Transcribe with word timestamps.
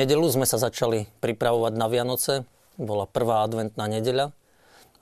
Nedelu 0.00 0.32
sme 0.32 0.48
sa 0.48 0.56
začali 0.56 1.12
pripravovať 1.20 1.76
na 1.76 1.84
Vianoce. 1.84 2.48
Bola 2.80 3.04
prvá 3.04 3.44
adventná 3.44 3.84
nedeľa. 3.84 4.32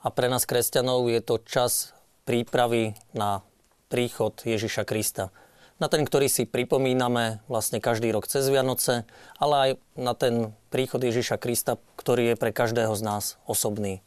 A 0.03 0.07
pre 0.11 0.27
nás 0.27 0.43
kresťanov 0.43 1.07
je 1.07 1.23
to 1.23 1.39
čas 1.39 1.95
prípravy 2.27 2.99
na 3.15 3.39
príchod 3.87 4.35
Ježiša 4.43 4.83
Krista. 4.83 5.31
Na 5.79 5.87
ten, 5.87 6.03
ktorý 6.03 6.27
si 6.27 6.43
pripomíname 6.43 7.39
vlastne 7.47 7.79
každý 7.79 8.11
rok 8.11 8.27
cez 8.27 8.43
Vianoce, 8.51 9.07
ale 9.39 9.55
aj 9.55 9.69
na 9.95 10.11
ten 10.19 10.51
príchod 10.67 10.99
Ježiša 10.99 11.39
Krista, 11.39 11.79
ktorý 11.95 12.35
je 12.35 12.35
pre 12.35 12.51
každého 12.51 12.91
z 12.91 12.99
nás 12.99 13.39
osobný. 13.47 14.03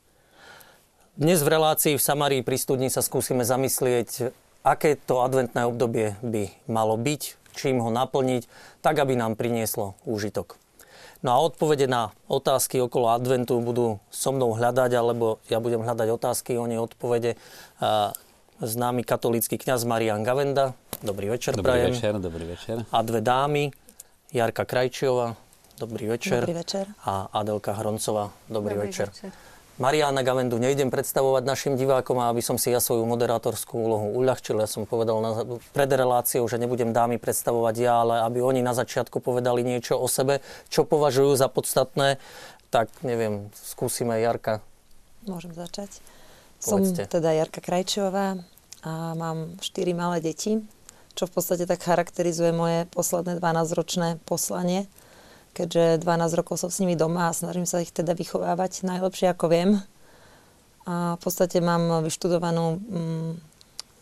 Dnes 1.17 1.41
v 1.41 1.57
relácii 1.57 1.97
v 1.97 2.05
Samarii 2.05 2.45
pri 2.45 2.61
studni 2.61 2.93
sa 2.93 3.01
skúsime 3.01 3.49
zamyslieť, 3.49 4.37
aké 4.61 5.01
to 5.01 5.25
adventné 5.25 5.65
obdobie 5.65 6.21
by 6.21 6.53
malo 6.69 7.01
byť, 7.01 7.41
čím 7.57 7.81
ho 7.81 7.89
naplniť, 7.89 8.45
tak 8.85 9.01
aby 9.01 9.17
nám 9.17 9.41
prinieslo 9.41 9.97
úžitok. 10.05 10.61
No 11.23 11.29
a 11.31 11.39
odpovede 11.39 11.87
na 11.87 12.11
otázky 12.27 12.83
okolo 12.83 13.07
adventu 13.15 13.63
budú 13.63 14.03
so 14.11 14.35
mnou 14.35 14.59
hľadať, 14.59 14.91
alebo 14.99 15.39
ja 15.47 15.63
budem 15.63 15.79
hľadať 15.79 16.09
otázky, 16.11 16.59
oni 16.59 16.83
odpovede. 16.83 17.39
Známy 18.63 19.03
katolícky 19.03 19.59
kňaz 19.59 19.87
Marian 19.87 20.23
Gavenda. 20.23 20.75
Dobrý 21.03 21.31
večer, 21.31 21.55
Dobrý 21.55 21.67
prajem. 21.67 21.91
večer, 21.95 22.13
dobrý 22.19 22.45
večer. 22.47 22.77
A 22.91 22.99
dve 23.03 23.19
dámy. 23.23 23.71
Jarka 24.33 24.65
Krajčiová. 24.65 25.35
Dobrý 25.79 26.07
večer. 26.07 26.47
Dobrý 26.47 26.55
večer. 26.55 26.87
A 27.07 27.27
Adelka 27.35 27.73
Hroncová. 27.75 28.31
Dobrý, 28.51 28.75
Dobrý 28.75 28.89
večer. 28.89 29.11
večer. 29.11 29.31
Mariana 29.81 30.21
Gavendu 30.21 30.61
nejdem 30.61 30.93
predstavovať 30.93 31.49
našim 31.49 31.75
divákom 31.81 32.21
a 32.21 32.29
aby 32.29 32.45
som 32.45 32.61
si 32.61 32.69
ja 32.69 32.77
svoju 32.77 33.09
moderátorskú 33.09 33.81
úlohu 33.81 34.13
uľahčil. 34.21 34.61
Ja 34.61 34.69
som 34.69 34.85
povedal 34.85 35.17
na, 35.25 35.31
pred 35.73 35.89
reláciou, 35.89 36.45
že 36.45 36.61
nebudem 36.61 36.93
dámy 36.93 37.17
predstavovať 37.17 37.75
ja, 37.81 38.05
ale 38.05 38.21
aby 38.29 38.45
oni 38.45 38.61
na 38.61 38.77
začiatku 38.77 39.25
povedali 39.25 39.65
niečo 39.65 39.97
o 39.97 40.05
sebe, 40.13 40.45
čo 40.69 40.85
považujú 40.85 41.41
za 41.41 41.49
podstatné, 41.49 42.21
tak 42.69 42.93
neviem, 43.01 43.49
skúsime 43.57 44.21
Jarka. 44.21 44.61
Môžem 45.25 45.57
začať. 45.57 46.05
Povedzte. 46.61 47.09
Som 47.09 47.13
teda 47.21 47.33
Jarka 47.33 47.65
Krajčová 47.65 48.45
a 48.85 48.93
mám 49.17 49.57
4 49.57 49.97
malé 49.97 50.21
deti, 50.21 50.61
čo 51.17 51.25
v 51.25 51.33
podstate 51.33 51.65
tak 51.65 51.81
charakterizuje 51.81 52.53
moje 52.53 52.85
posledné 52.93 53.41
12-ročné 53.41 54.21
poslanie, 54.29 54.85
keďže 55.53 56.05
12 56.05 56.39
rokov 56.39 56.61
som 56.61 56.73
s 56.73 56.81
nimi 56.81 56.97
doma 56.97 57.29
a 57.29 57.37
snažím 57.37 57.69
sa 57.69 57.81
ich 57.85 57.93
teda 57.93 58.17
vychovávať 58.17 58.85
najlepšie 58.85 59.33
ako 59.33 59.47
viem. 59.49 59.71
A 60.83 61.15
v 61.15 61.21
podstate 61.23 61.63
mám 61.63 62.03
vyštudovanú 62.03 62.83
mm, 62.83 63.33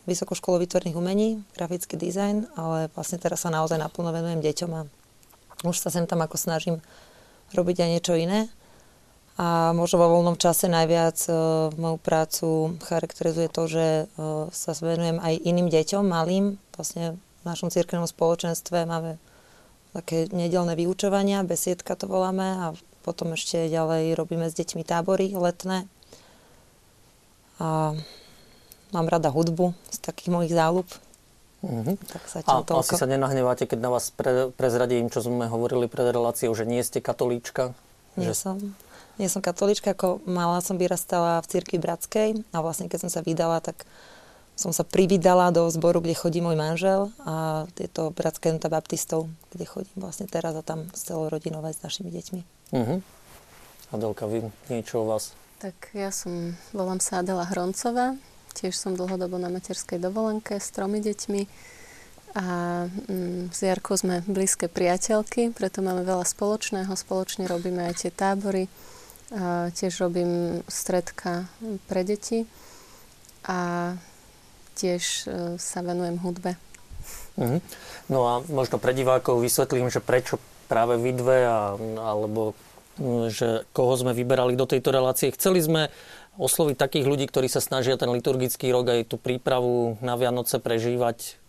Vysokú 0.09 0.33
školu 0.33 0.65
výtvarných 0.65 0.97
umení, 0.97 1.45
grafický 1.53 2.01
dizajn, 2.01 2.57
ale 2.57 2.89
vlastne 2.97 3.21
teraz 3.21 3.45
sa 3.45 3.53
naozaj 3.53 3.77
naplno 3.77 4.11
venujem 4.11 4.43
deťom 4.43 4.71
a 4.73 4.89
už 5.63 5.77
sa 5.77 5.93
sem 5.93 6.09
tam 6.09 6.25
ako 6.25 6.41
snažím 6.41 6.83
robiť 7.53 7.85
aj 7.85 7.91
niečo 7.95 8.15
iné. 8.17 8.49
A 9.39 9.71
možno 9.71 10.03
vo 10.03 10.19
voľnom 10.19 10.35
čase 10.41 10.67
najviac 10.73 11.17
e, 11.29 11.33
moju 11.79 11.97
prácu 12.03 12.75
charakterizuje 12.83 13.49
to, 13.55 13.63
že 13.71 13.87
e, 13.87 14.05
sa 14.51 14.73
venujem 14.75 15.23
aj 15.23 15.47
iným 15.47 15.69
deťom, 15.71 16.03
malým. 16.03 16.59
Vlastne 16.75 17.15
v 17.15 17.43
našom 17.47 17.71
cirkevnom 17.71 18.11
spoločenstve 18.11 18.91
máme 18.91 19.21
také 19.91 20.31
nedelné 20.31 20.79
vyučovania, 20.79 21.43
besiedka 21.43 21.99
to 21.99 22.07
voláme 22.07 22.47
a 22.47 22.67
potom 23.03 23.35
ešte 23.35 23.67
ďalej 23.67 24.15
robíme 24.15 24.47
s 24.47 24.55
deťmi 24.55 24.83
tábory 24.85 25.33
letné. 25.35 25.89
A 27.61 27.97
mám 28.93 29.07
rada 29.09 29.29
hudbu 29.29 29.73
z 29.91 29.99
takých 30.01 30.31
mojich 30.33 30.55
záľub. 30.55 30.89
Mhm. 31.61 32.01
Tak 32.01 32.23
A 32.49 32.65
toľko. 32.65 32.81
asi 32.81 32.97
sa 32.97 33.05
nenahneváte, 33.05 33.69
keď 33.69 33.79
na 33.85 33.91
vás 33.93 34.09
pre, 34.09 34.49
prezradím, 34.57 35.13
čo 35.13 35.21
sme 35.21 35.45
hovorili 35.45 35.93
pred 35.93 36.09
reláciou, 36.09 36.57
že 36.57 36.65
nie 36.65 36.81
ste 36.81 37.05
katolíčka? 37.05 37.77
Nie 38.17 38.33
že... 38.33 38.49
som. 38.49 38.57
Nie 39.21 39.29
som 39.29 39.45
katolíčka, 39.45 39.93
ako 39.93 40.25
malá 40.25 40.65
som 40.65 40.81
vyrastala 40.81 41.45
v 41.45 41.51
cirkvi 41.53 41.77
bratskej 41.77 42.29
a 42.57 42.65
vlastne 42.65 42.89
keď 42.89 43.05
som 43.05 43.11
sa 43.13 43.21
vydala, 43.21 43.61
tak 43.61 43.85
som 44.61 44.77
sa 44.77 44.85
privydala 44.85 45.49
do 45.57 45.65
zboru, 45.73 46.05
kde 46.05 46.13
chodí 46.13 46.45
môj 46.45 46.53
manžel 46.53 47.09
a 47.25 47.65
je 47.81 47.89
to 47.89 48.13
bratské 48.13 48.53
jednota 48.53 48.69
baptistov, 48.69 49.33
kde 49.57 49.65
chodím 49.65 49.97
vlastne 49.97 50.29
teraz 50.29 50.53
a 50.53 50.61
tam 50.61 50.85
s 50.93 51.09
celou 51.09 51.33
rodinou 51.33 51.65
aj 51.65 51.81
s 51.81 51.85
našimi 51.85 52.13
deťmi. 52.13 52.41
Mhm. 52.77 52.97
Adelka, 53.97 54.29
vy 54.29 54.45
niečo 54.69 55.03
o 55.03 55.09
vás? 55.09 55.33
Tak 55.65 55.97
ja 55.97 56.13
som, 56.13 56.53
volám 56.77 57.01
sa 57.01 57.25
Adela 57.25 57.49
Hroncová, 57.49 58.21
tiež 58.53 58.77
som 58.77 58.93
dlhodobo 58.93 59.41
na 59.41 59.49
materskej 59.49 59.97
dovolenke 59.97 60.61
s 60.61 60.69
tromi 60.77 61.01
deťmi 61.01 61.43
a 62.37 62.47
mm, 62.87 63.51
s 63.51 63.59
Jarkou 63.65 63.97
sme 63.97 64.23
blízke 64.29 64.71
priateľky, 64.71 65.51
preto 65.57 65.83
máme 65.83 66.05
veľa 66.05 66.23
spoločného, 66.23 66.93
spoločne 66.95 67.49
robíme 67.49 67.91
aj 67.91 68.07
tie 68.07 68.13
tábory, 68.13 68.69
a 69.31 69.71
tiež 69.71 70.03
robím 70.03 70.63
stredka 70.67 71.47
pre 71.87 72.03
deti 72.03 72.51
a 73.47 73.95
tiež 74.81 75.03
e, 75.05 75.23
sa 75.61 75.85
venujem 75.85 76.17
hudbe. 76.25 76.57
Mhm. 77.37 77.61
No 78.11 78.27
a 78.27 78.33
možno 78.49 78.81
pre 78.81 78.97
divákov 78.97 79.45
vysvetlím, 79.45 79.93
že 79.93 80.03
prečo 80.03 80.41
práve 80.67 80.99
vy 80.99 81.13
dve, 81.15 81.39
a, 81.47 81.77
alebo 82.01 82.59
že 83.31 83.65
koho 83.73 83.95
sme 83.97 84.13
vyberali 84.13 84.59
do 84.59 84.69
tejto 84.69 84.93
relácie. 84.93 85.33
Chceli 85.33 85.63
sme 85.65 85.83
osloviť 86.37 86.77
takých 86.77 87.07
ľudí, 87.09 87.25
ktorí 87.27 87.49
sa 87.49 87.65
snažia 87.65 87.97
ten 87.97 88.13
liturgický 88.13 88.69
rok 88.71 88.93
aj 88.93 89.09
tú 89.09 89.17
prípravu 89.17 89.97
na 90.05 90.15
Vianoce 90.21 90.61
prežívať 90.61 91.41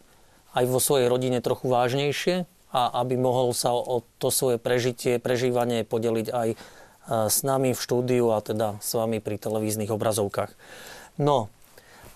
aj 0.55 0.63
vo 0.67 0.79
svojej 0.79 1.07
rodine 1.07 1.39
trochu 1.39 1.71
vážnejšie 1.71 2.35
a 2.71 2.81
aby 3.03 3.19
mohol 3.19 3.51
sa 3.51 3.75
o 3.75 4.03
to 4.19 4.31
svoje 4.31 4.59
prežitie, 4.59 5.19
prežívanie 5.19 5.83
podeliť 5.83 6.27
aj 6.31 6.49
e, 6.51 6.57
s 7.27 7.37
nami 7.43 7.75
v 7.75 7.79
štúdiu 7.79 8.31
a 8.31 8.39
teda 8.39 8.79
s 8.79 8.91
vami 8.95 9.19
pri 9.19 9.35
televíznych 9.39 9.91
obrazovkách. 9.91 10.55
No, 11.19 11.51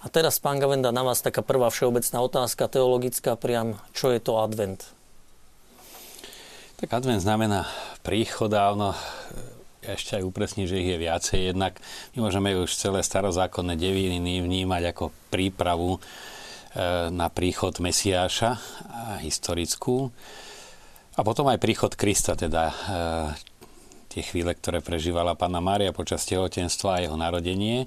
a 0.05 0.07
teraz, 0.13 0.37
pán 0.37 0.61
Gavenda, 0.61 0.93
na 0.93 1.01
vás 1.01 1.25
taká 1.25 1.41
prvá 1.41 1.73
všeobecná 1.73 2.21
otázka, 2.21 2.69
teologická 2.69 3.33
priam, 3.33 3.81
čo 3.89 4.13
je 4.13 4.21
to 4.21 4.37
advent? 4.37 4.85
Tak 6.77 6.93
advent 6.93 7.25
znamená 7.25 7.65
príchod 8.05 8.53
a 8.53 8.69
ono 8.69 8.93
ja 9.85 9.93
ešte 9.93 10.17
aj 10.17 10.23
upresní, 10.25 10.65
že 10.65 10.81
ich 10.81 10.89
je 10.93 10.97
viacej. 10.97 11.39
Jednak 11.53 11.77
my 12.17 12.25
môžeme 12.25 12.57
už 12.57 12.73
celé 12.73 13.05
starozákonné 13.05 13.77
deviny 13.77 14.41
vnímať 14.41 14.93
ako 14.93 15.13
prípravu 15.29 15.97
e, 15.97 15.99
na 17.13 17.29
príchod 17.29 17.77
Mesiáša 17.77 18.57
a 18.89 19.21
historickú. 19.21 20.09
A 21.15 21.21
potom 21.21 21.45
aj 21.47 21.61
príchod 21.61 21.93
Krista, 21.93 22.33
teda 22.33 22.63
e, 22.69 22.75
tie 24.09 24.25
chvíle, 24.25 24.57
ktoré 24.57 24.81
prežívala 24.81 25.37
Pána 25.37 25.61
Mária 25.61 25.93
počas 25.93 26.25
tehotenstva 26.25 26.97
a 26.97 27.01
jeho 27.05 27.13
narodenie. 27.13 27.85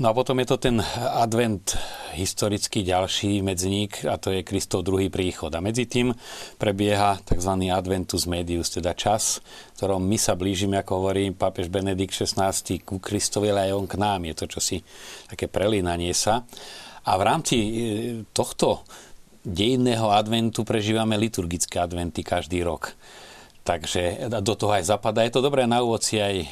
No 0.00 0.08
a 0.08 0.16
potom 0.16 0.40
je 0.40 0.48
to 0.48 0.56
ten 0.56 0.80
advent 0.96 1.76
historický 2.16 2.80
ďalší 2.80 3.44
medzník 3.44 4.08
a 4.08 4.16
to 4.16 4.32
je 4.32 4.40
Kristov 4.40 4.80
druhý 4.80 5.12
príchod. 5.12 5.52
A 5.52 5.60
medzi 5.60 5.84
tým 5.84 6.16
prebieha 6.56 7.20
tzv. 7.20 7.52
adventus 7.68 8.24
medius, 8.24 8.72
teda 8.72 8.96
čas, 8.96 9.44
ktorom 9.76 10.00
my 10.00 10.16
sa 10.16 10.40
blížime, 10.40 10.80
ako 10.80 11.04
hovorí 11.04 11.28
pápež 11.36 11.68
Benedikt 11.68 12.16
XVI, 12.16 12.48
ku 12.80 12.96
Kristovi, 12.96 13.52
ale 13.52 13.68
aj 13.68 13.76
on 13.76 13.84
k 13.84 14.00
nám. 14.00 14.24
Je 14.24 14.34
to 14.40 14.48
čosi 14.48 14.80
také 15.28 15.52
prelínanie 15.52 16.16
sa. 16.16 16.48
A 17.04 17.20
v 17.20 17.22
rámci 17.22 17.56
e, 17.60 17.68
tohto 18.32 18.88
dejinného 19.44 20.08
adventu 20.16 20.64
prežívame 20.64 21.20
liturgické 21.20 21.76
adventy 21.76 22.24
každý 22.24 22.64
rok. 22.64 22.96
Takže 23.60 24.32
do 24.40 24.54
toho 24.56 24.72
aj 24.72 24.88
zapadá. 24.88 25.20
Je 25.20 25.36
to 25.36 25.44
dobré 25.44 25.68
na 25.68 25.84
úvod 25.84 26.00
si 26.00 26.16
aj 26.16 26.34
e, 26.40 26.46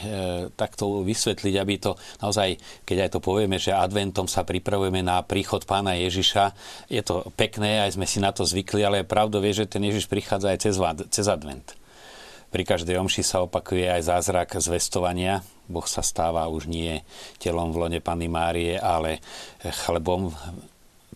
takto 0.53 1.01
vysvetliť, 1.01 1.55
aby 1.57 1.75
to 1.81 1.97
naozaj, 2.21 2.61
keď 2.85 3.09
aj 3.09 3.11
to 3.17 3.21
povieme, 3.25 3.57
že 3.57 3.73
adventom 3.73 4.29
sa 4.29 4.45
pripravujeme 4.45 5.01
na 5.01 5.25
príchod 5.25 5.65
pána 5.65 5.97
Ježiša, 5.97 6.53
je 6.93 7.01
to 7.01 7.25
pekné, 7.33 7.81
aj 7.81 7.97
sme 7.97 8.05
si 8.05 8.21
na 8.21 8.29
to 8.29 8.45
zvykli, 8.45 8.85
ale 8.85 9.09
pravdou 9.09 9.41
vie, 9.41 9.57
že 9.57 9.65
ten 9.65 9.81
Ježiš 9.89 10.05
prichádza 10.05 10.53
aj 10.53 10.59
cez, 10.61 10.77
cez 11.09 11.27
advent. 11.33 11.73
Pri 12.49 12.65
každej 12.65 12.97
omši 13.01 13.25
sa 13.25 13.45
opakuje 13.45 13.89
aj 13.89 14.09
zázrak 14.09 14.57
zvestovania. 14.57 15.45
Boh 15.69 15.85
sa 15.85 16.01
stáva 16.01 16.49
už 16.49 16.65
nie 16.65 17.05
telom 17.37 17.73
v 17.73 17.89
lone 17.89 18.01
Panny 18.01 18.29
Márie, 18.29 18.77
ale 18.81 19.21
chlebom 19.85 20.33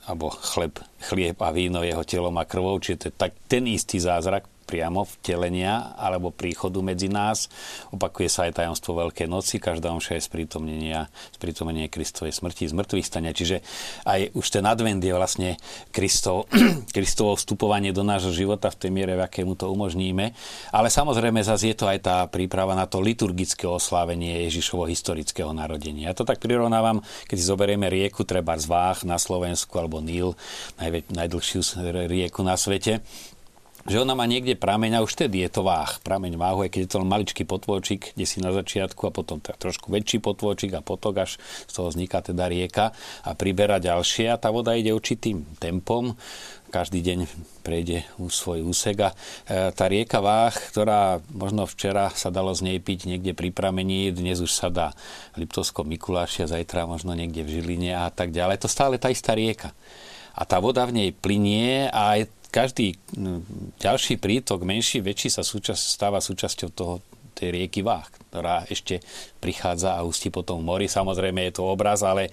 alebo 0.05 0.35
chleb, 0.35 0.83
chlieb 0.99 1.39
a 1.39 1.55
víno 1.55 1.81
jeho 1.87 2.03
telom 2.03 2.35
a 2.37 2.45
krvou, 2.45 2.75
čiže 2.83 2.99
to 2.99 3.07
je 3.09 3.15
tak, 3.15 3.33
ten 3.47 3.65
istý 3.71 4.03
zázrak 4.03 4.51
priamo 4.73 5.05
vtelenia 5.05 5.93
alebo 6.01 6.33
príchodu 6.33 6.81
medzi 6.81 7.13
nás. 7.13 7.53
Opakuje 7.93 8.33
sa 8.33 8.49
aj 8.49 8.65
tajomstvo 8.65 8.97
Veľkej 8.97 9.29
noci, 9.29 9.61
každá 9.61 9.93
omša 9.93 10.17
je 10.17 10.25
sprítomnenia, 10.25 11.13
sprítomnenie 11.37 11.93
Kristovej 11.93 12.33
smrti, 12.33 12.73
z 12.73 12.75
mŕtvych 12.81 13.05
stania. 13.05 13.37
Čiže 13.37 13.61
aj 14.09 14.33
už 14.33 14.47
ten 14.49 14.65
advent 14.65 15.05
je 15.05 15.13
vlastne 15.13 15.61
Kristov, 15.93 16.49
Kristovo 16.97 17.37
vstupovanie 17.37 17.93
do 17.93 18.01
nášho 18.01 18.33
života 18.33 18.73
v 18.73 18.81
tej 18.81 18.91
miere, 18.97 19.13
v 19.13 19.29
aké 19.29 19.45
mu 19.45 19.53
to 19.53 19.69
umožníme. 19.69 20.33
Ale 20.73 20.89
samozrejme 20.89 21.45
zase 21.45 21.69
je 21.69 21.77
to 21.77 21.85
aj 21.93 21.99
tá 22.01 22.17
príprava 22.33 22.73
na 22.73 22.89
to 22.89 23.05
liturgické 23.05 23.69
oslávenie 23.69 24.49
Ježišovo 24.49 24.89
historického 24.89 25.53
narodenia. 25.53 26.09
Ja 26.09 26.17
to 26.17 26.25
tak 26.25 26.41
prirovnávam, 26.41 27.05
keď 27.29 27.37
si 27.37 27.45
zoberieme 27.45 27.93
rieku, 27.93 28.25
treba 28.25 28.57
z 28.57 28.65
Váh 28.73 29.05
na 29.05 29.21
Slovensku 29.21 29.77
alebo 29.77 30.01
Níl, 30.01 30.33
najdlhšiu 31.13 31.61
rieku 32.09 32.41
na 32.41 32.57
svete 32.57 33.03
že 33.87 33.99
ona 33.99 34.15
má 34.15 34.27
niekde 34.27 34.55
prameň 34.55 34.99
a 34.99 35.05
už 35.05 35.19
vtedy 35.19 35.43
je 35.47 35.51
to 35.51 35.67
váh. 35.67 35.99
Prameň 36.03 36.39
váhu, 36.39 36.63
aj 36.67 36.71
keď 36.71 36.81
je 36.87 36.91
to 36.91 37.01
len 37.03 37.11
maličký 37.11 37.43
potôčik, 37.43 38.15
kde 38.15 38.27
si 38.27 38.39
na 38.39 38.55
začiatku 38.55 39.03
a 39.09 39.15
potom 39.15 39.43
trošku 39.43 39.91
väčší 39.91 40.23
potôčik 40.23 40.71
a 40.75 40.85
potok, 40.85 41.27
až 41.27 41.31
z 41.67 41.73
toho 41.73 41.91
vzniká 41.91 42.23
teda 42.23 42.47
rieka 42.47 42.95
a 43.27 43.31
pribera 43.35 43.83
ďalšie 43.83 44.31
a 44.31 44.39
tá 44.39 44.55
voda 44.55 44.79
ide 44.79 44.95
určitým 44.95 45.43
tempom 45.59 46.15
každý 46.73 47.05
deň 47.05 47.29
prejde 47.61 48.09
svoj 48.17 48.65
úsek 48.65 48.97
a 49.05 49.11
e, 49.13 49.15
tá 49.77 49.85
rieka 49.93 50.25
Váh, 50.25 50.57
ktorá 50.73 51.21
možno 51.29 51.69
včera 51.69 52.09
sa 52.17 52.33
dalo 52.33 52.57
z 52.57 52.65
nej 52.65 52.79
piť 52.81 53.05
niekde 53.05 53.37
pri 53.37 53.53
pramení, 53.53 54.09
dnes 54.09 54.41
už 54.41 54.49
sa 54.49 54.73
dá 54.73 54.97
v 55.37 55.45
Liptovskom 55.45 55.85
Mikuláši 55.85 56.49
zajtra 56.49 56.89
možno 56.89 57.13
niekde 57.13 57.45
v 57.45 57.61
Žiline 57.61 57.93
a 57.93 58.09
tak 58.09 58.33
ďalej. 58.33 58.65
To 58.65 58.73
stále 58.73 58.97
tá 58.97 59.13
istá 59.13 59.37
rieka. 59.37 59.77
A 60.33 60.49
tá 60.49 60.57
voda 60.65 60.89
v 60.89 60.97
nej 60.97 61.11
plinie 61.13 61.93
a 61.93 62.17
aj 62.17 62.33
každý 62.53 63.01
ďalší 63.81 64.21
prítok, 64.21 64.69
menší, 64.69 65.01
väčší 65.01 65.33
sa 65.33 65.41
súčasť, 65.41 65.81
stáva 65.81 66.21
súčasťou 66.21 66.69
toho, 66.77 67.01
tej 67.33 67.59
rieky 67.59 67.81
Váh, 67.81 68.07
ktorá 68.29 68.63
ešte 68.69 69.01
prichádza 69.41 69.97
a 69.97 70.05
ústi 70.05 70.29
potom 70.29 70.61
v 70.61 70.69
mori. 70.69 70.87
Samozrejme 70.87 71.49
je 71.49 71.53
to 71.59 71.65
obraz, 71.67 72.05
ale 72.05 72.29
e, 72.29 72.31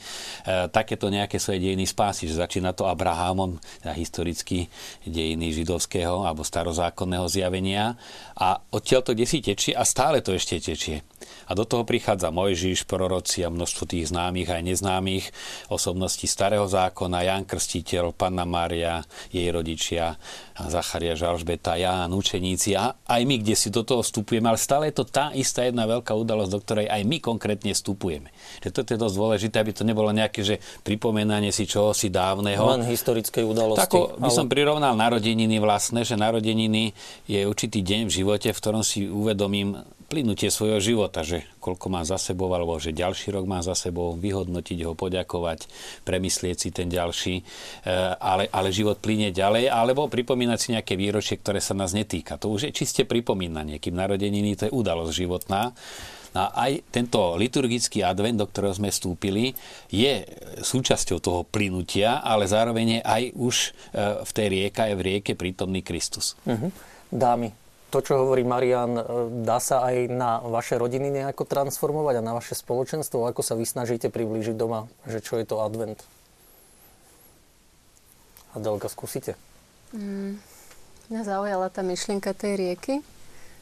takéto 0.69 1.07
nejaké 1.07 1.39
svoje 1.39 1.63
dejiny 1.63 1.87
spásy, 1.87 2.27
že 2.27 2.37
začína 2.37 2.75
to 2.75 2.85
Abrahamom, 2.85 3.57
teda 3.81 3.95
historicky 3.95 4.67
dejiny 5.07 5.55
židovského 5.55 6.27
alebo 6.27 6.45
starozákonného 6.45 7.25
zjavenia 7.31 7.95
a 8.35 8.59
odtiaľ 8.75 9.01
to 9.01 9.15
si 9.23 9.39
tečie 9.41 9.73
a 9.73 9.87
stále 9.87 10.19
to 10.21 10.35
ešte 10.35 10.59
tečie. 10.59 11.01
A 11.49 11.57
do 11.57 11.65
toho 11.65 11.81
prichádza 11.83 12.29
Mojžiš, 12.29 12.85
proroci 12.85 13.41
a 13.41 13.49
množstvo 13.49 13.89
tých 13.89 14.13
známych 14.13 14.49
aj 14.53 14.61
neznámych 14.61 15.25
osobností 15.73 16.29
starého 16.29 16.69
zákona, 16.69 17.25
Jan 17.25 17.43
Krstiteľ, 17.47 18.13
Panna 18.13 18.45
Mária, 18.45 19.01
jej 19.33 19.49
rodičia, 19.49 20.19
Zacharia, 20.59 21.15
Žalžbeta, 21.15 21.79
Ján, 21.79 22.11
učeníci 22.11 22.75
a 22.75 22.93
aj 23.07 23.21
my, 23.23 23.39
kde 23.39 23.55
si 23.55 23.71
do 23.71 23.81
toho 23.81 24.03
vstupujeme, 24.03 24.51
ale 24.51 24.59
stále 24.59 24.91
je 24.91 24.99
to 24.99 25.05
tá 25.07 25.31
istá 25.31 25.63
jedna 25.63 25.87
veľká 25.87 26.11
udalosť, 26.11 26.51
do 26.51 26.59
ktorej 26.59 26.87
aj 26.91 27.01
my 27.07 27.17
konkrétne 27.23 27.71
vstupujeme. 27.71 28.29
Že 28.59 28.69
toto 28.75 28.89
je 28.93 28.99
dosť 28.99 29.15
dôležité, 29.15 29.55
aby 29.57 29.71
to 29.71 29.87
nebolo 29.87 30.11
nejaké 30.11 30.41
že 30.43 30.61
pripomenanie 30.83 31.51
si 31.55 31.65
čohosi 31.65 32.11
dávneho. 32.11 32.61
Len 32.61 32.87
historickej 32.87 33.43
udalosti. 33.47 33.83
Tako 33.87 34.19
by 34.19 34.29
ale... 34.29 34.37
som 34.37 34.47
prirovnal 34.51 34.93
narodeniny 34.95 35.57
vlastné, 35.63 36.03
že 36.03 36.19
narodeniny 36.19 36.91
je 37.25 37.47
určitý 37.47 37.79
deň 37.81 38.07
v 38.07 38.11
živote, 38.11 38.49
v 38.51 38.59
ktorom 38.59 38.83
si 38.83 39.07
uvedomím 39.07 39.79
plynutie 40.09 40.49
svojho 40.49 40.81
života, 40.81 41.21
že 41.21 41.45
koľko 41.61 41.87
má 41.93 42.01
za 42.01 42.17
sebou, 42.17 42.49
alebo 42.49 42.81
že 42.81 42.89
ďalší 42.89 43.29
rok 43.37 43.45
má 43.45 43.61
za 43.61 43.77
sebou, 43.77 44.17
vyhodnotiť 44.17 44.81
ho, 44.89 44.97
poďakovať, 44.97 45.69
premyslieť 46.03 46.57
si 46.57 46.69
ten 46.73 46.89
ďalší, 46.89 47.35
e, 47.39 47.43
ale, 48.17 48.49
ale 48.49 48.73
život 48.73 48.97
plynie 48.97 49.29
ďalej, 49.29 49.69
alebo 49.69 50.09
pripomínať 50.09 50.57
si 50.57 50.73
nejaké 50.73 50.97
výročie, 50.97 51.37
ktoré 51.37 51.61
sa 51.61 51.77
nás 51.77 51.93
netýka. 51.93 52.41
To 52.41 52.49
už 52.49 52.67
je 52.67 52.75
čiste 52.75 53.05
pripomínanie, 53.05 53.77
kým 53.77 53.93
narodeniny 53.93 54.57
to 54.57 54.67
je 54.67 54.73
udalosť 54.73 55.13
životná. 55.13 55.77
A 56.29 56.69
aj 56.69 56.93
tento 56.93 57.33
liturgický 57.41 58.05
advent, 58.05 58.37
do 58.37 58.45
ktorého 58.45 58.73
sme 58.77 58.93
vstúpili, 58.93 59.57
je 59.89 60.25
súčasťou 60.61 61.17
toho 61.17 61.41
plynutia, 61.41 62.21
ale 62.21 62.45
zároveň 62.45 62.87
je 62.97 63.01
aj 63.01 63.23
už 63.33 63.55
e, 63.65 63.69
v 64.25 64.31
tej 64.33 64.47
rieke, 64.49 64.79
aj 64.81 64.93
v 64.93 65.01
rieke 65.05 65.33
prítomný 65.33 65.81
Kristus. 65.81 66.37
Uh-huh. 66.45 66.69
Dámy, 67.09 67.49
to, 67.89 68.05
čo 68.05 68.21
hovorí 68.21 68.45
Marian, 68.45 68.95
e, 68.95 69.03
dá 69.43 69.57
sa 69.57 69.83
aj 69.89 70.07
na 70.07 70.39
vaše 70.45 70.77
rodiny 70.77 71.09
nejako 71.09 71.43
transformovať 71.49 72.21
a 72.21 72.25
na 72.25 72.37
vaše 72.37 72.53
spoločenstvo? 72.53 73.25
Ako 73.25 73.41
sa 73.41 73.57
vy 73.57 73.65
snažíte 73.65 74.13
priblížiť 74.13 74.53
doma, 74.53 74.85
že 75.09 75.19
čo 75.19 75.41
je 75.41 75.45
to 75.49 75.59
advent? 75.65 76.05
Adelka, 78.53 78.89
skúsite. 78.89 79.37
Mm, 79.93 80.37
mňa 81.09 81.21
zaujala 81.25 81.67
tá 81.73 81.81
myšlienka 81.81 82.33
tej 82.37 82.57
rieky. 82.57 82.93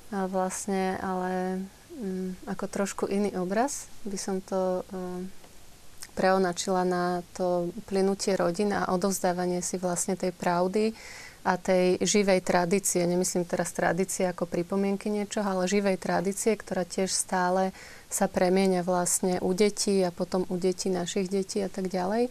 A 0.08 0.24
vlastne, 0.32 0.96
ale 1.04 1.64
mm, 2.00 2.48
ako 2.48 2.66
trošku 2.72 3.04
iný 3.12 3.36
obraz 3.36 3.92
by 4.08 4.16
som 4.16 4.40
to 4.40 4.88
mm, 4.88 5.28
preonačila 6.16 6.88
na 6.88 7.22
to 7.36 7.70
plynutie 7.86 8.34
rodín 8.34 8.72
a 8.72 8.90
odovzdávanie 8.90 9.60
si 9.60 9.78
vlastne 9.78 10.16
tej 10.16 10.32
pravdy, 10.32 10.96
a 11.48 11.56
tej 11.56 12.04
živej 12.04 12.44
tradície. 12.44 13.08
Nemyslím 13.08 13.48
teraz 13.48 13.72
tradície 13.72 14.28
ako 14.28 14.44
pripomienky 14.52 15.08
niečoho, 15.08 15.48
ale 15.48 15.72
živej 15.72 15.96
tradície, 15.96 16.52
ktorá 16.60 16.84
tiež 16.84 17.08
stále 17.08 17.72
sa 18.12 18.28
premieňa 18.28 18.84
vlastne 18.84 19.40
u 19.40 19.56
detí 19.56 20.04
a 20.04 20.12
potom 20.12 20.44
u 20.52 20.60
detí 20.60 20.92
našich 20.92 21.32
detí 21.32 21.64
a 21.64 21.72
tak 21.72 21.88
ďalej. 21.88 22.28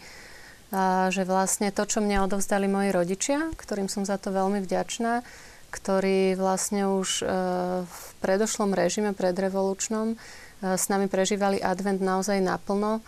A 0.77 1.09
že 1.09 1.25
vlastne 1.25 1.73
to, 1.73 1.89
čo 1.89 2.05
mne 2.05 2.29
odovzdali 2.29 2.69
moji 2.69 2.93
rodičia, 2.93 3.49
ktorým 3.57 3.89
som 3.89 4.05
za 4.05 4.21
to 4.21 4.35
veľmi 4.37 4.61
vďačná, 4.61 5.25
ktorí 5.73 6.37
vlastne 6.37 6.85
už 6.91 7.23
e, 7.23 7.25
v 7.89 8.05
predošlom 8.21 8.77
režime 8.77 9.17
predrevolučnom 9.17 10.13
e, 10.13 10.17
s 10.61 10.93
nami 10.93 11.09
prežívali 11.09 11.63
advent 11.63 12.03
naozaj 12.03 12.43
naplno, 12.43 13.01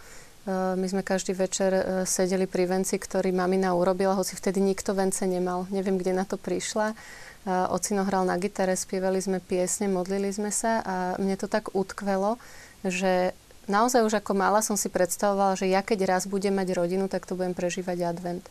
my 0.49 0.87
sme 0.89 1.05
každý 1.05 1.37
večer 1.37 1.71
e, 1.77 1.83
sedeli 2.09 2.49
pri 2.49 2.65
venci, 2.65 2.97
ktorý 2.97 3.37
mamina 3.37 3.77
urobila, 3.77 4.17
hoci 4.17 4.33
vtedy 4.33 4.65
nikto 4.65 4.97
vence 4.97 5.21
nemal. 5.29 5.69
Neviem, 5.69 6.01
kde 6.01 6.17
na 6.17 6.25
to 6.25 6.41
prišla. 6.41 6.97
Ocino 7.49 8.05
hral 8.05 8.29
na 8.29 8.37
gitare, 8.37 8.77
spievali 8.77 9.25
sme 9.25 9.41
piesne, 9.41 9.89
modlili 9.89 10.29
sme 10.29 10.53
sa 10.53 10.85
a 10.85 10.97
mne 11.17 11.33
to 11.41 11.49
tak 11.49 11.73
utkvelo, 11.73 12.37
že 12.85 13.33
naozaj 13.71 14.05
už 14.05 14.21
ako 14.21 14.33
mala 14.37 14.61
som 14.61 14.77
si 14.77 14.93
predstavovala, 14.93 15.57
že 15.57 15.71
ja 15.71 15.81
keď 15.81 16.05
raz 16.05 16.23
budem 16.29 16.53
mať 16.53 16.77
rodinu, 16.77 17.09
tak 17.09 17.25
to 17.25 17.39
budem 17.39 17.57
prežívať 17.57 18.05
advent. 18.05 18.45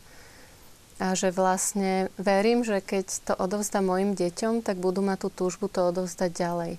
A 0.98 1.14
že 1.14 1.30
vlastne 1.30 2.10
verím, 2.18 2.66
že 2.66 2.82
keď 2.82 3.06
to 3.22 3.34
odovzdá 3.38 3.86
mojim 3.86 4.18
deťom, 4.18 4.66
tak 4.66 4.82
budú 4.82 5.06
mať 5.06 5.30
tú 5.30 5.46
túžbu 5.46 5.70
to 5.70 5.94
odovzdať 5.94 6.32
ďalej. 6.34 6.72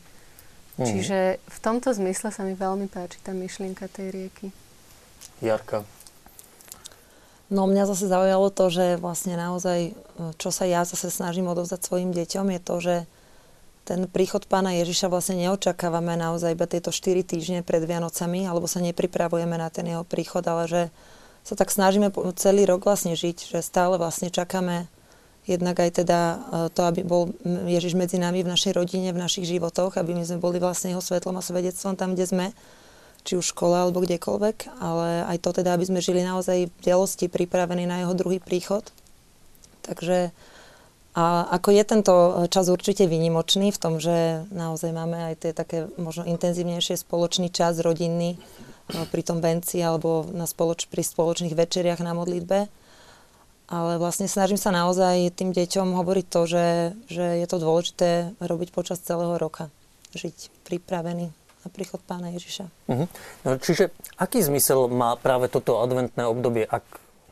Mm. 0.74 0.86
Čiže 0.90 1.18
v 1.38 1.58
tomto 1.62 1.94
zmysle 1.94 2.34
sa 2.34 2.42
mi 2.42 2.58
veľmi 2.58 2.90
páči 2.90 3.22
tá 3.22 3.30
myšlienka 3.30 3.86
tej 3.86 4.10
rieky. 4.10 4.50
Jarka? 5.42 5.86
No 7.48 7.64
mňa 7.64 7.88
zase 7.88 8.12
zaujalo 8.12 8.52
to, 8.52 8.68
že 8.68 9.00
vlastne 9.00 9.32
naozaj, 9.32 9.96
čo 10.36 10.52
sa 10.52 10.68
ja 10.68 10.84
zase 10.84 11.08
snažím 11.08 11.48
odovzdať 11.48 11.80
svojim 11.80 12.12
deťom, 12.12 12.46
je 12.52 12.60
to, 12.60 12.76
že 12.78 12.94
ten 13.88 14.04
príchod 14.04 14.44
pána 14.44 14.76
Ježiša 14.76 15.08
vlastne 15.08 15.40
neočakávame 15.40 16.12
naozaj 16.20 16.52
iba 16.52 16.68
tieto 16.68 16.92
4 16.92 17.24
týždne 17.24 17.64
pred 17.64 17.80
Vianocami, 17.88 18.44
alebo 18.44 18.68
sa 18.68 18.84
nepripravujeme 18.84 19.56
na 19.56 19.72
ten 19.72 19.88
jeho 19.88 20.04
príchod, 20.04 20.44
ale 20.44 20.68
že 20.68 20.82
sa 21.40 21.56
tak 21.56 21.72
snažíme 21.72 22.12
celý 22.36 22.68
rok 22.68 22.84
vlastne 22.84 23.16
žiť, 23.16 23.56
že 23.56 23.64
stále 23.64 23.96
vlastne 23.96 24.28
čakáme 24.28 24.84
jednak 25.48 25.80
aj 25.80 26.04
teda 26.04 26.20
e, 26.20 26.36
to, 26.68 26.84
aby 26.84 27.00
bol 27.00 27.32
Ježiš 27.64 27.96
medzi 27.96 28.20
nami 28.20 28.44
v 28.44 28.52
našej 28.52 28.76
rodine, 28.76 29.16
v 29.16 29.24
našich 29.24 29.48
životoch, 29.48 29.96
aby 29.96 30.12
my 30.12 30.28
sme 30.28 30.36
boli 30.36 30.60
vlastne 30.60 30.92
jeho 30.92 31.00
svetlom 31.00 31.40
a 31.40 31.42
svedectvom 31.42 31.96
tam, 31.96 32.12
kde 32.12 32.28
sme 32.28 32.46
či 33.28 33.36
už 33.36 33.52
škole 33.52 33.76
alebo 33.76 34.00
kdekoľvek, 34.00 34.80
ale 34.80 35.28
aj 35.28 35.44
to 35.44 35.52
teda, 35.60 35.76
aby 35.76 35.84
sme 35.84 36.00
žili 36.00 36.24
naozaj 36.24 36.72
v 36.72 36.74
bdelosti 36.80 37.28
pripravení 37.28 37.84
na 37.84 38.00
jeho 38.00 38.16
druhý 38.16 38.40
príchod. 38.40 38.80
Takže 39.84 40.32
a 41.18 41.44
ako 41.50 41.68
je 41.74 41.84
tento 41.84 42.14
čas 42.46 42.70
určite 42.70 43.10
výnimočný 43.10 43.74
v 43.74 43.80
tom, 43.80 43.98
že 43.98 44.46
naozaj 44.54 44.94
máme 44.94 45.34
aj 45.34 45.34
tie 45.42 45.52
také 45.52 45.90
možno 45.98 46.22
intenzívnejšie 46.24 46.94
spoločný 46.94 47.50
čas 47.50 47.82
rodinný 47.82 48.38
no, 48.94 49.02
pri 49.10 49.26
tom 49.26 49.42
venci 49.42 49.82
alebo 49.82 50.30
na 50.30 50.46
spoloč, 50.46 50.86
pri 50.86 51.02
spoločných 51.02 51.58
večeriach 51.58 51.98
na 52.06 52.14
modlitbe. 52.14 52.70
Ale 53.68 54.00
vlastne 54.00 54.30
snažím 54.30 54.56
sa 54.56 54.72
naozaj 54.72 55.34
tým 55.36 55.52
deťom 55.52 55.92
hovoriť 55.92 56.26
to, 56.30 56.40
že, 56.48 56.66
že 57.10 57.26
je 57.42 57.46
to 57.50 57.60
dôležité 57.60 58.10
robiť 58.40 58.72
počas 58.72 59.02
celého 59.02 59.36
roka. 59.36 59.74
Žiť 60.16 60.54
pripravený 60.70 61.47
na 61.64 61.68
príchod 61.70 62.00
pána 62.04 62.30
Ježiša. 62.34 62.70
Uh-huh. 62.88 63.06
No, 63.42 63.50
čiže 63.58 63.90
aký 64.20 64.42
zmysel 64.42 64.86
má 64.90 65.18
práve 65.18 65.50
toto 65.50 65.82
adventné 65.82 66.24
obdobie, 66.28 66.64
ak 66.64 66.84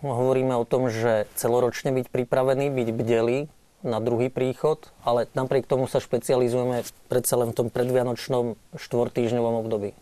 hovoríme 0.02 0.54
o 0.58 0.68
tom, 0.68 0.92
že 0.92 1.30
celoročne 1.38 1.94
byť 1.94 2.06
pripravený, 2.12 2.68
byť 2.70 2.88
bdelý 2.92 3.38
na 3.86 4.02
druhý 4.02 4.28
príchod, 4.28 4.82
ale 5.06 5.30
napriek 5.32 5.70
tomu 5.70 5.86
sa 5.86 6.02
špecializujeme 6.02 6.82
predsa 7.06 7.38
len 7.38 7.54
v 7.54 7.56
tom 7.64 7.68
predvianočnom 7.70 8.58
štvortýždňovom 8.74 9.54
období? 9.62 9.94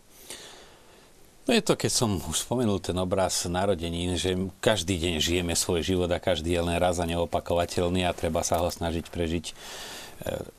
No 1.45 1.53
je 1.53 1.61
to, 1.61 1.77
keď 1.77 1.91
som 1.93 2.17
už 2.17 2.41
spomenul 2.41 2.81
ten 2.81 2.97
obraz 2.97 3.45
narodenín, 3.45 4.17
že 4.17 4.33
každý 4.65 4.97
deň 4.97 5.13
žijeme 5.21 5.53
svoj 5.53 5.85
život 5.85 6.09
a 6.09 6.17
každý 6.17 6.57
je 6.57 6.61
len 6.65 6.81
raz 6.81 6.97
a 6.97 7.05
neopakovateľný 7.05 8.01
a 8.01 8.17
treba 8.17 8.41
sa 8.41 8.65
ho 8.65 8.73
snažiť 8.73 9.05
prežiť 9.13 9.53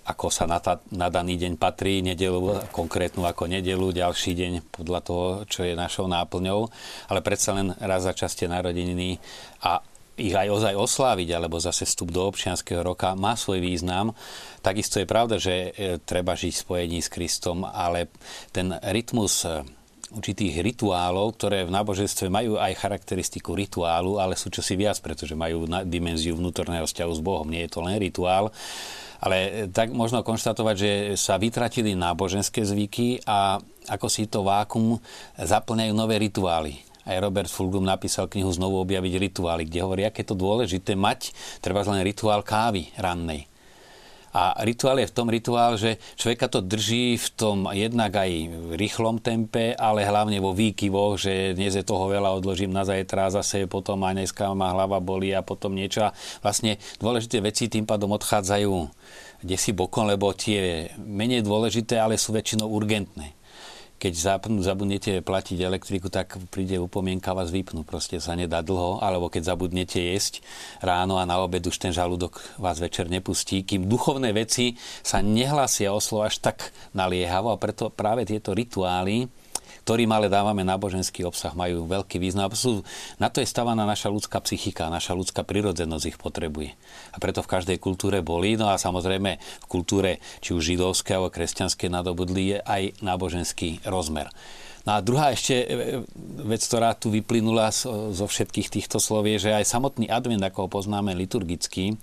ako 0.07 0.29
sa 0.29 0.45
na, 0.45 0.61
ta, 0.61 0.79
na 0.93 1.09
daný 1.09 1.41
deň 1.41 1.57
patrí, 1.57 2.05
nedelu 2.05 2.69
konkrétnu 2.71 3.25
ako 3.25 3.49
nedelu, 3.49 3.89
ďalší 3.91 4.37
deň 4.37 4.53
podľa 4.69 5.01
toho, 5.03 5.27
čo 5.49 5.65
je 5.65 5.73
našou 5.73 6.07
náplňou, 6.07 6.69
ale 7.09 7.21
predsa 7.25 7.57
len 7.57 7.73
raz 7.81 8.05
za 8.05 8.13
časte 8.13 8.47
narodeniny 8.47 9.17
a 9.65 9.81
ich 10.17 10.33
aj 10.33 10.49
ozaj 10.49 10.75
osláviť, 10.77 11.29
alebo 11.37 11.61
zase 11.61 11.85
vstup 11.85 12.09
do 12.09 12.25
občianského 12.25 12.81
roka 12.81 13.13
má 13.13 13.37
svoj 13.37 13.61
význam. 13.61 14.17
Takisto 14.65 14.97
je 14.97 15.07
pravda, 15.09 15.37
že 15.37 15.55
e, 15.77 16.01
treba 16.01 16.33
žiť 16.33 16.53
v 16.57 16.63
spojení 16.65 16.99
s 17.05 17.13
Kristom, 17.13 17.69
ale 17.69 18.09
ten 18.49 18.73
rytmus 18.81 19.45
e, 19.45 19.61
určitých 20.15 20.63
rituálov, 20.63 21.35
ktoré 21.35 21.67
v 21.67 21.75
náboženstve 21.75 22.31
majú 22.31 22.59
aj 22.63 22.79
charakteristiku 22.79 23.59
rituálu, 23.59 24.23
ale 24.23 24.39
sú 24.39 24.53
čosi 24.53 24.79
viac, 24.79 25.03
pretože 25.03 25.35
majú 25.35 25.67
dimenziu 25.83 26.39
vnútorného 26.39 26.87
vzťahu 26.87 27.13
s 27.13 27.21
Bohom. 27.23 27.49
Nie 27.51 27.67
je 27.67 27.73
to 27.75 27.81
len 27.83 27.99
rituál. 27.99 28.55
Ale 29.19 29.67
tak 29.73 29.91
možno 29.97 30.21
konštatovať, 30.21 30.77
že 30.77 30.91
sa 31.17 31.41
vytratili 31.41 31.97
náboženské 31.97 32.63
zvyky 32.63 33.25
a 33.25 33.59
ako 33.89 34.07
si 34.13 34.29
to 34.29 34.45
vákum 34.45 35.01
zaplňajú 35.41 35.93
nové 35.97 36.21
rituály. 36.21 36.85
Aj 37.07 37.17
Robert 37.23 37.49
Fulgum 37.49 37.87
napísal 37.87 38.27
knihu 38.27 38.51
Znovu 38.51 38.83
objaviť 38.83 39.15
rituály, 39.31 39.63
kde 39.65 39.79
hovorí, 39.83 40.03
aké 40.05 40.27
je 40.27 40.31
to 40.35 40.37
dôležité 40.37 40.99
mať 40.99 41.33
treba 41.63 41.87
len 41.87 42.03
rituál 42.03 42.43
kávy 42.43 42.91
rannej 42.99 43.47
a 44.37 44.53
rituál 44.69 45.01
je 45.01 45.09
v 45.09 45.17
tom 45.17 45.33
rituál, 45.33 45.81
že 45.81 45.97
človeka 46.21 46.53
to 46.53 46.61
drží 46.61 47.17
v 47.17 47.29
tom 47.33 47.73
jednak 47.73 48.13
aj 48.13 48.31
v 48.53 48.71
rýchlom 48.77 49.17
tempe, 49.25 49.73
ale 49.73 50.05
hlavne 50.05 50.37
vo 50.45 50.53
výkyvoch, 50.53 51.17
že 51.17 51.57
dnes 51.57 51.73
je 51.73 51.81
toho 51.81 52.13
veľa, 52.13 52.37
odložím 52.37 52.69
na 52.69 52.85
zajtra, 52.85 53.33
zase 53.33 53.65
potom 53.65 54.05
aj 54.05 54.13
dneska 54.13 54.53
ma 54.53 54.77
hlava 54.77 55.01
boli 55.01 55.33
a 55.33 55.41
potom 55.41 55.73
niečo. 55.73 56.05
A 56.05 56.13
vlastne 56.45 56.77
dôležité 57.01 57.41
veci 57.41 57.73
tým 57.73 57.89
pádom 57.89 58.13
odchádzajú 58.13 58.93
kde 59.37 59.57
si 59.61 59.77
bokom, 59.77 60.09
lebo 60.09 60.33
tie 60.33 60.89
menej 60.97 61.45
dôležité, 61.45 62.01
ale 62.01 62.17
sú 62.17 62.33
väčšinou 62.33 62.73
urgentné 62.73 63.36
keď 63.97 64.13
zabudnete 64.61 65.25
platiť 65.25 65.59
elektriku, 65.61 66.13
tak 66.13 66.37
príde 66.53 66.77
upomienka 66.77 67.33
vás 67.33 67.49
vypnú. 67.49 67.83
Proste 67.83 68.21
sa 68.21 68.37
nedá 68.37 68.61
dlho, 68.61 69.01
alebo 69.01 69.33
keď 69.33 69.57
zabudnete 69.57 69.99
jesť 69.99 70.45
ráno 70.85 71.17
a 71.17 71.25
na 71.25 71.41
obed 71.41 71.65
už 71.65 71.81
ten 71.81 71.93
žalúdok 71.97 72.39
vás 72.61 72.77
večer 72.77 73.09
nepustí, 73.09 73.65
kým 73.65 73.89
duchovné 73.89 74.37
veci 74.37 74.77
sa 75.01 75.25
nehlasia 75.25 75.97
o 75.97 76.01
slovo 76.01 76.29
až 76.29 76.45
tak 76.45 76.71
naliehavo 76.93 77.49
a 77.53 77.61
preto 77.61 77.89
práve 77.89 78.29
tieto 78.29 78.53
rituály 78.53 79.33
ktorým 79.87 80.11
ale 80.11 80.27
dávame 80.27 80.67
náboženský 80.67 81.23
obsah, 81.23 81.55
majú 81.55 81.87
veľký 81.87 82.19
význam. 82.19 82.51
Sú, 82.51 82.83
na 83.23 83.31
to 83.31 83.39
je 83.39 83.47
stavaná 83.47 83.87
naša 83.87 84.11
ľudská 84.11 84.43
psychika, 84.43 84.91
naša 84.91 85.15
ľudská 85.15 85.47
prirodzenosť 85.47 86.05
ich 86.11 86.19
potrebuje. 86.19 86.75
A 87.15 87.23
preto 87.23 87.47
v 87.47 87.55
každej 87.55 87.79
kultúre 87.79 88.19
boli, 88.19 88.59
no 88.59 88.67
a 88.67 88.83
samozrejme 88.83 89.39
v 89.39 89.67
kultúre 89.71 90.19
či 90.43 90.59
už 90.59 90.75
židovské 90.75 91.15
alebo 91.15 91.31
kresťanské 91.31 91.87
nadobudli 91.87 92.51
je 92.51 92.59
aj 92.67 92.83
náboženský 92.99 93.87
rozmer. 93.87 94.27
No 94.87 94.95
a 94.95 95.03
druhá 95.03 95.35
ešte 95.35 95.55
e, 95.55 95.67
e, 95.67 95.75
vec, 96.47 96.63
ktorá 96.63 96.95
tu 96.95 97.11
vyplynula 97.11 97.75
zo 98.11 98.27
všetkých 98.27 98.71
týchto 98.71 99.03
slov 99.03 99.27
je, 99.27 99.51
že 99.51 99.55
aj 99.55 99.67
samotný 99.67 100.07
advent, 100.07 100.43
ako 100.43 100.67
ho 100.67 100.69
poznáme 100.71 101.11
liturgicky, 101.15 101.99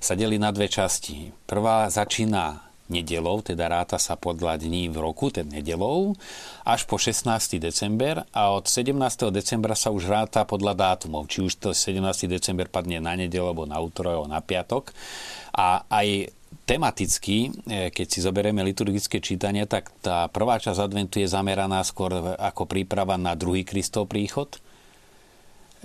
sa 0.00 0.12
delí 0.12 0.36
na 0.36 0.52
dve 0.52 0.68
časti. 0.68 1.32
Prvá 1.48 1.88
začína 1.88 2.65
nedelou, 2.88 3.42
teda 3.42 3.66
ráta 3.66 3.98
sa 3.98 4.14
podľa 4.14 4.58
dní 4.62 4.88
v 4.90 4.98
roku, 5.02 5.30
ten 5.30 5.46
nedelou, 5.46 6.14
až 6.62 6.86
po 6.86 6.98
16. 6.98 7.58
december 7.58 8.22
a 8.30 8.54
od 8.54 8.66
17. 8.70 8.94
decembra 9.30 9.74
sa 9.74 9.90
už 9.90 10.06
ráta 10.06 10.46
podľa 10.46 10.74
dátumov, 10.74 11.26
či 11.26 11.42
už 11.42 11.58
to 11.58 11.70
17. 11.74 12.02
december 12.30 12.70
padne 12.70 13.02
na 13.02 13.18
nedelu, 13.18 13.50
alebo 13.50 13.66
na 13.66 13.78
útorok, 13.78 14.12
alebo 14.22 14.28
na 14.30 14.40
piatok. 14.42 14.94
A 15.56 15.82
aj 15.88 16.30
tematicky, 16.66 17.50
e, 17.66 17.90
keď 17.94 18.06
si 18.06 18.18
zoberieme 18.22 18.62
liturgické 18.62 19.22
čítania, 19.22 19.66
tak 19.66 19.90
tá 20.02 20.26
prvá 20.30 20.58
časť 20.58 20.78
adventu 20.78 21.22
je 21.22 21.30
zameraná 21.30 21.82
skôr 21.86 22.38
ako 22.38 22.66
príprava 22.66 23.14
na 23.14 23.34
druhý 23.38 23.62
Kristov 23.62 24.10
príchod– 24.10 24.50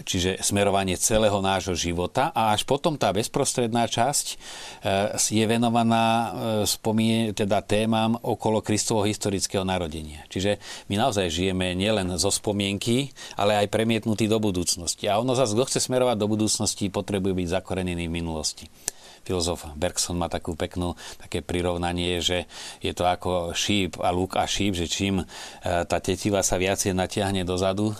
čiže 0.03 0.41
smerovanie 0.41 0.97
celého 0.97 1.37
nášho 1.39 1.73
života 1.77 2.29
a 2.33 2.53
až 2.53 2.65
potom 2.67 2.97
tá 2.97 3.13
bezprostredná 3.13 3.87
časť 3.87 4.25
e, 4.31 4.35
je 5.17 5.45
venovaná 5.47 6.05
e, 6.05 6.29
spomie, 6.67 7.31
teda 7.31 7.61
témam 7.63 8.17
okolo 8.21 8.61
Kristovho 8.61 9.07
historického 9.07 9.65
narodenia. 9.65 10.25
Čiže 10.27 10.59
my 10.91 10.95
naozaj 10.97 11.31
žijeme 11.31 11.73
nielen 11.73 12.13
zo 12.19 12.29
spomienky, 12.29 13.13
ale 13.37 13.57
aj 13.61 13.71
premietnutí 13.73 14.27
do 14.27 14.41
budúcnosti. 14.41 15.07
A 15.07 15.17
ono 15.17 15.33
zase, 15.33 15.55
kto 15.55 15.65
chce 15.69 15.79
smerovať 15.79 16.17
do 16.19 16.27
budúcnosti, 16.27 16.91
potrebuje 16.91 17.33
byť 17.37 17.47
zakorenený 17.61 18.09
v 18.09 18.15
minulosti 18.21 18.67
filozof 19.21 19.69
Bergson 19.77 20.17
má 20.17 20.27
takú 20.27 20.57
peknú 20.57 20.97
také 21.21 21.45
prirovnanie, 21.45 22.19
že 22.19 22.49
je 22.81 22.91
to 22.91 23.05
ako 23.05 23.53
šíp 23.53 24.01
a 24.01 24.09
luk 24.09 24.33
a 24.35 24.49
šíp, 24.49 24.73
že 24.73 24.89
čím 24.89 25.21
e, 25.21 25.25
tá 25.61 25.97
tetiva 26.01 26.41
sa 26.41 26.57
viacej 26.57 26.97
natiahne 26.97 27.45
dozadu, 27.45 27.93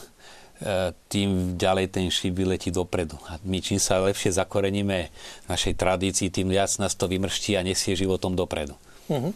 tým 1.09 1.57
ďalej 1.57 1.89
ten 1.89 2.05
šíp 2.07 2.37
vyletí 2.37 2.69
dopredu. 2.69 3.17
A 3.27 3.41
my 3.41 3.57
čím 3.61 3.81
sa 3.81 4.01
lepšie 4.01 4.33
zakoreníme 4.33 5.09
našej 5.49 5.73
tradícii, 5.73 6.29
tým 6.29 6.53
viac 6.53 6.69
nás 6.77 6.93
to 6.93 7.09
vymrští 7.09 7.57
a 7.57 7.65
nesie 7.65 7.97
životom 7.97 8.37
dopredu. 8.37 8.77
Mhm. 9.09 9.33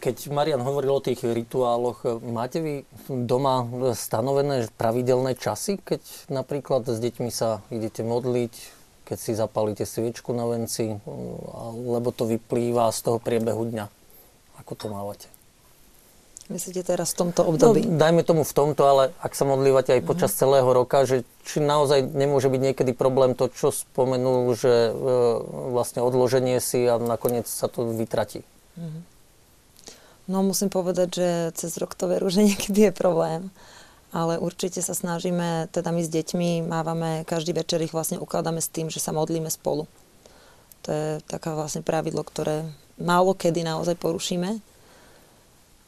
Keď 0.00 0.32
Marian 0.32 0.64
hovoril 0.64 0.96
o 0.96 1.04
tých 1.04 1.20
rituáloch, 1.20 2.24
máte 2.24 2.64
vy 2.64 2.74
doma 3.04 3.68
stanovené 3.92 4.72
pravidelné 4.72 5.36
časy, 5.36 5.76
keď 5.76 6.00
napríklad 6.32 6.88
s 6.88 6.96
deťmi 6.96 7.28
sa 7.28 7.60
idete 7.68 8.00
modliť, 8.00 8.80
keď 9.04 9.18
si 9.20 9.36
zapálite 9.36 9.84
sviečku 9.84 10.32
na 10.32 10.48
venci, 10.48 10.96
lebo 11.84 12.16
to 12.16 12.24
vyplýva 12.24 12.88
z 12.96 13.12
toho 13.12 13.18
priebehu 13.20 13.68
dňa? 13.68 13.86
Ako 14.64 14.72
to 14.72 14.88
mávate? 14.88 15.28
Myslíte 16.50 16.82
teraz 16.82 17.14
v 17.14 17.26
tomto 17.26 17.46
období? 17.46 17.86
No, 17.86 17.94
dajme 17.94 18.26
tomu 18.26 18.42
v 18.42 18.50
tomto, 18.50 18.82
ale 18.82 19.14
ak 19.22 19.38
sa 19.38 19.46
modlívate 19.46 19.94
aj 19.94 20.02
počas 20.02 20.34
mm-hmm. 20.34 20.42
celého 20.42 20.70
roka, 20.74 21.06
že 21.06 21.22
či 21.46 21.62
naozaj 21.62 22.10
nemôže 22.10 22.50
byť 22.50 22.60
niekedy 22.60 22.90
problém 22.90 23.38
to, 23.38 23.46
čo 23.54 23.70
spomenul, 23.70 24.50
že 24.58 24.90
e, 24.90 24.92
vlastne 25.70 26.02
odloženie 26.02 26.58
si 26.58 26.82
a 26.90 26.98
nakoniec 26.98 27.46
sa 27.46 27.70
to 27.70 27.86
vytratí. 27.94 28.42
Mm-hmm. 28.74 29.02
No 30.26 30.42
musím 30.42 30.74
povedať, 30.74 31.08
že 31.14 31.28
cez 31.54 31.78
rok 31.78 31.94
to 31.94 32.10
veru, 32.10 32.26
že 32.34 32.42
niekedy 32.42 32.90
je 32.90 32.92
problém. 32.92 33.54
Ale 34.10 34.42
určite 34.42 34.82
sa 34.82 34.90
snažíme, 34.90 35.70
teda 35.70 35.94
my 35.94 36.02
s 36.02 36.10
deťmi 36.10 36.66
mávame, 36.66 37.22
každý 37.30 37.54
večer 37.54 37.78
ich 37.78 37.94
vlastne 37.94 38.18
ukladáme 38.18 38.58
s 38.58 38.66
tým, 38.66 38.90
že 38.90 38.98
sa 38.98 39.14
modlíme 39.14 39.46
spolu. 39.46 39.86
To 40.82 40.88
je 40.90 41.08
taká 41.30 41.54
vlastne 41.54 41.86
pravidlo, 41.86 42.26
ktoré 42.26 42.66
málo 42.98 43.38
kedy 43.38 43.62
naozaj 43.62 43.94
porušíme 44.02 44.58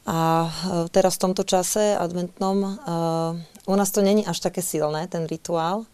a 0.03 0.47
e, 0.47 0.51
teraz 0.91 1.15
v 1.15 1.23
tomto 1.29 1.47
čase 1.47 1.95
adventnom 1.95 2.57
uh, 2.59 3.71
u 3.71 3.75
nás 3.79 3.87
to 3.91 4.03
není 4.03 4.27
až 4.27 4.43
také 4.43 4.59
silné, 4.59 5.07
ten 5.07 5.23
rituál, 5.23 5.87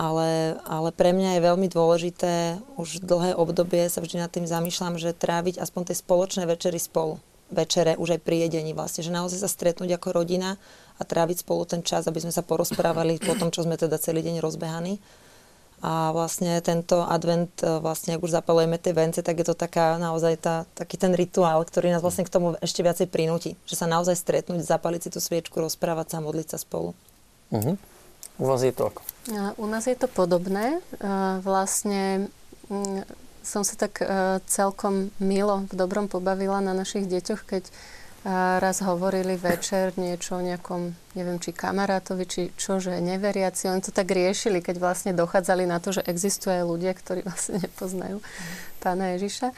ale, 0.00 0.56
ale 0.64 0.88
pre 0.96 1.12
mňa 1.12 1.36
je 1.36 1.46
veľmi 1.46 1.68
dôležité, 1.68 2.56
už 2.80 3.04
dlhé 3.04 3.36
obdobie 3.36 3.92
sa 3.92 4.00
vždy 4.00 4.24
nad 4.24 4.32
tým 4.32 4.48
zamýšľam, 4.48 4.96
že 4.96 5.12
tráviť 5.12 5.60
aspoň 5.60 5.92
tie 5.92 5.96
spoločné 6.00 6.48
večery 6.48 6.80
spolu. 6.80 7.20
Večere 7.52 8.00
už 8.00 8.16
aj 8.16 8.20
pri 8.24 8.48
jedení 8.48 8.72
vlastne, 8.72 9.04
že 9.04 9.12
naozaj 9.12 9.44
sa 9.44 9.52
stretnúť 9.52 10.00
ako 10.00 10.24
rodina 10.24 10.56
a 10.96 11.04
tráviť 11.04 11.44
spolu 11.44 11.68
ten 11.68 11.84
čas, 11.84 12.08
aby 12.08 12.24
sme 12.24 12.32
sa 12.32 12.40
porozprávali 12.40 13.20
po 13.20 13.36
tom, 13.36 13.52
čo 13.52 13.68
sme 13.68 13.76
teda 13.76 14.00
celý 14.00 14.24
deň 14.24 14.40
rozbehaní 14.40 14.96
a 15.82 16.14
vlastne 16.14 16.62
tento 16.62 17.02
advent, 17.02 17.50
e, 17.58 17.82
vlastne 17.82 18.14
ak 18.14 18.22
už 18.22 18.38
zapalujeme 18.38 18.78
tie 18.78 18.94
vence, 18.94 19.18
tak 19.18 19.42
je 19.42 19.46
to 19.50 19.58
taká 19.58 19.98
naozaj 19.98 20.38
tá, 20.38 20.62
taký 20.78 20.94
ten 20.94 21.10
rituál, 21.10 21.58
ktorý 21.66 21.90
nás 21.90 22.06
vlastne 22.06 22.22
k 22.22 22.30
tomu 22.30 22.54
ešte 22.62 22.86
viacej 22.86 23.10
prinúti. 23.10 23.58
Že 23.66 23.74
sa 23.82 23.86
naozaj 23.90 24.14
stretnúť, 24.14 24.62
zapaliť 24.62 25.00
si 25.02 25.10
tú 25.10 25.18
sviečku, 25.18 25.58
rozprávať 25.58 26.14
sa, 26.14 26.18
modliť 26.22 26.48
sa 26.54 26.58
spolu. 26.62 26.94
Uh-huh. 27.50 27.74
U 28.38 28.44
vás 28.46 28.62
je 28.62 28.70
to 28.70 28.94
ako? 28.94 29.02
U 29.58 29.66
nás 29.66 29.90
je 29.90 29.98
to 29.98 30.06
podobné. 30.06 30.78
E, 30.78 31.10
vlastne 31.42 32.30
som 33.42 33.66
sa 33.66 33.74
tak 33.74 34.00
e, 34.00 34.38
celkom 34.46 35.10
milo 35.18 35.66
v 35.66 35.74
dobrom 35.74 36.06
pobavila 36.06 36.62
na 36.62 36.72
našich 36.72 37.10
deťoch, 37.10 37.42
keď 37.42 37.66
a 38.22 38.62
raz 38.62 38.78
hovorili 38.86 39.34
večer 39.34 39.98
niečo 39.98 40.38
o 40.38 40.44
nejakom, 40.46 40.94
neviem, 41.18 41.42
či 41.42 41.50
kamarátovi, 41.50 42.24
či 42.30 42.42
čo, 42.54 42.78
že 42.78 43.02
neveriaci. 43.02 43.66
Oni 43.66 43.82
to 43.82 43.90
tak 43.90 44.14
riešili, 44.14 44.62
keď 44.62 44.78
vlastne 44.78 45.10
dochádzali 45.10 45.66
na 45.66 45.82
to, 45.82 45.90
že 45.90 46.06
existujú 46.06 46.54
aj 46.54 46.62
ľudia, 46.62 46.94
ktorí 46.94 47.24
vlastne 47.26 47.58
nepoznajú 47.58 48.22
pána 48.78 49.18
Ježiša. 49.18 49.50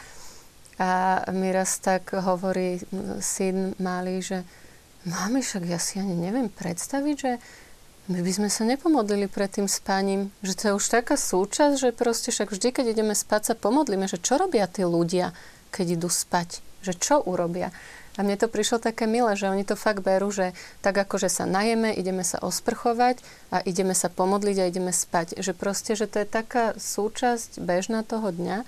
A 0.81 1.23
mi 1.37 1.53
raz 1.53 1.77
tak 1.79 2.17
hovorí 2.17 2.81
syn 3.21 3.77
malý, 3.77 4.25
že 4.25 4.49
mami, 5.05 5.45
však 5.45 5.65
ja 5.69 5.77
si 5.77 6.01
ani 6.01 6.17
neviem 6.17 6.49
predstaviť, 6.49 7.17
že 7.21 7.33
my 8.05 8.21
by 8.21 8.33
sme 8.33 8.49
sa 8.49 8.69
nepomodlili 8.69 9.29
pred 9.29 9.49
tým 9.49 9.69
spaním, 9.69 10.29
že 10.45 10.57
to 10.57 10.63
je 10.69 10.77
už 10.77 10.87
taká 10.89 11.17
súčasť, 11.17 11.89
že 11.89 11.97
proste 11.97 12.33
však 12.33 12.53
vždy, 12.53 12.69
keď 12.73 12.87
ideme 12.97 13.17
spať, 13.17 13.53
sa 13.53 13.55
pomodlíme, 13.57 14.09
že 14.09 14.21
čo 14.21 14.37
robia 14.37 14.69
tí 14.69 14.85
ľudia, 14.85 15.33
keď 15.73 16.01
idú 16.01 16.09
spať, 16.13 16.61
že 16.85 16.93
čo 16.97 17.25
urobia. 17.25 17.73
A 18.15 18.23
mne 18.23 18.39
to 18.39 18.47
prišlo 18.47 18.79
také 18.79 19.11
milé, 19.11 19.35
že 19.35 19.51
oni 19.51 19.67
to 19.67 19.75
fakt 19.75 20.07
berú, 20.07 20.31
že 20.31 20.55
tak 20.87 20.95
ako, 20.95 21.19
že 21.19 21.27
sa 21.27 21.51
najeme, 21.51 21.91
ideme 21.91 22.23
sa 22.23 22.39
osprchovať 22.39 23.19
a 23.51 23.59
ideme 23.67 23.91
sa 23.91 24.07
pomodliť 24.07 24.57
a 24.63 24.69
ideme 24.71 24.95
spať. 24.95 25.43
Že 25.43 25.53
proste, 25.59 25.99
že 25.99 26.07
to 26.07 26.23
je 26.23 26.29
taká 26.29 26.79
súčasť 26.79 27.59
bežná 27.59 28.07
toho 28.07 28.31
dňa, 28.31 28.59
e, 28.63 28.67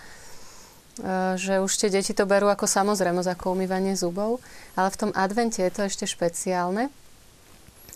že 1.39 1.63
už 1.63 1.71
tie 1.79 1.95
deti 1.95 2.11
to 2.11 2.27
berú 2.27 2.51
ako 2.51 2.67
samozrejmosť, 2.67 3.39
ako 3.39 3.55
umývanie 3.55 3.95
zubov. 3.95 4.43
Ale 4.75 4.91
v 4.91 4.99
tom 4.99 5.11
advente 5.15 5.63
je 5.63 5.71
to 5.71 5.87
ešte 5.87 6.11
špeciálne. 6.11 6.91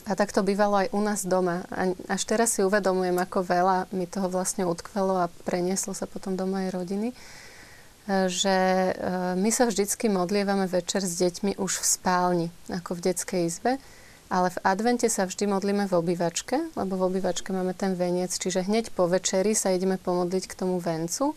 A 0.06 0.14
tak 0.14 0.30
to 0.30 0.46
bývalo 0.46 0.86
aj 0.86 0.94
u 0.94 1.00
nás 1.02 1.26
doma. 1.26 1.66
A 1.74 1.92
až 2.06 2.22
teraz 2.30 2.54
si 2.56 2.62
uvedomujem, 2.62 3.18
ako 3.18 3.42
veľa 3.42 3.90
mi 3.90 4.06
toho 4.06 4.30
vlastne 4.30 4.64
utkvelo 4.70 5.26
a 5.26 5.32
prenieslo 5.42 5.98
sa 5.98 6.06
potom 6.06 6.38
do 6.38 6.46
mojej 6.46 6.70
rodiny 6.70 7.10
že 8.08 8.56
e, 8.56 8.92
my 9.36 9.50
sa 9.52 9.68
vždycky 9.68 10.08
modlievame 10.08 10.66
večer 10.66 11.04
s 11.04 11.20
deťmi 11.20 11.60
už 11.60 11.72
v 11.80 11.86
spálni, 11.86 12.48
ako 12.72 12.96
v 12.96 13.04
detskej 13.12 13.42
izbe. 13.46 13.72
Ale 14.30 14.46
v 14.54 14.62
advente 14.62 15.10
sa 15.10 15.26
vždy 15.26 15.50
modlíme 15.50 15.90
v 15.90 15.96
obývačke, 15.98 16.70
lebo 16.78 16.94
v 16.94 17.06
obývačke 17.10 17.50
máme 17.50 17.74
ten 17.74 17.98
veniec, 17.98 18.30
čiže 18.30 18.62
hneď 18.62 18.94
po 18.94 19.10
večeri 19.10 19.58
sa 19.58 19.74
ideme 19.74 19.98
pomodliť 19.98 20.44
k 20.46 20.54
tomu 20.54 20.78
vencu. 20.78 21.34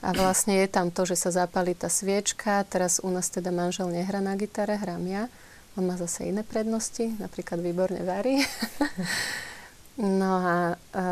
A 0.00 0.16
vlastne 0.16 0.56
je 0.56 0.68
tam 0.72 0.88
to, 0.88 1.04
že 1.04 1.20
sa 1.20 1.44
zapálí 1.44 1.76
tá 1.76 1.92
sviečka. 1.92 2.64
Teraz 2.64 3.04
u 3.04 3.12
nás 3.12 3.28
teda 3.28 3.52
manžel 3.52 3.92
nehra 3.92 4.24
na 4.24 4.32
gitare, 4.40 4.80
hrám 4.80 5.04
ja. 5.04 5.28
On 5.76 5.84
má 5.84 6.00
zase 6.00 6.32
iné 6.32 6.40
prednosti, 6.40 7.12
napríklad 7.20 7.60
výborne 7.60 8.00
varí. 8.00 8.40
No 10.00 10.32
a, 10.40 10.56
a 10.96 11.04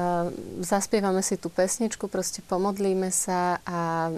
zaspievame 0.65 1.21
si 1.21 1.37
tú 1.37 1.53
pesničku, 1.53 2.09
proste 2.09 2.41
pomodlíme 2.41 3.13
sa 3.13 3.61
a 3.69 4.09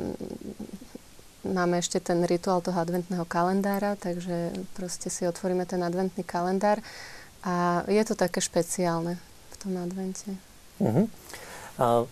máme 1.43 1.83
ešte 1.83 1.99
ten 1.99 2.23
rituál 2.23 2.63
toho 2.63 2.79
adventného 2.79 3.27
kalendára, 3.27 3.99
takže 3.99 4.55
proste 4.79 5.11
si 5.11 5.27
otvoríme 5.27 5.67
ten 5.67 5.83
adventný 5.83 6.23
kalendár 6.23 6.79
a 7.43 7.83
je 7.91 8.03
to 8.07 8.15
také 8.15 8.39
špeciálne 8.39 9.19
v 9.51 9.57
tom 9.59 9.75
advente. 9.81 10.39
Uh-huh. 10.79 11.11
A 11.81 12.07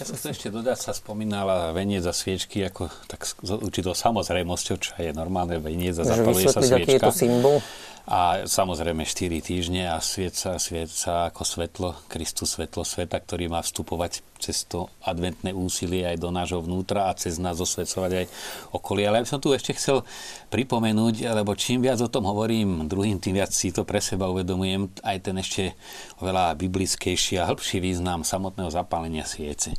ja 0.00 0.02
som 0.08 0.16
chcel 0.16 0.32
ešte 0.32 0.48
dodať, 0.48 0.78
sa 0.88 0.92
spomínala 0.96 1.70
veniec 1.76 2.00
a 2.08 2.16
sviečky 2.16 2.64
ako 2.64 2.88
tak 3.12 3.28
s 3.28 3.50
určitou 3.52 3.92
samozrejmosťou, 3.92 4.76
čo 4.80 4.92
je 4.96 5.12
normálne 5.12 5.60
veniec 5.60 6.00
a 6.00 6.08
zapaluje 6.08 6.48
sa 6.48 6.64
sviečka. 6.64 6.80
aký 6.80 6.92
je 6.96 7.02
to 7.02 7.12
symbol? 7.12 7.56
A 8.02 8.50
samozrejme 8.50 9.06
4 9.06 9.38
týždne 9.38 9.86
a 9.86 10.02
svieca, 10.02 10.58
svieca 10.58 11.30
ako 11.30 11.42
svetlo, 11.46 11.88
Kristus 12.10 12.58
svetlo 12.58 12.82
sveta, 12.82 13.14
ktorý 13.22 13.46
má 13.46 13.62
vstupovať 13.62 14.26
cez 14.42 14.66
to 14.66 14.90
adventné 15.06 15.54
úsilie 15.54 16.02
aj 16.02 16.18
do 16.18 16.34
nášho 16.34 16.58
vnútra 16.66 17.06
a 17.06 17.14
cez 17.14 17.38
nás 17.38 17.62
osvecovať 17.62 18.10
aj 18.10 18.26
okolie. 18.74 19.06
Ale 19.06 19.22
ja 19.22 19.24
by 19.24 19.30
som 19.30 19.38
tu 19.38 19.54
ešte 19.54 19.78
chcel 19.78 20.02
pripomenúť, 20.50 21.30
lebo 21.30 21.54
čím 21.54 21.86
viac 21.86 22.02
o 22.02 22.10
tom 22.10 22.26
hovorím 22.26 22.90
druhým, 22.90 23.22
tým 23.22 23.38
viac 23.38 23.54
si 23.54 23.70
to 23.70 23.86
pre 23.86 24.02
seba 24.02 24.26
uvedomujem, 24.26 24.90
aj 25.06 25.16
ten 25.22 25.38
ešte 25.38 25.78
oveľa 26.18 26.58
biblickejší 26.58 27.38
a 27.38 27.46
hĺbší 27.46 27.78
význam 27.78 28.26
samotného 28.26 28.74
zapálenia 28.74 29.22
sviece. 29.22 29.78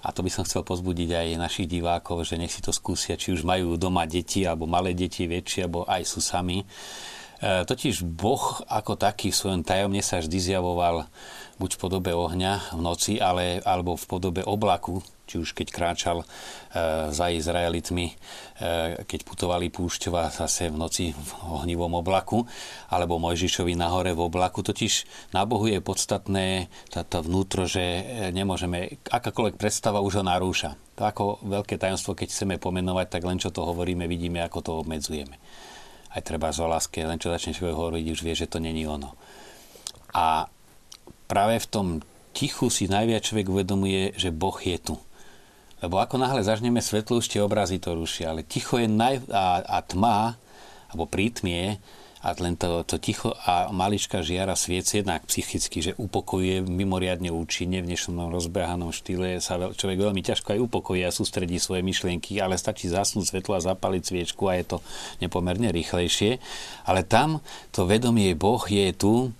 A 0.00 0.16
to 0.16 0.24
by 0.24 0.32
som 0.32 0.48
chcel 0.48 0.64
pozbudiť 0.64 1.12
aj 1.12 1.36
našich 1.36 1.68
divákov, 1.68 2.24
že 2.24 2.40
nech 2.40 2.48
si 2.48 2.64
to 2.64 2.72
skúsia, 2.72 3.20
či 3.20 3.36
už 3.36 3.44
majú 3.44 3.76
doma 3.76 4.08
deti, 4.08 4.48
alebo 4.48 4.64
malé 4.64 4.96
deti, 4.96 5.28
väčšie, 5.28 5.68
alebo 5.68 5.84
aj 5.84 6.08
sú 6.08 6.24
sami 6.24 6.64
totiž 7.40 8.04
Boh 8.04 8.60
ako 8.68 9.00
taký 9.00 9.32
v 9.32 9.38
svojom 9.40 9.62
tajomne 9.64 10.04
sa 10.04 10.20
vždy 10.20 10.38
zjavoval 10.38 11.08
buď 11.60 11.76
v 11.76 11.80
podobe 11.80 12.12
ohňa 12.16 12.72
v 12.72 12.80
noci, 12.80 13.12
ale, 13.20 13.60
alebo 13.60 13.92
v 13.92 14.04
podobe 14.08 14.40
oblaku, 14.40 15.04
či 15.28 15.36
už 15.36 15.52
keď 15.52 15.68
kráčal 15.68 16.18
e, 16.20 16.26
za 17.12 17.28
Izraelitmi, 17.28 18.06
e, 18.08 18.14
keď 19.04 19.20
putovali 19.28 19.68
púšťova 19.68 20.32
zase 20.32 20.72
v 20.72 20.80
noci 20.80 21.04
v 21.12 21.30
ohnivom 21.52 22.00
oblaku, 22.00 22.48
alebo 22.88 23.20
Mojžišovi 23.20 23.76
nahore 23.76 24.16
v 24.16 24.24
oblaku. 24.24 24.64
Totiž 24.64 25.04
na 25.36 25.44
Bohu 25.44 25.68
je 25.68 25.84
podstatné 25.84 26.72
táto 26.88 27.20
vnútro, 27.20 27.68
že 27.68 27.84
nemôžeme, 28.32 28.96
akákoľvek 29.12 29.60
predstava 29.60 30.00
už 30.00 30.20
ho 30.20 30.24
narúša. 30.24 30.80
To 30.96 31.04
ako 31.04 31.24
veľké 31.44 31.76
tajomstvo, 31.76 32.16
keď 32.16 32.28
chceme 32.32 32.56
pomenovať, 32.56 33.20
tak 33.20 33.22
len 33.28 33.36
čo 33.36 33.52
to 33.52 33.68
hovoríme, 33.68 34.08
vidíme, 34.08 34.40
ako 34.40 34.58
to 34.64 34.72
obmedzujeme 34.80 35.36
aj 36.10 36.22
treba 36.26 36.50
z 36.50 36.66
láske, 36.66 37.06
len 37.06 37.22
čo 37.22 37.30
začne 37.30 37.54
človek 37.54 37.76
hovoriť, 37.76 38.04
už 38.10 38.20
vie, 38.26 38.34
že 38.34 38.50
to 38.50 38.58
není 38.58 38.82
ono. 38.86 39.14
A 40.10 40.50
práve 41.30 41.62
v 41.62 41.70
tom 41.70 41.86
tichu 42.34 42.66
si 42.66 42.90
najviac 42.90 43.22
človek 43.22 43.46
uvedomuje, 43.46 44.18
že 44.18 44.34
Boh 44.34 44.58
je 44.58 44.78
tu. 44.78 44.94
Lebo 45.80 46.02
ako 46.02 46.20
náhle 46.20 46.44
zažneme 46.44 46.82
svetlo, 46.82 47.22
už 47.22 47.30
tie 47.30 47.40
obrazy 47.40 47.80
to 47.80 47.96
rušia. 47.96 48.34
Ale 48.34 48.44
ticho 48.44 48.76
je 48.76 48.90
naj... 48.90 49.24
a, 49.32 49.64
a 49.64 49.78
tma, 49.80 50.36
alebo 50.92 51.06
prítmie, 51.06 51.78
a 52.20 52.36
len 52.36 52.52
to, 52.52 52.84
to 52.84 53.00
ticho 53.00 53.32
a 53.48 53.72
malička 53.72 54.20
žiara 54.20 54.52
sviece 54.52 55.00
jednak 55.00 55.24
psychicky, 55.24 55.80
že 55.80 55.96
upokojuje 55.96 56.68
mimoriadne 56.68 57.32
účinne, 57.32 57.80
v 57.80 57.88
dnešnom 57.88 58.28
rozbehanom 58.28 58.92
štýle 58.92 59.40
sa 59.40 59.56
človek 59.56 59.98
veľmi 60.04 60.20
ťažko 60.20 60.52
aj 60.52 60.60
upokojí 60.68 61.00
a 61.08 61.16
sústredí 61.16 61.56
svoje 61.56 61.80
myšlienky, 61.80 62.36
ale 62.36 62.60
stačí 62.60 62.92
zasnúť 62.92 63.32
svetlo 63.32 63.56
a 63.56 63.64
zapaliť 63.64 64.02
sviečku 64.04 64.52
a 64.52 64.60
je 64.60 64.64
to 64.68 64.76
nepomerne 65.24 65.72
rýchlejšie. 65.72 66.36
Ale 66.84 67.08
tam 67.08 67.40
to 67.72 67.88
vedomie 67.88 68.36
Boh 68.36 68.60
je 68.68 68.92
tu, 68.92 69.32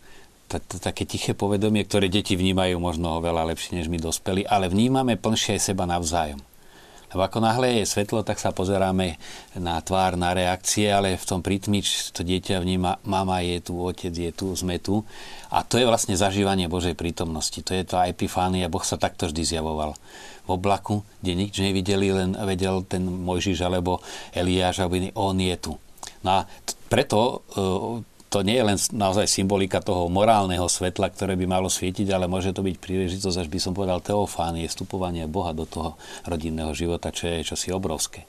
také 0.58 1.06
tiché 1.06 1.36
povedomie, 1.36 1.86
ktoré 1.86 2.10
deti 2.10 2.34
vnímajú 2.34 2.80
možno 2.82 3.22
oveľa 3.22 3.54
lepšie 3.54 3.78
než 3.78 3.86
my 3.86 4.02
dospeli, 4.02 4.42
ale 4.48 4.66
vnímame 4.66 5.14
plnšie 5.14 5.62
seba 5.62 5.86
navzájom. 5.86 6.49
Lebo 7.10 7.26
ako 7.26 7.42
náhle 7.42 7.82
je 7.82 7.90
svetlo, 7.90 8.22
tak 8.22 8.38
sa 8.38 8.54
pozeráme 8.54 9.18
na 9.58 9.82
tvár, 9.82 10.14
na 10.14 10.30
reakcie, 10.30 10.86
ale 10.86 11.18
v 11.18 11.26
tom 11.26 11.42
prítmič 11.42 12.14
to 12.14 12.22
dieťa 12.22 12.62
vníma, 12.62 13.02
mama 13.02 13.42
je 13.42 13.58
tu, 13.58 13.74
otec 13.82 14.14
je 14.14 14.30
tu, 14.30 14.54
sme 14.54 14.78
tu. 14.78 15.02
A 15.50 15.66
to 15.66 15.82
je 15.82 15.90
vlastne 15.90 16.14
zažívanie 16.14 16.70
Božej 16.70 16.94
prítomnosti. 16.94 17.58
To 17.66 17.74
je 17.74 17.82
to 17.82 17.98
epifánia. 17.98 18.70
Boh 18.70 18.86
sa 18.86 18.94
takto 18.94 19.26
vždy 19.26 19.42
zjavoval. 19.42 19.98
V 20.46 20.50
oblaku, 20.54 21.02
kde 21.18 21.32
nič 21.34 21.58
nevideli, 21.58 22.14
len 22.14 22.38
vedel 22.46 22.86
ten 22.86 23.02
Mojžiš 23.02 23.58
alebo 23.66 23.98
Eliáš, 24.30 24.86
aby 24.86 25.10
on 25.18 25.34
je 25.42 25.56
tu. 25.58 25.72
No 26.22 26.42
a 26.42 26.46
preto 26.86 27.42
to 28.30 28.46
nie 28.46 28.62
je 28.62 28.64
len 28.64 28.78
naozaj 28.94 29.26
symbolika 29.26 29.82
toho 29.82 30.06
morálneho 30.06 30.70
svetla, 30.70 31.10
ktoré 31.10 31.34
by 31.34 31.50
malo 31.50 31.66
svietiť, 31.66 32.06
ale 32.14 32.30
môže 32.30 32.54
to 32.54 32.62
byť 32.62 32.78
príležitosť, 32.78 33.36
až 33.42 33.48
by 33.50 33.58
som 33.58 33.74
povedal, 33.74 33.98
teofánie, 33.98 34.70
vstupovanie 34.70 35.26
Boha 35.26 35.50
do 35.50 35.66
toho 35.66 35.98
rodinného 36.22 36.70
života, 36.70 37.10
čo 37.10 37.26
je 37.26 37.42
čosi 37.42 37.74
obrovské. 37.74 38.22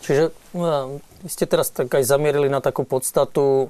Čiže 0.00 0.32
no, 0.56 1.00
vy 1.20 1.28
ste 1.28 1.44
teraz 1.44 1.68
tak 1.68 1.92
aj 1.92 2.08
zamierili 2.08 2.48
na 2.48 2.64
takú 2.64 2.88
podstatu 2.88 3.68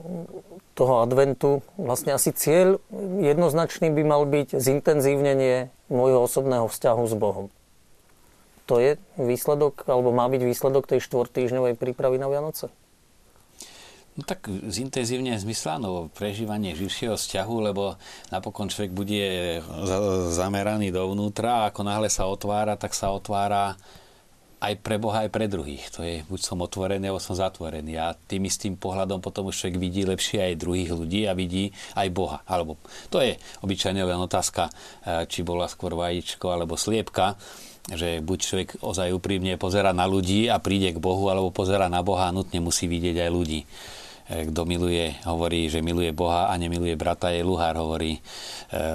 toho 0.79 0.95
adventu. 1.03 1.63
Vlastne 1.75 2.15
asi 2.15 2.31
cieľ 2.31 2.79
jednoznačný 3.23 3.91
by 3.91 4.03
mal 4.03 4.23
byť 4.27 4.59
zintenzívnenie 4.59 5.71
môjho 5.91 6.27
osobného 6.27 6.71
vzťahu 6.71 7.03
s 7.07 7.15
Bohom. 7.19 7.47
To 8.71 8.79
je 8.79 8.99
výsledok, 9.19 9.87
alebo 9.91 10.15
má 10.15 10.27
byť 10.31 10.43
výsledok 10.43 10.87
tej 10.87 11.03
štvortýždňovej 11.03 11.79
prípravy 11.79 12.19
na 12.19 12.31
Vianoce? 12.31 12.71
No 14.15 14.23
tak 14.23 14.47
zintenzívne 14.47 15.35
zmysláno 15.43 16.07
prežívanie 16.15 16.79
živšieho 16.79 17.19
vzťahu, 17.19 17.57
lebo 17.67 17.99
napokon 18.31 18.71
človek 18.71 18.95
bude 18.95 19.59
zameraný 20.31 20.95
dovnútra 20.95 21.67
a 21.67 21.75
ako 21.75 21.83
náhle 21.83 22.07
sa 22.07 22.31
otvára, 22.31 22.79
tak 22.79 22.95
sa 22.95 23.11
otvára 23.11 23.75
aj 24.63 24.75
pre 24.81 24.97
Boha, 24.97 25.27
aj 25.27 25.31
pre 25.35 25.51
druhých. 25.51 25.91
To 25.99 26.07
je, 26.07 26.23
buď 26.25 26.41
som 26.41 26.63
otvorený, 26.63 27.11
alebo 27.11 27.21
som 27.21 27.37
zatvorený. 27.37 27.99
A 28.01 28.15
tým 28.15 28.49
istým 28.49 28.79
pohľadom 28.79 29.19
potom 29.19 29.51
už 29.51 29.67
človek 29.67 29.83
vidí 29.83 30.07
lepšie 30.07 30.41
aj 30.41 30.63
druhých 30.63 30.91
ľudí 30.95 31.27
a 31.29 31.37
vidí 31.37 31.75
aj 31.99 32.09
Boha. 32.15 32.39
Alebo 32.47 32.79
to 33.11 33.21
je 33.21 33.37
obyčajne 33.67 33.99
len 33.99 34.21
otázka, 34.23 34.71
eh, 34.71 35.27
či 35.27 35.43
bola 35.43 35.67
skôr 35.69 35.93
vajíčko 35.93 36.55
alebo 36.55 36.79
sliepka 36.79 37.37
že 37.85 38.25
buď 38.25 38.39
človek 38.41 38.69
ozaj 38.81 39.13
úprimne 39.13 39.61
pozera 39.61 39.93
na 39.93 40.09
ľudí 40.09 40.49
a 40.49 40.57
príde 40.57 40.97
k 40.97 41.03
Bohu, 41.05 41.29
alebo 41.29 41.53
pozera 41.53 41.93
na 41.93 42.01
Boha 42.01 42.33
a 42.33 42.35
nutne 42.35 42.57
musí 42.65 42.89
vidieť 42.89 43.29
aj 43.29 43.31
ľudí. 43.31 43.69
E, 44.25 44.49
kto 44.49 44.65
miluje, 44.65 45.13
hovorí, 45.29 45.69
že 45.69 45.85
miluje 45.85 46.09
Boha 46.17 46.49
a 46.49 46.55
nemiluje 46.57 46.97
brata, 46.97 47.29
je 47.29 47.45
luhár, 47.45 47.77
hovorí 47.77 48.17
e, 48.17 48.21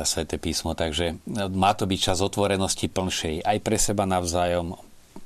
Svete 0.01 0.41
písmo. 0.41 0.73
Takže 0.73 1.05
e, 1.13 1.15
má 1.53 1.77
to 1.77 1.85
byť 1.85 1.99
čas 2.01 2.19
otvorenosti 2.25 2.89
plnšej 2.89 3.45
aj 3.45 3.57
pre 3.61 3.77
seba 3.77 4.09
navzájom, 4.09 4.73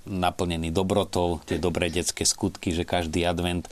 naplnený 0.04 0.76
dobrotou, 0.76 1.40
tie 1.48 1.56
dobré 1.56 1.88
detské 1.88 2.28
skutky, 2.28 2.76
že 2.76 2.84
každý 2.84 3.24
advent 3.24 3.72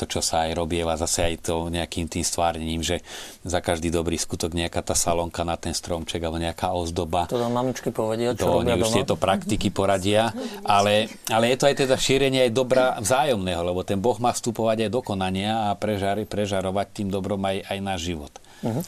to, 0.00 0.08
čo 0.08 0.24
sa 0.24 0.48
aj 0.48 0.56
robieva 0.56 0.96
zase 0.96 1.20
aj 1.20 1.34
to 1.44 1.68
nejakým 1.68 2.08
tým 2.08 2.24
stvárnením, 2.24 2.80
že 2.80 3.04
za 3.44 3.60
každý 3.60 3.92
dobrý 3.92 4.16
skutok 4.16 4.56
nejaká 4.56 4.80
tá 4.80 4.96
salonka 4.96 5.44
na 5.44 5.60
ten 5.60 5.76
stromček 5.76 6.24
alebo 6.24 6.40
nejaká 6.40 6.72
ozdoba. 6.72 7.28
To 7.28 7.36
nám 7.36 7.60
mamičky 7.60 7.92
povedia, 7.92 8.32
čo 8.32 8.48
to 8.48 8.64
robia 8.64 8.80
oni 8.80 8.80
už 8.80 8.96
tieto 8.96 9.20
praktiky 9.20 9.68
poradia, 9.68 10.32
ale, 10.64 11.12
ale 11.28 11.52
je 11.52 11.56
to 11.60 11.68
aj 11.68 11.76
teda 11.84 11.96
šírenie 12.00 12.48
aj 12.48 12.52
dobra 12.56 12.96
vzájomného, 12.96 13.60
lebo 13.60 13.84
ten 13.84 14.00
Boh 14.00 14.16
má 14.16 14.32
vstupovať 14.32 14.88
aj 14.88 14.90
do 14.90 15.00
konania 15.04 15.68
a 15.68 15.76
prežar, 15.76 16.16
prežarovať 16.24 16.86
tým 17.04 17.08
dobrom 17.12 17.44
aj, 17.44 17.68
aj 17.68 17.78
náš 17.84 18.00
život. 18.08 18.32
Uh-huh. 18.64 18.80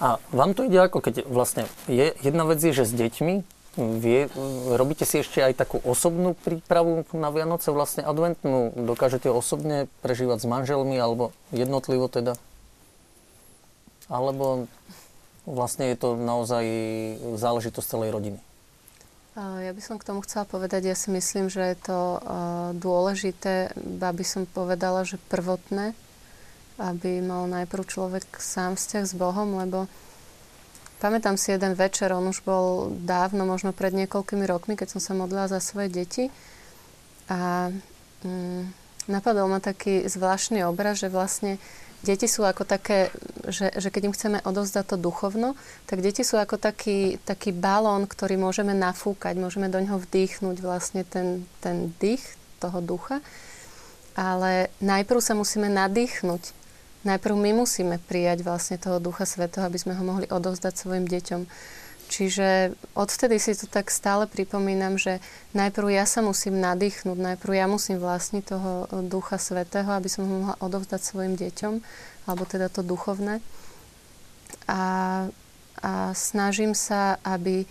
A 0.00 0.16
vám 0.32 0.56
to 0.56 0.64
ide 0.64 0.80
ako 0.80 1.04
keď 1.04 1.28
vlastne 1.28 1.68
je, 1.86 2.16
jedna 2.24 2.48
vec 2.48 2.58
je, 2.64 2.72
že 2.72 2.88
s 2.88 2.92
deťmi 2.96 3.34
Vie, 3.74 4.30
robíte 4.70 5.02
si 5.02 5.18
ešte 5.18 5.42
aj 5.42 5.58
takú 5.58 5.82
osobnú 5.82 6.38
prípravu 6.38 7.02
na 7.10 7.34
Vianoce, 7.34 7.74
vlastne 7.74 8.06
adventnú? 8.06 8.70
Dokážete 8.70 9.26
osobne 9.26 9.90
prežívať 9.98 10.42
s 10.42 10.46
manželmi 10.46 10.94
alebo 10.94 11.34
jednotlivo 11.50 12.06
teda? 12.06 12.38
Alebo 14.06 14.70
vlastne 15.42 15.90
je 15.90 15.98
to 15.98 16.14
naozaj 16.14 16.62
záležitosť 17.34 17.88
celej 17.88 18.14
rodiny? 18.14 18.38
Ja 19.34 19.74
by 19.74 19.82
som 19.82 19.98
k 19.98 20.06
tomu 20.06 20.22
chcela 20.22 20.46
povedať, 20.46 20.86
ja 20.86 20.94
si 20.94 21.10
myslím, 21.10 21.50
že 21.50 21.74
je 21.74 21.78
to 21.82 22.00
dôležité, 22.78 23.74
aby 23.98 24.22
som 24.22 24.46
povedala, 24.46 25.02
že 25.02 25.18
prvotné, 25.26 25.98
aby 26.78 27.18
mal 27.18 27.50
najprv 27.50 27.82
človek 27.82 28.38
sám 28.38 28.78
vzťah 28.78 29.02
s 29.02 29.14
Bohom, 29.18 29.58
lebo 29.58 29.90
Pamätám 31.02 31.36
si 31.36 31.52
jeden 31.52 31.74
večer, 31.76 32.14
on 32.14 32.24
už 32.30 32.40
bol 32.46 32.94
dávno, 33.02 33.44
možno 33.44 33.76
pred 33.76 33.92
niekoľkými 33.92 34.46
rokmi, 34.46 34.78
keď 34.78 34.96
som 34.96 35.00
sa 35.02 35.12
modlila 35.12 35.50
za 35.50 35.60
svoje 35.60 35.92
deti. 35.92 36.24
A 37.28 37.68
mm, 38.24 38.62
napadol 39.08 39.50
ma 39.50 39.60
taký 39.60 40.08
zvláštny 40.08 40.64
obraz, 40.64 41.00
že 41.00 41.12
vlastne 41.12 41.60
deti 42.04 42.28
sú 42.28 42.44
ako 42.44 42.68
také, 42.68 43.08
že, 43.48 43.72
že 43.72 43.88
keď 43.88 44.02
im 44.08 44.16
chceme 44.16 44.38
odovzdať 44.44 44.94
to 44.94 44.96
duchovno, 45.00 45.56
tak 45.88 46.04
deti 46.04 46.20
sú 46.20 46.36
ako 46.36 46.60
taký, 46.60 47.16
taký 47.24 47.50
balón, 47.52 48.04
ktorý 48.04 48.36
môžeme 48.36 48.76
nafúkať, 48.76 49.40
môžeme 49.40 49.72
do 49.72 49.80
ňoho 49.80 50.04
vdýchnuť 50.04 50.56
vlastne 50.60 51.02
ten, 51.08 51.48
ten 51.64 51.92
dých 51.96 52.22
toho 52.60 52.84
ducha. 52.84 53.24
Ale 54.14 54.70
najprv 54.78 55.18
sa 55.18 55.34
musíme 55.34 55.66
nadýchnuť. 55.66 56.63
Najprv 57.04 57.36
my 57.36 57.50
musíme 57.64 58.00
prijať 58.00 58.40
vlastne 58.40 58.80
toho 58.80 58.96
Ducha 58.96 59.28
Svetého, 59.28 59.68
aby 59.68 59.76
sme 59.76 59.92
ho 59.92 60.04
mohli 60.04 60.24
odovzdať 60.28 60.72
svojim 60.72 61.04
deťom. 61.04 61.44
Čiže 62.04 62.76
odvtedy 62.92 63.40
si 63.40 63.56
to 63.56 63.64
tak 63.64 63.88
stále 63.88 64.28
pripomínam, 64.28 65.00
že 65.00 65.24
najprv 65.56 65.88
ja 65.88 66.04
sa 66.04 66.20
musím 66.20 66.60
nadýchnuť, 66.60 67.16
najprv 67.16 67.52
ja 67.56 67.66
musím 67.68 67.96
vlastniť 67.96 68.44
toho 68.44 68.70
Ducha 69.08 69.40
Svetého, 69.40 69.88
aby 69.88 70.08
som 70.08 70.28
ho 70.28 70.34
mohla 70.44 70.56
odovzdať 70.60 71.00
svojim 71.00 71.34
deťom, 71.36 71.74
alebo 72.28 72.44
teda 72.44 72.68
to 72.68 72.84
duchovné. 72.84 73.40
A, 74.68 74.80
a 75.80 75.92
snažím 76.16 76.76
sa, 76.76 77.20
aby... 77.24 77.64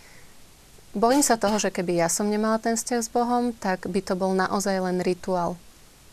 Bojím 0.94 1.26
sa 1.26 1.42
toho, 1.42 1.58
že 1.58 1.74
keby 1.74 2.06
ja 2.06 2.10
som 2.10 2.30
nemala 2.30 2.62
ten 2.62 2.78
vzťah 2.78 3.02
s 3.02 3.10
Bohom, 3.10 3.50
tak 3.58 3.90
by 3.90 3.98
to 4.02 4.14
bol 4.14 4.30
naozaj 4.38 4.78
len 4.78 5.02
rituál. 5.02 5.58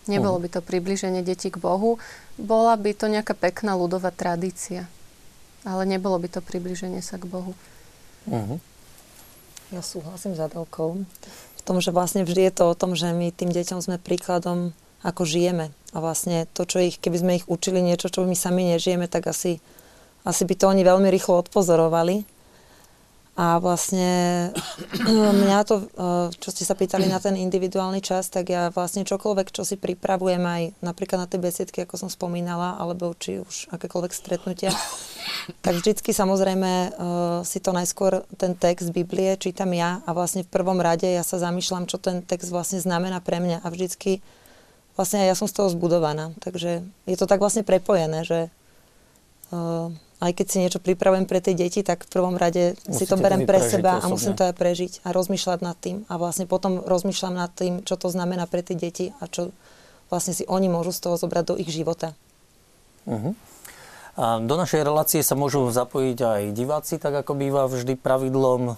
Nebolo 0.08 0.40
by 0.40 0.48
to 0.48 0.60
približenie 0.64 1.20
detí 1.20 1.52
k 1.52 1.60
Bohu, 1.60 2.00
bola 2.40 2.78
by 2.78 2.96
to 2.96 3.06
nejaká 3.10 3.36
pekná 3.36 3.76
ľudová 3.76 4.14
tradícia. 4.14 4.88
Ale 5.66 5.84
nebolo 5.84 6.16
by 6.16 6.28
to 6.32 6.40
približenie 6.40 7.04
sa 7.04 7.20
k 7.20 7.28
Bohu. 7.28 7.52
Uh-huh. 8.24 8.56
Ja 9.70 9.84
súhlasím 9.84 10.32
s 10.32 10.40
Adelkou 10.40 11.04
v 11.60 11.62
tom, 11.68 11.76
že 11.84 11.92
vlastne 11.92 12.24
vždy 12.24 12.48
je 12.48 12.54
to 12.56 12.64
o 12.72 12.74
tom, 12.74 12.96
že 12.96 13.12
my 13.12 13.28
tým 13.36 13.52
deťom 13.52 13.84
sme 13.84 14.00
príkladom, 14.00 14.72
ako 15.04 15.28
žijeme. 15.28 15.76
A 15.92 16.00
vlastne 16.00 16.48
to, 16.56 16.64
čo 16.64 16.80
ich, 16.80 16.96
keby 16.96 17.16
sme 17.20 17.32
ich 17.36 17.44
učili 17.44 17.84
niečo, 17.84 18.08
čo 18.08 18.24
my 18.24 18.32
sami 18.32 18.64
nežijeme, 18.72 19.04
tak 19.04 19.28
asi, 19.28 19.60
asi 20.24 20.48
by 20.48 20.56
to 20.56 20.72
oni 20.72 20.80
veľmi 20.80 21.12
rýchlo 21.12 21.36
odpozorovali. 21.44 22.24
A 23.38 23.62
vlastne 23.62 24.50
mňa 25.08 25.58
to, 25.64 25.76
e, 25.80 25.84
čo 26.34 26.50
ste 26.50 26.66
sa 26.66 26.74
pýtali 26.74 27.06
na 27.06 27.22
ten 27.22 27.38
individuálny 27.38 28.02
čas, 28.02 28.26
tak 28.28 28.50
ja 28.50 28.74
vlastne 28.74 29.06
čokoľvek, 29.06 29.54
čo 29.54 29.62
si 29.62 29.78
pripravujem 29.78 30.42
aj 30.42 30.62
napríklad 30.82 31.24
na 31.24 31.30
tie 31.30 31.38
besiedky, 31.38 31.86
ako 31.86 31.94
som 31.96 32.10
spomínala, 32.10 32.76
alebo 32.76 33.14
či 33.16 33.40
už 33.40 33.70
akékoľvek 33.70 34.12
stretnutia, 34.12 34.74
tak 35.64 35.78
vždycky 35.78 36.10
samozrejme 36.10 36.70
uh, 36.70 36.90
si 37.46 37.62
to 37.62 37.70
najskôr 37.70 38.26
ten 38.34 38.58
text 38.58 38.90
Biblie 38.92 39.38
čítam 39.38 39.72
ja 39.72 40.04
a 40.04 40.10
vlastne 40.12 40.44
v 40.44 40.52
prvom 40.52 40.82
rade 40.82 41.06
ja 41.06 41.22
sa 41.22 41.38
zamýšľam, 41.40 41.88
čo 41.88 42.02
ten 42.02 42.26
text 42.26 42.50
vlastne 42.50 42.82
znamená 42.82 43.22
pre 43.22 43.40
mňa 43.40 43.62
a 43.62 43.66
vždycky 43.72 44.20
vlastne 44.98 45.22
ja 45.24 45.38
som 45.38 45.48
z 45.48 45.54
toho 45.56 45.72
zbudovaná. 45.72 46.36
Takže 46.44 46.84
je 46.84 47.16
to 47.16 47.24
tak 47.24 47.40
vlastne 47.40 47.64
prepojené, 47.64 48.26
že 48.26 48.52
aj 50.20 50.32
keď 50.36 50.46
si 50.46 50.56
niečo 50.60 50.80
pripravujem 50.84 51.24
pre 51.24 51.40
tie 51.40 51.56
deti, 51.56 51.80
tak 51.80 52.04
v 52.04 52.12
prvom 52.12 52.36
rade 52.36 52.76
Musíte 52.84 52.92
si 52.92 53.04
to 53.08 53.16
berem 53.16 53.48
pre 53.48 53.56
seba 53.64 53.96
osobne. 53.98 54.04
a 54.04 54.12
musím 54.12 54.34
to 54.36 54.44
aj 54.44 54.54
prežiť 54.54 54.92
a 55.04 55.16
rozmýšľať 55.16 55.58
nad 55.64 55.76
tým. 55.80 56.04
A 56.12 56.20
vlastne 56.20 56.44
potom 56.44 56.84
rozmýšľam 56.84 57.34
nad 57.40 57.48
tým, 57.56 57.80
čo 57.88 57.96
to 57.96 58.12
znamená 58.12 58.44
pre 58.44 58.60
tie 58.60 58.76
deti 58.76 59.16
a 59.16 59.24
čo 59.26 59.48
vlastne 60.12 60.36
si 60.36 60.44
oni 60.44 60.68
môžu 60.68 60.92
z 60.92 61.00
toho 61.08 61.16
zobrať 61.16 61.44
do 61.48 61.54
ich 61.56 61.72
života. 61.72 62.12
Uh-huh. 63.08 63.32
A 64.20 64.36
do 64.36 64.58
našej 64.58 64.82
relácie 64.84 65.24
sa 65.24 65.38
môžu 65.38 65.70
zapojiť 65.72 66.18
aj 66.20 66.42
diváci, 66.52 66.98
tak 66.98 67.24
ako 67.24 67.32
býva 67.38 67.70
vždy 67.70 67.94
pravidlom. 67.94 68.76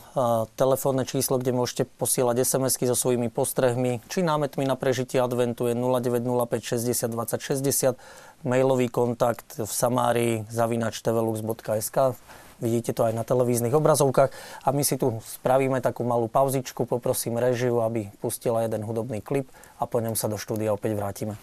telefónne 0.55 1.09
číslo, 1.09 1.41
kde 1.41 1.57
môžete 1.57 1.89
posielať 1.99 2.47
SMS-ky 2.47 2.87
so 2.87 2.95
svojimi 2.95 3.33
postrehmi, 3.33 4.05
či 4.07 4.23
námetmi 4.23 4.69
na 4.69 4.77
prežitie 4.77 5.19
adventu 5.19 5.67
je 5.67 5.75
0905 5.75 6.79
60 6.79 7.11
20 7.11 7.43
60 7.43 7.99
mailový 8.43 8.91
kontakt 8.91 9.59
v 9.59 9.71
Samárii 9.71 10.35
zavinač 10.51 11.03
tvelux.sk. 11.03 12.19
Vidíte 12.63 12.95
to 12.95 13.03
aj 13.03 13.15
na 13.19 13.27
televíznych 13.27 13.75
obrazovkách. 13.75 14.31
A 14.63 14.69
my 14.71 14.87
si 14.87 14.95
tu 14.95 15.19
spravíme 15.27 15.83
takú 15.83 16.07
malú 16.07 16.31
pauzičku. 16.31 16.87
Poprosím 16.87 17.43
režiu, 17.43 17.83
aby 17.83 18.15
pustila 18.23 18.63
jeden 18.63 18.87
hudobný 18.87 19.19
klip 19.19 19.51
a 19.83 19.91
po 19.91 19.99
ňom 19.99 20.15
sa 20.15 20.31
do 20.31 20.39
štúdia 20.39 20.71
opäť 20.71 20.95
vrátime. 20.95 21.35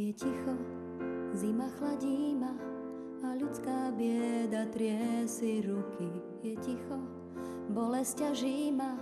Je 0.00 0.16
ticho, 0.16 0.56
zima 1.36 1.68
chladí 1.76 2.32
ma 2.32 2.56
a 3.20 3.36
ľudská 3.36 3.92
bieda 3.92 4.64
trie 4.72 5.28
si 5.28 5.60
ruky. 5.60 6.08
Je 6.40 6.56
ticho, 6.56 6.96
bolesť 7.68 8.24
ťaží 8.24 8.72
ma 8.72 8.96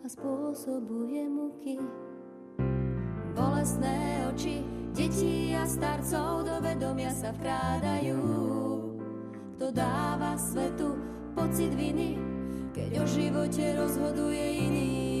a 0.00 0.06
spôsobuje 0.08 1.28
muky. 1.28 1.76
Bolesné 3.36 4.32
oči 4.32 4.64
detí 4.96 5.52
a 5.52 5.68
starcov 5.68 6.48
do 6.48 6.56
vedomia 6.64 7.12
sa 7.12 7.36
vkrádajú. 7.36 8.24
Kto 9.60 9.66
dáva 9.76 10.40
svetu 10.40 10.96
pocit 11.36 11.76
viny, 11.76 12.16
keď 12.72 12.90
o 12.96 13.04
živote 13.04 13.76
rozhoduje 13.76 14.44
iný. 14.56 15.19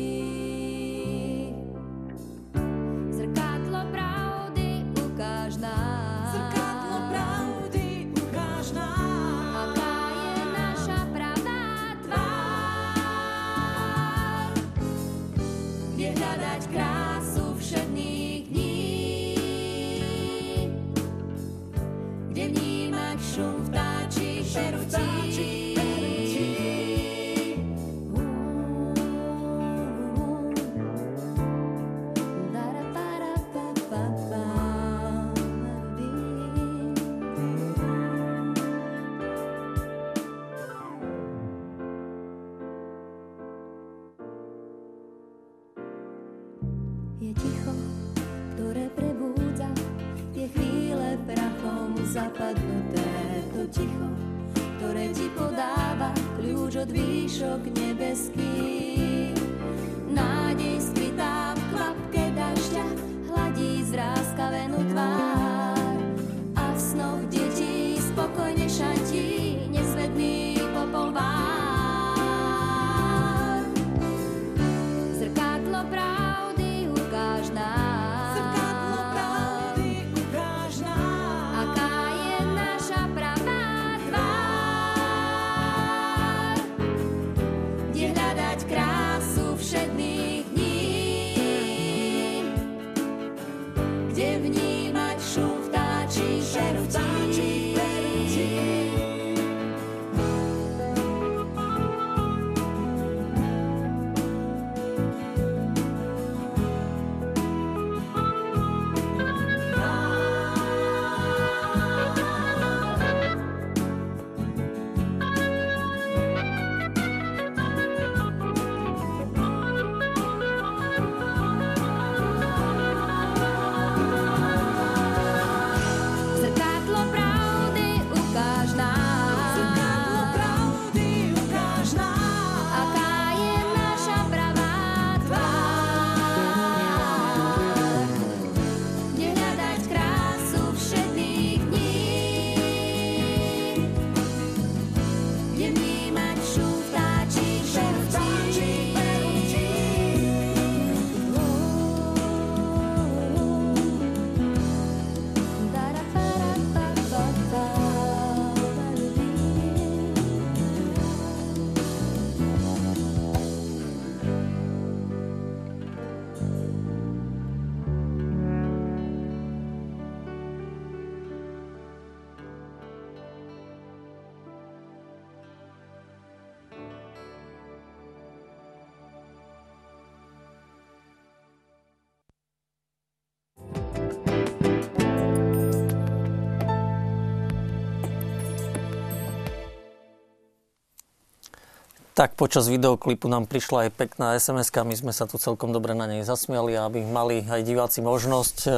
Tak 192.20 192.36
počas 192.36 192.68
videoklipu 192.68 193.32
nám 193.32 193.48
prišla 193.48 193.88
aj 193.88 193.90
pekná 193.96 194.36
sms 194.36 194.68
my 194.76 194.92
sme 194.92 195.12
sa 195.16 195.24
tu 195.24 195.40
celkom 195.40 195.72
dobre 195.72 195.96
na 195.96 196.04
nej 196.04 196.20
zasmiali, 196.20 196.76
aby 196.76 197.00
mali 197.00 197.48
aj 197.48 197.64
diváci 197.64 198.04
možnosť 198.04 198.56
e, 198.60 198.68
e, 198.68 198.76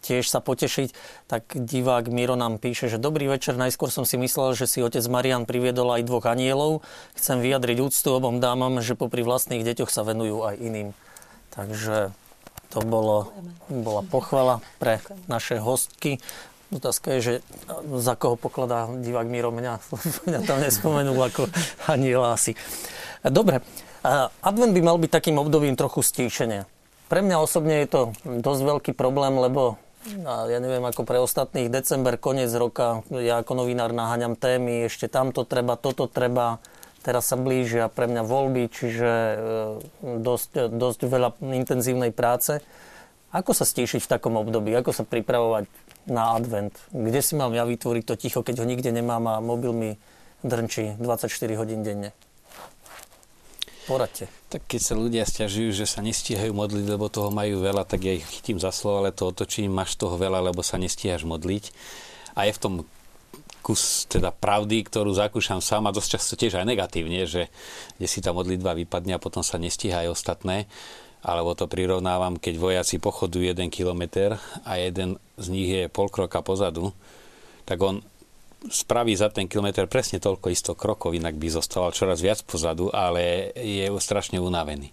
tiež 0.00 0.32
sa 0.32 0.40
potešiť. 0.40 0.96
Tak 1.28 1.60
divák 1.60 2.08
Miro 2.08 2.32
nám 2.32 2.56
píše, 2.56 2.88
že 2.88 2.96
dobrý 2.96 3.28
večer, 3.28 3.60
najskôr 3.60 3.92
som 3.92 4.08
si 4.08 4.16
myslel, 4.16 4.56
že 4.56 4.64
si 4.64 4.80
otec 4.80 5.04
Marian 5.12 5.44
priviedol 5.44 5.92
aj 5.92 6.08
dvoch 6.08 6.24
anielov. 6.24 6.80
Chcem 7.20 7.44
vyjadriť 7.44 7.84
úctu 7.84 8.08
obom 8.16 8.40
dámam, 8.40 8.80
že 8.80 8.96
popri 8.96 9.20
vlastných 9.20 9.60
deťoch 9.60 9.92
sa 9.92 10.00
venujú 10.00 10.40
aj 10.48 10.56
iným. 10.56 10.96
Takže 11.52 12.16
to 12.72 12.80
bolo, 12.80 13.28
bola 13.68 14.00
pochvala 14.08 14.64
pre 14.80 15.04
naše 15.28 15.60
hostky. 15.60 16.16
Otázka 16.72 17.12
je, 17.16 17.20
že 17.20 17.34
za 18.00 18.16
koho 18.16 18.40
pokladá 18.40 18.88
divák 18.88 19.28
Miro 19.28 19.52
mňa. 19.52 19.84
mňa 20.28 20.40
tam 20.48 20.58
nespomenul 20.64 21.20
ako 21.20 21.52
aniela 21.84 22.32
asi. 22.32 22.56
Dobre, 23.20 23.60
advent 24.40 24.72
by 24.72 24.80
mal 24.80 24.96
byť 24.96 25.10
takým 25.12 25.36
obdobím 25.36 25.76
trochu 25.76 26.00
stíšenia. 26.00 26.64
Pre 27.12 27.20
mňa 27.20 27.36
osobne 27.44 27.84
je 27.84 27.88
to 27.92 28.00
dosť 28.24 28.62
veľký 28.64 28.92
problém, 28.96 29.36
lebo 29.36 29.76
ja 30.26 30.58
neviem, 30.58 30.82
ako 30.82 31.06
pre 31.06 31.22
ostatných, 31.22 31.70
december, 31.70 32.18
koniec 32.18 32.50
roka, 32.56 33.06
ja 33.14 33.38
ako 33.38 33.62
novinár 33.62 33.94
naháňam 33.94 34.34
témy, 34.34 34.90
ešte 34.90 35.06
tamto 35.06 35.46
treba, 35.46 35.78
toto 35.78 36.10
treba, 36.10 36.58
teraz 37.06 37.30
sa 37.30 37.38
blížia 37.38 37.86
pre 37.86 38.10
mňa 38.10 38.22
voľby, 38.26 38.66
čiže 38.66 39.10
e, 39.12 39.36
dosť, 40.18 40.74
dosť 40.74 41.00
veľa 41.06 41.38
intenzívnej 41.54 42.10
práce. 42.10 42.58
Ako 43.30 43.54
sa 43.54 43.62
stíšiť 43.62 44.02
v 44.02 44.10
takom 44.10 44.34
období? 44.34 44.74
Ako 44.74 44.90
sa 44.90 45.06
pripravovať 45.06 45.70
na 46.06 46.34
advent? 46.34 46.74
Kde 46.90 47.20
si 47.22 47.34
mám 47.38 47.54
ja 47.54 47.62
vytvoriť 47.66 48.04
to 48.06 48.14
ticho, 48.18 48.40
keď 48.42 48.62
ho 48.62 48.66
nikde 48.66 48.90
nemám 48.90 49.22
a 49.28 49.42
mobil 49.42 49.72
mi 49.74 49.90
drnčí 50.42 50.98
24 50.98 51.28
hodín 51.60 51.86
denne? 51.86 52.10
Poradte. 53.82 54.30
Tak 54.46 54.70
keď 54.70 54.80
sa 54.80 54.94
ľudia 54.94 55.26
stiažujú, 55.26 55.74
že 55.74 55.90
sa 55.90 56.06
nestíhajú 56.06 56.54
modliť, 56.54 56.86
lebo 56.86 57.10
toho 57.10 57.34
majú 57.34 57.66
veľa, 57.66 57.82
tak 57.82 58.06
ja 58.06 58.14
ich 58.14 58.22
chytím 58.22 58.62
za 58.62 58.70
slovo, 58.70 59.02
ale 59.02 59.10
to 59.10 59.34
otočím, 59.34 59.74
máš 59.74 59.98
toho 59.98 60.14
veľa, 60.14 60.38
lebo 60.38 60.62
sa 60.62 60.78
nestíhaš 60.78 61.26
modliť. 61.26 61.74
A 62.38 62.46
je 62.46 62.54
v 62.54 62.62
tom 62.62 62.74
kus 63.62 64.10
teda 64.10 64.34
pravdy, 64.34 64.82
ktorú 64.82 65.14
zakúšam 65.14 65.62
sám 65.62 65.86
a 65.86 65.94
dosť 65.94 66.18
často 66.18 66.34
tiež 66.34 66.58
aj 66.58 66.66
negatívne, 66.66 67.26
že 67.26 67.46
kde 67.96 68.06
si 68.10 68.18
tá 68.18 68.34
modlitba 68.34 68.74
vypadne 68.74 69.16
a 69.16 69.22
potom 69.22 69.46
sa 69.46 69.58
nestíha 69.58 70.02
aj 70.06 70.18
ostatné 70.18 70.66
alebo 71.22 71.54
to 71.54 71.70
prirovnávam, 71.70 72.34
keď 72.36 72.54
vojaci 72.58 72.98
pochodujú 72.98 73.46
jeden 73.46 73.70
kilometr 73.70 74.36
a 74.66 74.72
jeden 74.78 75.16
z 75.38 75.46
nich 75.48 75.70
je 75.70 75.86
pol 75.86 76.10
kroka 76.10 76.42
pozadu, 76.42 76.90
tak 77.62 77.78
on 77.78 78.02
spraví 78.66 79.14
za 79.14 79.30
ten 79.30 79.50
kilometr 79.50 79.86
presne 79.90 80.22
toľko 80.22 80.46
isto 80.50 80.72
krokov, 80.74 81.14
inak 81.14 81.34
by 81.34 81.46
zostával 81.50 81.94
čoraz 81.94 82.22
viac 82.22 82.42
pozadu, 82.46 82.90
ale 82.90 83.54
je 83.58 83.86
strašne 83.98 84.38
unavený. 84.38 84.90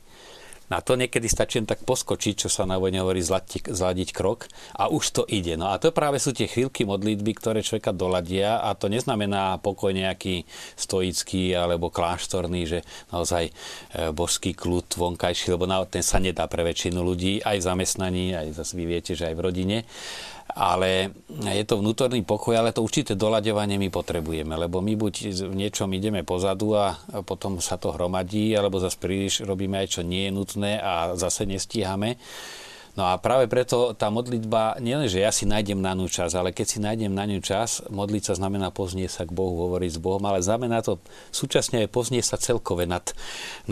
Na 0.70 0.86
to 0.86 0.94
niekedy 0.94 1.26
stačí 1.26 1.58
len 1.58 1.66
tak 1.66 1.82
poskočiť, 1.82 2.46
čo 2.46 2.50
sa 2.50 2.70
na 2.70 2.78
vojne 2.78 3.02
hovorí 3.02 3.26
zladiť, 3.26 4.10
krok 4.14 4.46
a 4.78 4.90
už 4.90 5.04
to 5.12 5.24
ide. 5.26 5.58
No 5.58 5.74
a 5.74 5.82
to 5.82 5.90
práve 5.90 6.22
sú 6.22 6.30
tie 6.30 6.46
chvíľky 6.46 6.86
modlitby, 6.86 7.34
ktoré 7.34 7.66
človeka 7.66 7.90
doladia 7.90 8.62
a 8.62 8.78
to 8.78 8.86
neznamená 8.86 9.58
pokoj 9.60 9.90
nejaký 9.90 10.46
stoický 10.78 11.58
alebo 11.58 11.90
kláštorný, 11.90 12.70
že 12.70 12.80
naozaj 13.10 13.50
e, 13.50 13.52
božský 14.14 14.54
kľud 14.54 14.94
vonkajší, 14.94 15.58
lebo 15.58 15.66
ten 15.90 16.06
sa 16.06 16.22
nedá 16.22 16.46
pre 16.46 16.62
väčšinu 16.62 17.02
ľudí 17.02 17.42
aj 17.42 17.58
v 17.58 17.66
zamestnaní, 17.66 18.26
aj 18.38 18.48
zase 18.54 18.78
vy 18.78 18.86
viete, 18.86 19.18
že 19.18 19.26
aj 19.26 19.36
v 19.36 19.44
rodine 19.44 19.78
ale 20.50 21.14
je 21.30 21.66
to 21.66 21.78
vnútorný 21.78 22.26
pokoj, 22.26 22.58
ale 22.58 22.74
to 22.74 22.82
určité 22.82 23.14
doľadevanie 23.14 23.78
my 23.78 23.90
potrebujeme, 23.94 24.58
lebo 24.58 24.82
my 24.82 24.98
buď 24.98 25.14
v 25.46 25.56
niečom 25.56 25.90
ideme 25.94 26.26
pozadu 26.26 26.74
a 26.74 26.98
potom 27.22 27.62
sa 27.62 27.78
to 27.78 27.94
hromadí, 27.94 28.58
alebo 28.58 28.82
zase 28.82 28.98
príliš 28.98 29.46
robíme 29.46 29.78
aj 29.78 30.00
čo 30.00 30.02
nie 30.02 30.28
je 30.28 30.36
nutné 30.36 30.72
a 30.82 31.14
zase 31.14 31.46
nestíhame. 31.46 32.18
No 33.00 33.08
a 33.08 33.16
práve 33.16 33.48
preto 33.48 33.96
tá 33.96 34.12
modlitba, 34.12 34.76
nielen, 34.84 35.08
že 35.08 35.24
ja 35.24 35.32
si 35.32 35.48
nájdem 35.48 35.80
na 35.80 35.96
ňu 35.96 36.12
čas, 36.12 36.36
ale 36.36 36.52
keď 36.52 36.68
si 36.68 36.84
nájdem 36.84 37.16
na 37.16 37.24
ňu 37.24 37.40
čas, 37.40 37.80
modliť 37.88 38.28
sa 38.28 38.34
znamená 38.36 38.76
poznieť 38.76 39.12
sa 39.16 39.24
k 39.24 39.32
Bohu, 39.32 39.56
hovoriť 39.72 39.96
s 39.96 40.00
Bohom, 40.04 40.20
ale 40.28 40.44
znamená 40.44 40.84
to 40.84 41.00
súčasne 41.32 41.88
aj 41.88 41.96
poznieť 41.96 42.36
sa 42.36 42.36
celkové 42.36 42.84
nad, 42.92 43.08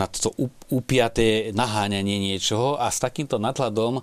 nad 0.00 0.08
to 0.08 0.32
upiaté 0.72 1.52
naháňanie 1.52 2.16
niečoho 2.32 2.80
a 2.80 2.88
s 2.88 3.04
takýmto 3.04 3.36
nadhľadom 3.36 4.00
e, 4.00 4.02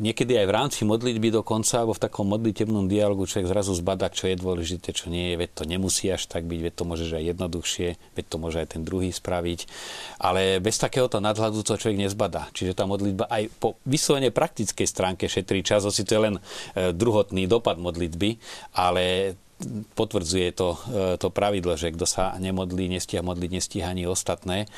niekedy 0.00 0.40
aj 0.40 0.46
v 0.48 0.56
rámci 0.56 0.80
modlitby 0.88 1.28
dokonca, 1.28 1.84
alebo 1.84 1.92
v 1.92 2.00
takom 2.00 2.24
modlitebnom 2.32 2.88
dialogu 2.88 3.28
človek 3.28 3.52
zrazu 3.52 3.76
zbada, 3.76 4.08
čo 4.08 4.32
je 4.32 4.40
dôležité, 4.40 4.96
čo 4.96 5.12
nie 5.12 5.36
je, 5.36 5.44
veď 5.44 5.50
to 5.60 5.68
nemusí 5.68 6.08
až 6.08 6.24
tak 6.24 6.48
byť, 6.48 6.72
veď 6.72 6.72
to 6.72 6.88
môžeš 6.88 7.10
aj 7.20 7.24
jednoduchšie, 7.36 7.88
veď 8.16 8.24
to 8.32 8.36
môže 8.40 8.64
aj 8.64 8.80
ten 8.80 8.80
druhý 8.80 9.12
spraviť, 9.12 9.68
ale 10.24 10.56
bez 10.56 10.80
takéhoto 10.80 11.20
nadhľadu 11.20 11.60
to 11.60 11.76
človek 11.76 12.00
nezbada. 12.00 12.48
Čiže 12.56 12.72
tá 12.72 12.88
modlitba 12.88 13.28
aj 13.28 13.52
po 13.60 13.76
vyslovene 13.84 14.21
vyslovene 14.22 14.30
praktickej 14.30 14.86
stránke 14.86 15.26
šetrí 15.26 15.66
čas, 15.66 15.82
hoci 15.82 16.06
to 16.06 16.14
je 16.14 16.20
len 16.30 16.36
e, 16.38 16.94
druhotný 16.94 17.50
dopad 17.50 17.78
modlitby, 17.82 18.38
ale 18.78 19.34
potvrdzuje 19.98 20.48
to, 20.54 20.78
e, 20.86 21.18
to 21.18 21.28
pravidlo, 21.34 21.74
že 21.74 21.90
kto 21.90 22.06
sa 22.06 22.38
nemodlí, 22.38 22.86
nestíha 22.94 23.26
modliť, 23.26 23.50
nestíha 23.50 23.90
ani 23.90 24.06
ostatné. 24.06 24.70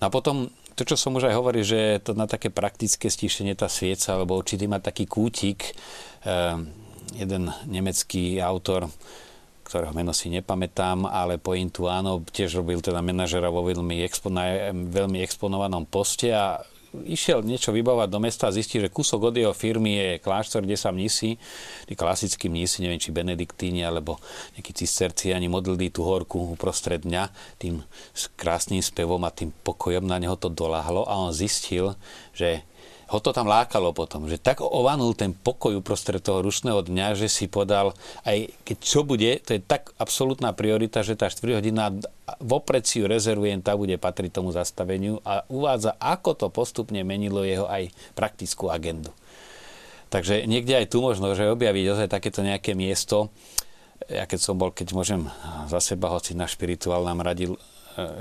A 0.00 0.08
potom 0.08 0.48
to, 0.78 0.86
čo 0.86 0.96
som 0.96 1.18
už 1.18 1.28
aj 1.28 1.34
hovoril, 1.36 1.64
že 1.66 1.98
to 2.00 2.14
na 2.14 2.30
také 2.30 2.48
praktické 2.48 3.10
stíšenie 3.10 3.58
tá 3.58 3.66
svieca, 3.66 4.14
alebo 4.14 4.38
určitý 4.38 4.70
má 4.70 4.80
taký 4.80 5.04
kútik, 5.04 5.76
e, 6.24 6.42
jeden 7.16 7.52
nemecký 7.68 8.40
autor, 8.40 8.88
ktorého 9.68 9.92
meno 9.92 10.16
si 10.16 10.32
nepamätám, 10.32 11.04
ale 11.04 11.36
pointu 11.36 11.92
áno, 11.92 12.24
tiež 12.24 12.56
robil 12.64 12.80
teda 12.80 13.04
manažera 13.04 13.52
vo 13.52 13.60
veľmi, 13.60 14.00
expo, 14.00 14.32
na 14.32 14.72
veľmi 14.72 15.20
exponovanom 15.20 15.84
poste 15.84 16.32
a 16.32 16.64
išiel 17.04 17.44
niečo 17.44 17.70
vybavať 17.74 18.08
do 18.08 18.18
mesta 18.20 18.48
a 18.48 18.54
zistil, 18.54 18.84
že 18.84 18.92
kúsok 18.92 19.28
od 19.28 19.34
jeho 19.36 19.52
firmy 19.52 19.96
je 19.96 20.08
kláštor, 20.24 20.64
kde 20.64 20.76
sa 20.80 20.88
mnísi, 20.88 21.36
tí 21.84 21.92
klasickí 21.92 22.48
mnísi, 22.48 22.80
neviem, 22.80 23.00
či 23.00 23.12
benediktíni 23.12 23.84
alebo 23.84 24.16
nejakí 24.56 24.72
cisterciani 24.72 25.52
modlili 25.52 25.92
tú 25.92 26.04
horku 26.08 26.56
uprostred 26.56 27.04
dňa 27.04 27.28
tým 27.60 27.84
krásnym 28.40 28.80
spevom 28.80 29.20
a 29.28 29.34
tým 29.34 29.52
pokojom 29.64 30.08
na 30.08 30.16
neho 30.16 30.36
to 30.40 30.48
doláhlo 30.48 31.04
a 31.04 31.28
on 31.28 31.32
zistil, 31.34 31.92
že 32.32 32.64
ho 33.08 33.18
to 33.24 33.32
tam 33.32 33.48
lákalo 33.48 33.96
potom, 33.96 34.28
že 34.28 34.36
tak 34.36 34.60
ovanul 34.60 35.16
ten 35.16 35.32
pokoj 35.32 35.72
uprostred 35.80 36.20
toho 36.20 36.44
rušného 36.44 36.84
dňa, 36.84 37.16
že 37.16 37.32
si 37.32 37.48
podal, 37.48 37.96
aj 38.28 38.52
keď 38.68 38.76
čo 38.84 39.00
bude, 39.00 39.40
to 39.40 39.56
je 39.56 39.64
tak 39.64 39.96
absolútna 39.96 40.52
priorita, 40.52 41.00
že 41.00 41.16
tá 41.16 41.32
4 41.32 41.64
hodina 41.64 41.88
vopred 42.44 42.84
si 42.84 43.00
ju 43.00 43.08
rezervujem, 43.08 43.64
tá 43.64 43.72
bude 43.80 43.96
patriť 43.96 44.36
tomu 44.36 44.52
zastaveniu 44.52 45.24
a 45.24 45.40
uvádza, 45.48 45.96
ako 45.96 46.36
to 46.36 46.46
postupne 46.52 47.00
menilo 47.00 47.40
jeho 47.40 47.64
aj 47.64 47.88
praktickú 48.12 48.68
agendu. 48.68 49.10
Takže 50.12 50.44
niekde 50.44 50.76
aj 50.76 50.92
tu 50.92 51.00
možno, 51.00 51.32
že 51.32 51.48
objaviť 51.48 51.84
ozaj 51.92 52.08
takéto 52.12 52.44
nejaké 52.44 52.72
miesto. 52.76 53.32
Ja 54.08 54.24
keď 54.24 54.40
som 54.40 54.56
bol, 54.56 54.72
keď 54.72 54.96
môžem 54.96 55.28
za 55.68 55.80
seba, 55.80 56.12
hoci 56.12 56.32
na 56.32 56.48
špirituál 56.48 57.04
nám 57.04 57.24
radil 57.24 57.60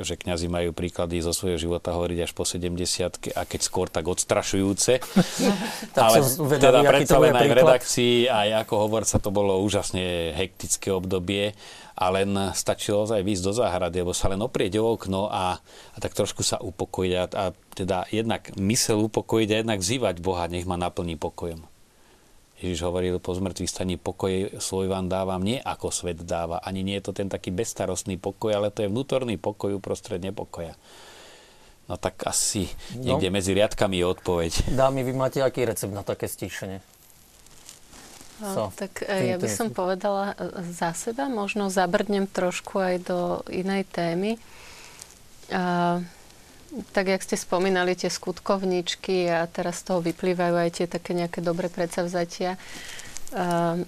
že 0.02 0.18
kňazi 0.18 0.50
majú 0.50 0.74
príklady 0.74 1.22
zo 1.22 1.30
svojho 1.30 1.62
života 1.62 1.94
hovoriť 1.94 2.20
až 2.26 2.32
po 2.34 2.44
70 2.46 3.38
a 3.38 3.42
keď 3.46 3.62
skôr 3.62 3.88
tak 3.88 4.10
odstrašujúce. 4.10 4.98
Ale 5.98 6.18
vedavý, 6.26 6.64
teda 6.66 6.80
predsa 6.86 7.18
len 7.22 7.36
aj 7.38 7.48
v 7.48 7.58
redakcii, 7.62 8.16
aj 8.26 8.50
ako 8.66 8.74
hovorca 8.90 9.16
to 9.22 9.30
bolo 9.30 9.62
úžasne 9.62 10.34
hektické 10.34 10.90
obdobie 10.90 11.54
a 11.98 12.06
len 12.14 12.30
stačilo 12.54 13.10
aj 13.10 13.26
výjsť 13.26 13.44
do 13.46 13.54
záhrady, 13.58 14.02
alebo 14.02 14.14
sa 14.14 14.30
len 14.30 14.42
oprieť 14.42 14.78
o 14.82 14.94
okno 14.94 15.30
a, 15.30 15.58
a 15.94 15.98
tak 15.98 16.14
trošku 16.14 16.46
sa 16.46 16.62
upokojiť 16.62 17.14
a, 17.18 17.24
a 17.26 17.46
teda 17.74 18.10
jednak 18.14 18.54
mysel 18.58 19.10
upokojiť 19.10 19.50
a 19.54 19.60
jednak 19.62 19.80
vzývať 19.82 20.16
Boha, 20.22 20.46
nech 20.50 20.66
ma 20.70 20.78
naplní 20.78 21.18
pokojom. 21.18 21.77
Ježiš 22.58 22.90
hovoril 22.90 23.22
po 23.22 23.38
zmrtvých 23.38 23.70
staní, 23.70 24.02
pokoj 24.02 24.58
svoj 24.58 24.90
vám 24.90 25.06
dávam, 25.06 25.46
nie 25.46 25.62
ako 25.62 25.94
svet 25.94 26.26
dáva. 26.26 26.58
Ani 26.58 26.82
nie 26.82 26.98
je 26.98 27.06
to 27.06 27.14
ten 27.14 27.30
taký 27.30 27.54
bezstarostný 27.54 28.18
pokoj, 28.18 28.50
ale 28.50 28.74
to 28.74 28.82
je 28.82 28.90
vnútorný 28.90 29.38
pokoj 29.38 29.78
uprostred 29.78 30.18
nepokoja. 30.18 30.74
No 31.88 31.96
tak 32.02 32.26
asi 32.26 32.66
no. 32.98 33.14
niekde 33.14 33.30
medzi 33.30 33.54
riadkami 33.54 34.02
je 34.02 34.06
odpoveď. 34.10 34.52
Dámy, 34.74 35.06
vy 35.06 35.14
máte 35.14 35.40
aký 35.40 35.70
recept 35.70 35.94
na 35.94 36.02
také 36.02 36.26
stíšenie? 36.26 36.82
No, 38.38 38.50
so, 38.54 38.64
tak 38.74 39.06
tým, 39.06 39.34
ja 39.34 39.38
by 39.42 39.50
som 39.50 39.74
povedala 39.74 40.38
e, 40.38 40.62
za 40.70 40.94
seba, 40.94 41.26
možno 41.26 41.74
zabrdnem 41.74 42.30
trošku 42.30 42.78
aj 42.78 42.96
do 43.06 43.20
inej 43.50 43.86
témy. 43.90 44.38
Uh, 45.48 46.04
tak 46.92 47.08
jak 47.08 47.24
ste 47.24 47.40
spomínali 47.40 47.96
tie 47.96 48.12
skutkovničky 48.12 49.32
a 49.32 49.48
teraz 49.48 49.82
z 49.82 49.94
toho 49.94 50.00
vyplývajú 50.04 50.56
aj 50.56 50.70
tie 50.82 50.88
také 50.88 51.16
nejaké 51.16 51.40
dobré 51.40 51.72
predsavzatia, 51.72 52.60
uh, 52.60 53.80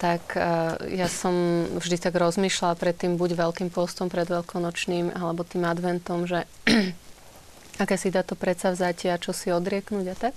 tak 0.00 0.22
uh, 0.34 0.80
ja 0.88 1.06
som 1.12 1.66
vždy 1.76 1.96
tak 2.00 2.16
rozmýšľala 2.16 2.74
pred 2.80 2.96
tým 2.96 3.20
buď 3.20 3.36
veľkým 3.36 3.68
postom 3.68 4.08
pred 4.08 4.24
veľkonočným 4.26 5.12
alebo 5.12 5.44
tým 5.44 5.68
adventom, 5.68 6.24
že 6.24 6.48
aké 7.82 7.96
si 8.00 8.08
dá 8.08 8.24
to 8.24 8.36
predsavzatie 8.36 9.12
a 9.12 9.20
čo 9.20 9.36
si 9.36 9.52
odrieknúť 9.52 10.06
a 10.12 10.16
tak. 10.16 10.34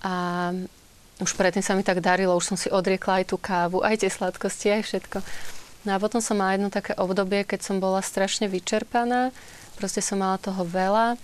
A 0.00 0.12
už 1.20 1.36
predtým 1.36 1.60
sa 1.60 1.76
mi 1.76 1.84
tak 1.84 2.00
darilo, 2.00 2.32
už 2.32 2.48
som 2.54 2.56
si 2.56 2.72
odriekla 2.72 3.20
aj 3.20 3.24
tú 3.28 3.36
kávu, 3.36 3.84
aj 3.84 4.00
tie 4.00 4.10
sladkosti, 4.10 4.72
aj 4.72 4.82
všetko. 4.88 5.18
No 5.84 5.96
a 5.96 6.00
potom 6.00 6.24
som 6.24 6.40
mala 6.40 6.56
jedno 6.56 6.72
také 6.72 6.96
obdobie, 6.96 7.44
keď 7.44 7.60
som 7.60 7.76
bola 7.76 8.00
strašne 8.00 8.48
vyčerpaná. 8.48 9.32
Proste 9.80 10.04
som 10.04 10.20
mala 10.20 10.36
toho 10.36 10.60
veľa. 10.60 11.16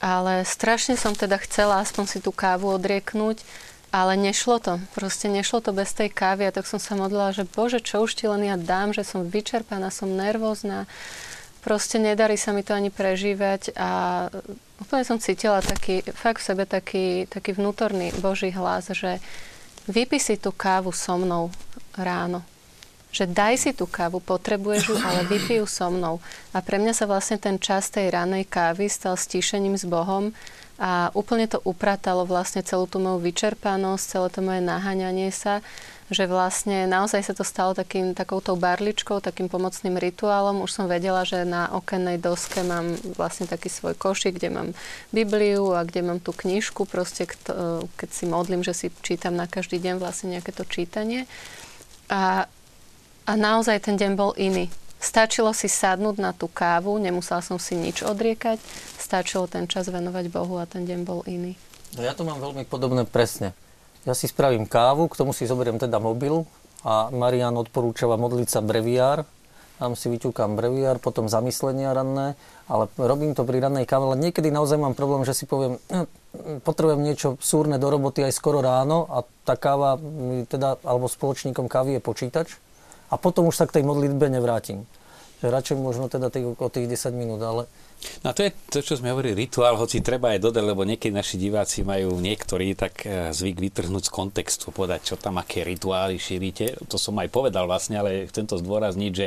Ale 0.00 0.48
strašne 0.48 0.96
som 0.96 1.12
teda 1.12 1.36
chcela 1.44 1.84
aspoň 1.84 2.04
si 2.08 2.18
tú 2.24 2.32
kávu 2.32 2.72
odrieknúť. 2.72 3.44
Ale 3.92 4.16
nešlo 4.16 4.56
to. 4.56 4.80
Proste 4.96 5.28
nešlo 5.28 5.60
to 5.60 5.76
bez 5.76 5.92
tej 5.92 6.08
kávy. 6.08 6.48
A 6.48 6.54
tak 6.56 6.64
som 6.64 6.80
sa 6.80 6.96
modlila, 6.96 7.36
že 7.36 7.44
bože, 7.44 7.84
čo 7.84 8.08
už 8.08 8.16
ti 8.16 8.24
len 8.24 8.48
ja 8.48 8.56
dám, 8.56 8.96
že 8.96 9.04
som 9.04 9.28
vyčerpaná, 9.28 9.92
som 9.92 10.08
nervózna. 10.08 10.88
Proste 11.60 12.00
nedarí 12.00 12.40
sa 12.40 12.56
mi 12.56 12.64
to 12.64 12.72
ani 12.72 12.88
prežívať 12.88 13.76
a 13.78 14.26
úplne 14.82 15.06
som 15.06 15.22
cítila 15.22 15.62
taký, 15.62 16.02
fakt 16.10 16.42
v 16.42 16.48
sebe 16.50 16.64
taký, 16.66 17.30
taký 17.30 17.54
vnútorný 17.54 18.10
Boží 18.18 18.50
hlas, 18.50 18.90
že 18.90 19.22
vypí 19.86 20.18
si 20.18 20.34
tú 20.42 20.50
kávu 20.50 20.90
so 20.90 21.14
mnou 21.14 21.54
ráno 21.94 22.42
že 23.12 23.28
daj 23.28 23.60
si 23.60 23.70
tú 23.76 23.84
kávu, 23.84 24.24
potrebuješ 24.24 24.82
ju, 24.88 24.96
ale 24.96 25.28
vypij 25.28 25.60
ju 25.60 25.66
so 25.68 25.92
mnou. 25.92 26.18
A 26.56 26.64
pre 26.64 26.80
mňa 26.80 26.96
sa 26.96 27.04
vlastne 27.04 27.36
ten 27.36 27.60
čas 27.60 27.92
tej 27.92 28.08
ranej 28.08 28.48
kávy 28.48 28.88
stal 28.88 29.20
stíšením 29.20 29.76
s 29.76 29.84
Bohom 29.84 30.32
a 30.80 31.12
úplne 31.12 31.44
to 31.44 31.60
upratalo 31.62 32.24
vlastne 32.24 32.64
celú 32.64 32.88
tú 32.88 32.98
moju 32.98 33.20
vyčerpanosť, 33.20 34.02
celé 34.02 34.28
to 34.32 34.40
moje 34.40 34.64
naháňanie 34.64 35.28
sa, 35.28 35.60
že 36.12 36.28
vlastne 36.28 36.84
naozaj 36.84 37.24
sa 37.24 37.32
to 37.36 37.40
stalo 37.40 37.72
takým, 37.72 38.12
takouto 38.12 38.52
barličkou, 38.52 39.24
takým 39.24 39.48
pomocným 39.48 39.96
rituálom. 39.96 40.60
Už 40.60 40.72
som 40.72 40.84
vedela, 40.84 41.24
že 41.24 41.48
na 41.48 41.72
okennej 41.72 42.20
doske 42.20 42.60
mám 42.64 42.96
vlastne 43.16 43.48
taký 43.48 43.72
svoj 43.72 43.96
košík, 43.96 44.36
kde 44.36 44.52
mám 44.52 44.68
Bibliu 45.08 45.72
a 45.72 45.84
kde 45.88 46.04
mám 46.04 46.20
tú 46.20 46.36
knižku, 46.36 46.84
proste 46.84 47.24
keď 47.96 48.08
si 48.12 48.24
modlím, 48.28 48.60
že 48.60 48.76
si 48.76 48.86
čítam 49.00 49.36
na 49.36 49.48
každý 49.48 49.80
deň 49.80 50.00
vlastne 50.00 50.36
nejaké 50.36 50.52
to 50.52 50.68
čítanie. 50.68 51.24
A 52.12 52.44
a 53.26 53.32
naozaj 53.38 53.86
ten 53.86 53.94
deň 53.98 54.12
bol 54.18 54.32
iný. 54.34 54.68
Stačilo 55.02 55.50
si 55.50 55.66
sadnúť 55.66 56.16
na 56.22 56.30
tú 56.30 56.46
kávu, 56.46 56.94
nemusela 57.02 57.42
som 57.42 57.58
si 57.58 57.74
nič 57.74 58.06
odriekať, 58.06 58.62
stačilo 59.02 59.50
ten 59.50 59.66
čas 59.66 59.90
venovať 59.90 60.30
Bohu 60.30 60.62
a 60.62 60.66
ten 60.66 60.86
deň 60.86 61.00
bol 61.02 61.26
iný. 61.26 61.58
No 61.98 62.06
ja 62.06 62.14
to 62.14 62.22
mám 62.22 62.38
veľmi 62.38 62.62
podobné 62.64 63.02
presne. 63.02 63.50
Ja 64.06 64.14
si 64.14 64.30
spravím 64.30 64.66
kávu, 64.66 65.10
k 65.10 65.18
tomu 65.18 65.34
si 65.34 65.46
zoberiem 65.46 65.78
teda 65.78 65.98
mobil 65.98 66.46
a 66.86 67.10
Marian 67.10 67.54
odporúčava 67.58 68.14
modliť 68.18 68.48
sa 68.50 68.60
breviár, 68.62 69.26
tam 69.82 69.98
si 69.98 70.06
vyťukám 70.06 70.54
breviár, 70.54 71.02
potom 71.02 71.26
zamyslenia 71.26 71.90
ranné, 71.90 72.38
ale 72.70 72.86
robím 72.94 73.34
to 73.34 73.42
pri 73.42 73.58
rannej 73.58 73.82
káve, 73.82 74.14
ale 74.14 74.22
niekedy 74.22 74.54
naozaj 74.54 74.78
mám 74.78 74.94
problém, 74.94 75.26
že 75.26 75.34
si 75.34 75.44
poviem, 75.50 75.82
potrebujem 76.66 77.02
niečo 77.02 77.34
súrne 77.42 77.82
do 77.82 77.90
roboty 77.90 78.22
aj 78.22 78.38
skoro 78.38 78.62
ráno 78.62 79.10
a 79.10 79.26
tá 79.42 79.58
káva, 79.58 79.98
teda, 80.46 80.78
alebo 80.86 81.10
spoločníkom 81.10 81.66
kávy 81.66 81.98
je 81.98 82.00
počítač, 82.02 82.48
a 83.12 83.20
potom 83.20 83.52
už 83.52 83.60
sa 83.60 83.68
k 83.68 83.78
tej 83.78 83.84
modlitbe 83.84 84.32
nevrátim. 84.32 84.88
Že 85.44 85.52
radšej 85.52 85.76
možno 85.76 86.06
teda 86.08 86.32
tých, 86.32 86.48
o 86.48 86.68
tých 86.72 86.86
10 86.88 87.12
minút, 87.12 87.42
ale... 87.44 87.68
No 88.22 88.30
to 88.30 88.46
je 88.46 88.50
to, 88.70 88.78
čo 88.82 88.98
sme 88.98 89.10
hovorili, 89.12 89.46
rituál, 89.46 89.74
hoci 89.74 90.02
treba 90.02 90.32
aj 90.32 90.42
dodať, 90.42 90.64
lebo 90.64 90.86
niekedy 90.86 91.12
naši 91.12 91.36
diváci 91.38 91.82
majú 91.82 92.18
niektorí 92.18 92.78
tak 92.78 93.06
e, 93.06 93.30
zvyk 93.34 93.58
vytrhnúť 93.58 94.06
z 94.06 94.14
kontextu, 94.14 94.70
povedať, 94.70 95.12
čo 95.12 95.14
tam, 95.18 95.38
aké 95.38 95.66
rituály 95.66 96.18
šírite. 96.18 96.78
To 96.86 96.98
som 96.98 97.14
aj 97.18 97.30
povedal 97.30 97.66
vlastne, 97.66 97.98
ale 97.98 98.30
chcem 98.30 98.46
to 98.46 98.58
zdôrazniť, 98.58 99.12
že 99.12 99.26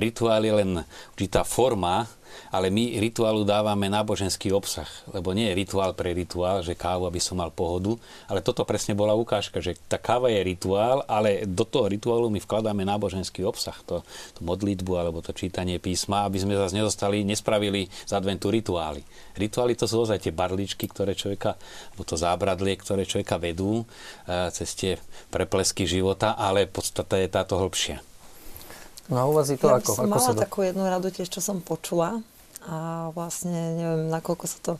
rituál 0.00 0.40
je 0.44 0.52
len 0.52 0.70
určitá 1.16 1.44
forma, 1.44 2.08
ale 2.48 2.72
my 2.72 2.96
rituálu 2.96 3.44
dávame 3.44 3.92
náboženský 3.92 4.50
obsah, 4.56 4.88
lebo 5.12 5.36
nie 5.36 5.52
je 5.52 5.58
rituál 5.60 5.92
pre 5.92 6.16
rituál, 6.16 6.64
že 6.64 6.72
kávu, 6.72 7.04
aby 7.04 7.20
som 7.20 7.36
mal 7.36 7.52
pohodu, 7.52 8.00
ale 8.24 8.40
toto 8.40 8.64
presne 8.64 8.96
bola 8.96 9.12
ukážka, 9.12 9.60
že 9.60 9.76
tá 9.86 10.00
káva 10.00 10.32
je 10.32 10.40
rituál, 10.40 11.04
ale 11.04 11.44
do 11.44 11.68
toho 11.68 11.86
rituálu 11.86 12.32
my 12.32 12.40
vkladáme 12.40 12.82
náboženský 12.88 13.44
obsah, 13.44 13.76
to, 13.84 14.00
to 14.34 14.40
modlitbu 14.40 14.92
alebo 14.96 15.20
to 15.20 15.36
čítanie 15.36 15.76
písma, 15.76 16.24
aby 16.24 16.40
sme 16.40 16.56
zase 16.56 16.80
nezostali, 16.80 17.22
nespravili 17.22 17.86
z 17.86 18.12
adventu 18.16 18.48
rituály. 18.48 19.04
Rituály 19.36 19.76
to 19.76 19.84
sú 19.84 20.02
ozaj 20.02 20.24
tie 20.24 20.32
barličky, 20.34 20.88
ktoré 20.88 21.12
človeka, 21.12 21.60
alebo 21.92 22.02
to 22.02 22.16
zábradlie, 22.18 22.74
ktoré 22.80 23.04
človeka 23.04 23.36
vedú 23.36 23.82
e, 23.82 23.84
cez 24.50 24.72
tie 24.74 24.92
preplesky 25.28 25.84
života, 25.84 26.34
ale 26.34 26.66
podstata 26.66 27.20
je 27.20 27.28
táto 27.28 27.60
hĺbšia. 27.60 28.10
No 29.10 29.16
a 29.18 29.24
u 29.26 29.34
vás 29.34 29.50
je 29.50 29.58
to 29.58 29.66
ja 29.66 29.82
ako? 29.82 29.90
som 29.90 30.06
ako 30.06 30.12
mala 30.14 30.22
sa 30.22 30.32
to... 30.38 30.42
takú 30.46 30.62
jednu 30.62 30.86
radu 30.86 31.10
tiež, 31.10 31.26
čo 31.26 31.42
som 31.42 31.58
počula 31.58 32.22
a 32.66 33.08
vlastne 33.16 33.76
neviem, 33.76 34.12
nakoľko 34.12 34.44
sa 34.44 34.58
to 34.60 34.72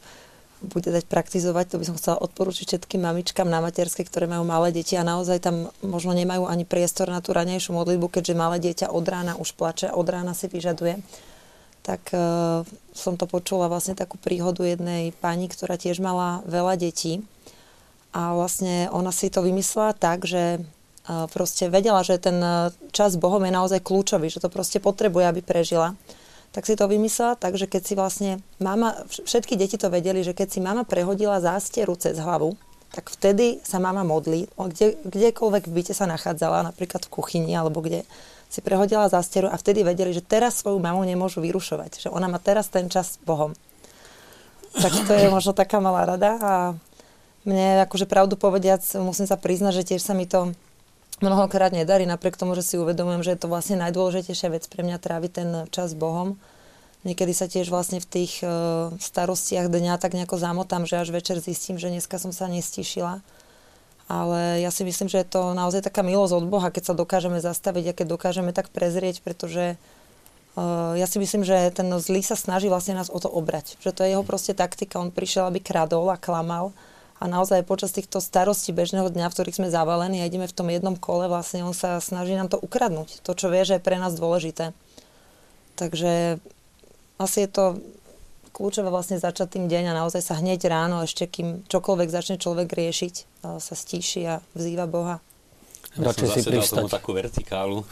bude 0.60 0.84
dať 0.84 1.08
praktizovať, 1.08 1.72
to 1.72 1.80
by 1.80 1.88
som 1.88 1.96
chcela 1.96 2.20
odporúčiť 2.20 2.76
všetkým 2.76 3.00
mamičkám 3.00 3.48
na 3.48 3.64
materskej, 3.64 4.04
ktoré 4.04 4.28
majú 4.28 4.44
malé 4.44 4.76
deti 4.76 4.92
a 4.92 5.06
naozaj 5.06 5.40
tam 5.40 5.72
možno 5.80 6.12
nemajú 6.12 6.44
ani 6.44 6.68
priestor 6.68 7.08
na 7.08 7.24
tú 7.24 7.32
ranejšiu 7.32 7.72
modlitbu, 7.72 8.12
keďže 8.12 8.36
malé 8.36 8.60
dieťa 8.60 8.92
od 8.92 9.04
rána 9.08 9.40
už 9.40 9.56
plače, 9.56 9.88
od 9.88 10.04
rána 10.04 10.36
si 10.36 10.52
vyžaduje. 10.52 11.00
Tak 11.80 12.12
uh, 12.12 12.68
som 12.92 13.16
to 13.16 13.24
počula 13.24 13.72
vlastne 13.72 13.96
takú 13.96 14.20
príhodu 14.20 14.60
jednej 14.60 15.16
pani, 15.16 15.48
ktorá 15.48 15.80
tiež 15.80 15.96
mala 16.04 16.44
veľa 16.44 16.76
detí 16.76 17.24
a 18.12 18.36
vlastne 18.36 18.92
ona 18.92 19.16
si 19.16 19.32
to 19.32 19.40
vymyslela 19.40 19.96
tak, 19.96 20.28
že 20.28 20.60
proste 21.32 21.66
vedela, 21.72 22.04
že 22.04 22.20
ten 22.20 22.38
e, 22.38 22.70
čas 22.92 23.16
s 23.16 23.20
Bohom 23.20 23.42
je 23.42 23.50
naozaj 23.50 23.80
kľúčový, 23.82 24.30
že 24.30 24.42
to 24.42 24.52
proste 24.52 24.78
potrebuje, 24.78 25.24
aby 25.26 25.40
prežila. 25.42 25.96
Tak 26.50 26.66
si 26.66 26.74
to 26.74 26.90
vymyslela 26.90 27.38
tak, 27.38 27.54
že 27.54 27.70
keď 27.70 27.82
si 27.86 27.94
vlastne 27.94 28.30
mama, 28.58 29.06
všetky 29.06 29.54
deti 29.54 29.78
to 29.78 29.86
vedeli, 29.86 30.26
že 30.26 30.34
keď 30.34 30.48
si 30.50 30.58
mama 30.58 30.82
prehodila 30.82 31.38
zástieru 31.38 31.94
cez 31.94 32.18
hlavu, 32.18 32.58
tak 32.90 33.06
vtedy 33.06 33.62
sa 33.62 33.78
mama 33.78 34.02
modlí, 34.02 34.50
kde, 34.58 34.98
kdekoľvek 35.06 35.70
v 35.70 35.74
byte 35.78 35.94
sa 35.94 36.10
nachádzala, 36.10 36.66
napríklad 36.66 37.06
v 37.06 37.12
kuchyni 37.14 37.54
alebo 37.54 37.78
kde, 37.78 38.02
si 38.50 38.58
prehodila 38.66 39.06
zástieru 39.06 39.46
a 39.46 39.54
vtedy 39.54 39.86
vedeli, 39.86 40.10
že 40.10 40.26
teraz 40.26 40.58
svoju 40.58 40.82
mamu 40.82 41.06
nemôžu 41.06 41.38
vyrušovať, 41.38 42.02
že 42.02 42.08
ona 42.10 42.26
má 42.26 42.42
teraz 42.42 42.66
ten 42.66 42.90
čas 42.90 43.14
s 43.14 43.22
Bohom. 43.22 43.54
Tak 44.74 44.90
to 45.06 45.14
je 45.14 45.30
možno 45.30 45.54
taká 45.54 45.78
malá 45.78 46.02
rada 46.02 46.34
a 46.42 46.54
mne 47.46 47.86
akože 47.86 48.10
pravdu 48.10 48.34
povediac, 48.34 48.82
musím 48.98 49.30
sa 49.30 49.38
priznať, 49.38 49.82
že 49.82 49.86
tiež 49.94 50.02
sa 50.02 50.18
mi 50.18 50.26
to 50.26 50.50
mnohokrát 51.20 51.72
nedarí, 51.72 52.04
napriek 52.08 52.36
tomu, 52.36 52.56
že 52.56 52.64
si 52.64 52.80
uvedomujem, 52.80 53.24
že 53.24 53.32
je 53.36 53.40
to 53.44 53.52
vlastne 53.52 53.80
najdôležitejšia 53.80 54.48
vec 54.52 54.64
pre 54.68 54.84
mňa 54.84 54.96
tráviť 55.00 55.30
ten 55.32 55.48
čas 55.68 55.92
s 55.92 55.98
Bohom. 55.98 56.40
Niekedy 57.00 57.32
sa 57.32 57.48
tiež 57.48 57.72
vlastne 57.72 57.96
v 57.96 58.08
tých 58.08 58.44
uh, 58.44 58.92
starostiach 59.00 59.72
dňa 59.72 59.96
tak 59.96 60.12
nejako 60.12 60.36
zamotám, 60.36 60.84
že 60.84 61.00
až 61.00 61.16
večer 61.16 61.40
zistím, 61.40 61.80
že 61.80 61.88
dneska 61.88 62.20
som 62.20 62.28
sa 62.28 62.44
nestišila. 62.44 63.24
Ale 64.10 64.60
ja 64.60 64.68
si 64.74 64.84
myslím, 64.84 65.06
že 65.06 65.22
je 65.22 65.28
to 65.32 65.54
naozaj 65.56 65.86
taká 65.86 66.02
milosť 66.04 66.34
od 66.34 66.46
Boha, 66.50 66.68
keď 66.68 66.92
sa 66.92 66.98
dokážeme 66.98 67.38
zastaviť 67.38 67.84
a 67.88 67.96
keď 67.96 68.06
dokážeme 68.10 68.50
tak 68.52 68.68
prezrieť, 68.68 69.24
pretože 69.24 69.80
uh, 70.60 70.92
ja 70.98 71.08
si 71.08 71.16
myslím, 71.16 71.40
že 71.40 71.72
ten 71.72 71.88
zlý 71.96 72.20
sa 72.20 72.36
snaží 72.36 72.68
vlastne 72.68 73.00
nás 73.00 73.08
o 73.08 73.16
to 73.16 73.32
obrať. 73.32 73.80
Že 73.80 73.90
to 73.96 74.00
je 74.04 74.12
jeho 74.12 74.24
proste 74.26 74.52
taktika. 74.52 75.00
On 75.00 75.08
prišiel, 75.08 75.48
aby 75.48 75.64
kradol 75.64 76.04
a 76.12 76.20
klamal 76.20 76.76
a 77.20 77.24
naozaj 77.28 77.68
počas 77.68 77.92
týchto 77.92 78.18
starostí 78.24 78.72
bežného 78.72 79.12
dňa, 79.12 79.28
v 79.28 79.34
ktorých 79.36 79.58
sme 79.60 79.68
zavalení 79.68 80.24
a 80.24 80.28
ideme 80.28 80.48
v 80.48 80.56
tom 80.56 80.72
jednom 80.72 80.96
kole, 80.96 81.28
vlastne 81.28 81.60
on 81.60 81.76
sa 81.76 82.00
snaží 82.00 82.32
nám 82.32 82.48
to 82.48 82.56
ukradnúť. 82.56 83.20
To, 83.28 83.36
čo 83.36 83.52
vie, 83.52 83.60
že 83.68 83.76
je 83.76 83.84
pre 83.84 84.00
nás 84.00 84.16
dôležité. 84.16 84.72
Takže 85.76 86.40
asi 87.20 87.38
je 87.44 87.50
to 87.52 87.64
kľúčové 88.56 88.88
vlastne 88.88 89.20
začať 89.20 89.60
tým 89.60 89.68
deň 89.68 89.92
a 89.92 89.98
naozaj 90.00 90.24
sa 90.24 90.40
hneď 90.40 90.64
ráno, 90.66 91.04
ešte 91.04 91.28
kým 91.28 91.68
čokoľvek 91.68 92.08
začne 92.08 92.36
človek 92.40 92.72
riešiť, 92.72 93.14
sa 93.44 93.74
stíši 93.76 94.20
a 94.24 94.34
vzýva 94.56 94.88
Boha. 94.88 95.20
Radšej 96.00 96.28
si 96.34 96.40
pristať. 96.46 96.88
takú 96.88 97.12
vertikálu 97.12 97.84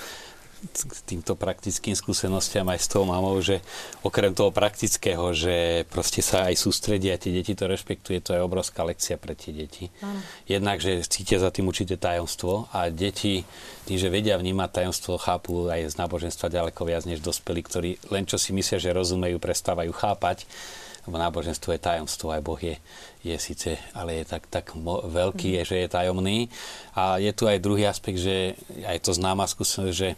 k 0.59 0.93
týmto 1.07 1.39
praktickým 1.39 1.95
skúsenostiam 1.95 2.67
aj 2.67 2.79
s 2.83 2.89
tou 2.91 3.07
mamou, 3.07 3.39
že 3.39 3.63
okrem 4.03 4.35
toho 4.35 4.51
praktického, 4.51 5.31
že 5.31 5.87
proste 5.87 6.19
sa 6.19 6.51
aj 6.51 6.59
sústredia, 6.59 7.15
tie 7.21 7.31
deti 7.31 7.55
to 7.55 7.71
rešpektuje, 7.71 8.19
to 8.19 8.35
je 8.35 8.43
obrovská 8.43 8.83
lekcia 8.83 9.15
pre 9.15 9.39
tie 9.39 9.55
deti. 9.55 9.89
Áno. 10.03 10.19
Jednak, 10.51 10.83
že 10.83 11.07
cítia 11.07 11.39
za 11.39 11.55
tým 11.55 11.71
určité 11.71 11.95
tajomstvo 11.95 12.67
a 12.75 12.91
deti, 12.91 13.47
tým, 13.87 13.99
že 14.03 14.11
vedia 14.11 14.35
vnímať 14.35 14.83
tajomstvo, 14.83 15.23
chápu 15.23 15.71
aj 15.71 15.95
z 15.95 15.99
náboženstva 15.99 16.51
ďaleko 16.51 16.81
viac 16.83 17.07
než 17.07 17.23
dospelí, 17.23 17.63
ktorí 17.63 17.91
len 18.11 18.27
čo 18.27 18.37
si 18.37 18.51
myslia, 18.51 18.83
že 18.83 18.91
rozumejú, 18.91 19.39
prestávajú 19.39 19.95
chápať 19.95 20.45
v 21.09 21.17
náboženstvo 21.17 21.73
je 21.73 21.81
tajomstvo, 21.81 22.31
aj 22.31 22.43
Boh 22.45 22.61
je, 22.61 22.77
je 23.25 23.37
síce, 23.41 23.81
ale 23.97 24.23
je 24.23 24.25
tak, 24.29 24.45
tak 24.47 24.77
veľký, 25.09 25.59
je, 25.61 25.63
že 25.65 25.77
je 25.85 25.89
tajomný. 25.89 26.39
A 26.95 27.17
je 27.17 27.33
tu 27.33 27.49
aj 27.49 27.65
druhý 27.65 27.89
aspekt, 27.89 28.21
že 28.21 28.55
aj 28.85 29.03
to 29.03 29.17
známa 29.17 29.49
skúsenosť, 29.49 29.97
že 29.97 30.13
e, 30.13 30.17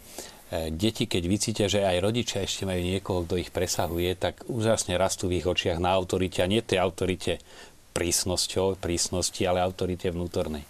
deti, 0.69 1.07
keď 1.07 1.23
vycítia, 1.25 1.65
že 1.71 1.87
aj 1.87 2.03
rodičia 2.03 2.43
ešte 2.43 2.67
majú 2.67 2.83
niekoho, 2.83 3.23
kto 3.23 3.39
ich 3.39 3.49
presahuje, 3.49 4.19
tak 4.19 4.43
úžasne 4.51 4.99
rastú 4.99 5.31
v 5.31 5.39
ich 5.39 5.47
očiach 5.47 5.79
na 5.79 5.95
autorite 5.95 6.43
a 6.43 6.51
nie 6.51 6.59
tej 6.59 6.83
autorite 6.83 7.39
prísnosťou, 7.91 8.79
prísnosti, 8.79 9.43
ale 9.43 9.63
autorite 9.63 10.11
vnútornej. 10.11 10.63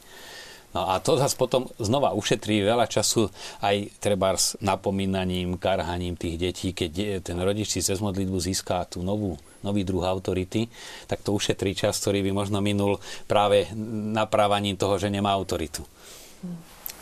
No 0.72 0.88
a 0.88 1.03
to 1.03 1.19
zase 1.19 1.36
potom 1.36 1.67
znova 1.84 2.15
ušetrí 2.15 2.63
veľa 2.63 2.88
času 2.88 3.28
aj 3.59 3.91
treba 3.99 4.32
s 4.32 4.55
napomínaním, 4.63 5.59
karhaním 5.59 6.15
tých 6.15 6.39
detí, 6.39 6.72
keď 6.72 7.19
ten 7.19 7.36
rodič 7.43 7.76
si 7.76 7.84
cez 7.84 7.99
modlitbu 7.99 8.39
získa 8.39 8.88
tú 8.88 9.03
novú, 9.03 9.36
nový 9.67 9.84
druh 9.84 10.07
autority, 10.07 10.72
tak 11.11 11.28
to 11.28 11.36
ušetrí 11.36 11.76
čas, 11.76 11.99
ktorý 11.99 12.24
by 12.24 12.32
možno 12.32 12.63
minul 12.63 13.03
práve 13.28 13.67
naprávaním 14.15 14.80
toho, 14.80 14.95
že 14.95 15.11
nemá 15.11 15.36
autoritu. 15.36 15.84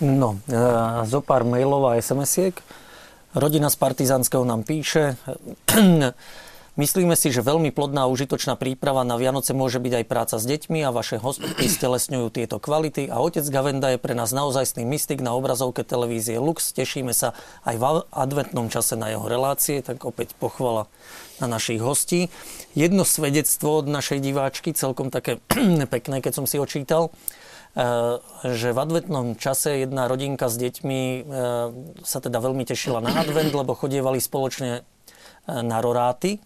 No, 0.01 0.41
zo 1.05 1.21
pár 1.21 1.45
mailov 1.45 1.93
a 1.93 2.01
SMS-iek. 2.01 2.57
Rodina 3.37 3.69
z 3.69 3.77
Partizanského 3.77 4.41
nám 4.41 4.65
píše, 4.65 5.13
Myslíme 6.79 7.19
si, 7.19 7.27
že 7.27 7.43
veľmi 7.43 7.75
plodná 7.75 8.07
a 8.07 8.11
užitočná 8.11 8.55
príprava 8.55 9.03
na 9.03 9.19
Vianoce 9.19 9.51
môže 9.51 9.83
byť 9.83 9.99
aj 9.99 10.05
práca 10.07 10.39
s 10.39 10.47
deťmi 10.47 10.79
a 10.87 10.95
vaše 10.95 11.19
hostky 11.19 11.67
stelesňujú 11.67 12.31
tieto 12.31 12.55
kvality 12.55 13.11
a 13.11 13.19
otec 13.19 13.43
Gavenda 13.51 13.91
je 13.91 13.99
pre 13.99 14.15
nás 14.15 14.31
naozajstný 14.31 14.87
mystik 14.87 15.19
na 15.19 15.35
obrazovke 15.35 15.83
televízie 15.83 16.39
Lux. 16.39 16.71
Tešíme 16.71 17.11
sa 17.11 17.35
aj 17.67 17.75
v 17.75 17.83
adventnom 18.15 18.71
čase 18.71 18.95
na 18.95 19.11
jeho 19.11 19.27
relácie, 19.27 19.83
tak 19.83 20.07
opäť 20.07 20.39
pochvala 20.39 20.87
na 21.43 21.51
našich 21.51 21.83
hostí. 21.83 22.31
Jedno 22.79 23.03
svedectvo 23.03 23.83
od 23.83 23.91
našej 23.91 24.23
diváčky, 24.23 24.71
celkom 24.71 25.11
také 25.11 25.43
pekné, 25.99 26.23
keď 26.23 26.31
som 26.31 26.47
si 26.47 26.63
očítal, 26.63 27.11
e, 27.75 27.83
že 28.55 28.71
v 28.71 28.79
adventnom 28.79 29.35
čase 29.35 29.83
jedna 29.83 30.07
rodinka 30.07 30.47
s 30.47 30.55
deťmi 30.55 31.01
e, 31.03 31.21
sa 32.07 32.23
teda 32.23 32.39
veľmi 32.39 32.63
tešila 32.63 33.03
na 33.03 33.19
advent, 33.19 33.51
lebo 33.51 33.75
chodievali 33.75 34.23
spoločne 34.23 34.79
e, 34.79 34.81
na 35.59 35.83
roráty 35.83 36.39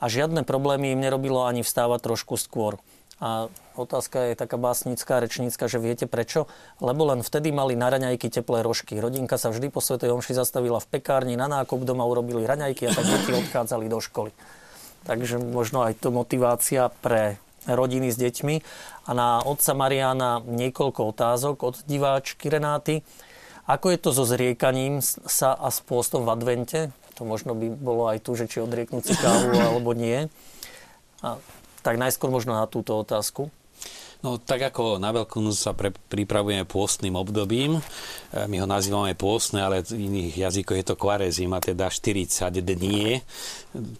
a 0.00 0.04
žiadne 0.06 0.42
problémy 0.42 0.92
im 0.92 1.00
nerobilo 1.00 1.44
ani 1.44 1.64
vstávať 1.64 2.00
trošku 2.06 2.36
skôr. 2.36 2.78
A 3.16 3.48
otázka 3.80 4.28
je 4.28 4.34
taká 4.36 4.60
básnická, 4.60 5.24
rečnícka, 5.24 5.72
že 5.72 5.80
viete 5.80 6.04
prečo? 6.04 6.44
Lebo 6.84 7.08
len 7.08 7.24
vtedy 7.24 7.48
mali 7.48 7.72
na 7.72 7.88
raňajky 7.88 8.28
teplé 8.28 8.60
rožky. 8.60 9.00
Rodinka 9.00 9.40
sa 9.40 9.48
vždy 9.48 9.72
po 9.72 9.80
Svetej 9.80 10.12
Omši 10.12 10.36
zastavila 10.36 10.84
v 10.84 11.00
pekárni, 11.00 11.32
na 11.32 11.48
nákup 11.48 11.80
doma 11.88 12.04
urobili 12.04 12.44
raňajky 12.44 12.92
a 12.92 12.92
tak 12.92 13.08
deti 13.08 13.32
odchádzali 13.32 13.88
do 13.88 14.04
školy. 14.04 14.36
Takže 15.08 15.40
možno 15.40 15.80
aj 15.80 15.96
to 15.96 16.12
motivácia 16.12 16.92
pre 17.00 17.40
rodiny 17.64 18.12
s 18.12 18.20
deťmi. 18.20 18.56
A 19.08 19.10
na 19.16 19.40
otca 19.40 19.72
Mariana 19.72 20.44
niekoľko 20.44 21.16
otázok 21.16 21.56
od 21.72 21.74
diváčky 21.88 22.52
Renáty. 22.52 23.00
Ako 23.64 23.96
je 23.96 23.98
to 23.98 24.10
so 24.12 24.28
zriekaním 24.28 25.00
sa 25.02 25.56
a 25.56 25.72
s 25.72 25.80
v 25.82 26.28
advente? 26.28 26.92
To 27.16 27.24
možno 27.24 27.56
by 27.56 27.72
bolo 27.72 28.08
aj 28.12 28.20
tu, 28.20 28.36
že 28.36 28.48
či 28.48 28.60
odrieknúť 28.60 29.02
si 29.02 29.14
kávu 29.16 29.56
alebo 29.72 29.96
nie. 29.96 30.28
A, 31.24 31.40
tak 31.80 31.96
najskôr 31.96 32.28
možno 32.28 32.56
na 32.56 32.68
túto 32.68 32.96
otázku. 32.96 33.48
No 34.24 34.40
tak 34.40 34.72
ako 34.72 34.96
na 34.96 35.12
Veľkú 35.12 35.44
noc 35.44 35.54
sa 35.60 35.76
pre, 35.76 35.92
pripravujeme 35.92 36.64
pôstnym 36.64 37.14
obdobím, 37.14 37.78
e, 37.78 37.80
my 38.48 38.64
ho 38.64 38.66
nazývame 38.66 39.12
pôstne, 39.12 39.60
ale 39.60 39.84
v 39.84 40.08
iných 40.08 40.34
jazykoch 40.40 40.78
je 40.82 40.86
to 40.88 40.96
kvarezima, 40.96 41.60
teda 41.60 41.92
40 41.92 42.50
dní, 42.64 43.20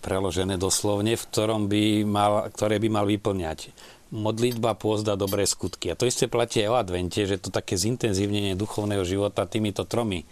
preložené 0.00 0.56
doslovne, 0.56 1.20
v 1.20 1.26
ktorom 1.30 1.68
by 1.68 2.08
mal, 2.08 2.48
ktoré 2.48 2.80
by 2.80 2.88
mal 2.88 3.04
vyplňať 3.04 3.70
modlitba, 4.10 4.78
pôzda, 4.78 5.18
dobré 5.18 5.44
skutky. 5.44 5.92
A 5.92 5.98
to 5.98 6.08
isté 6.08 6.30
platí 6.30 6.62
aj 6.64 6.70
o 6.72 6.78
advente, 6.78 7.26
že 7.26 7.42
to 7.42 7.52
také 7.52 7.74
zintenzívnenie 7.76 8.54
duchovného 8.54 9.02
života 9.02 9.44
týmito 9.44 9.84
tromi 9.84 10.24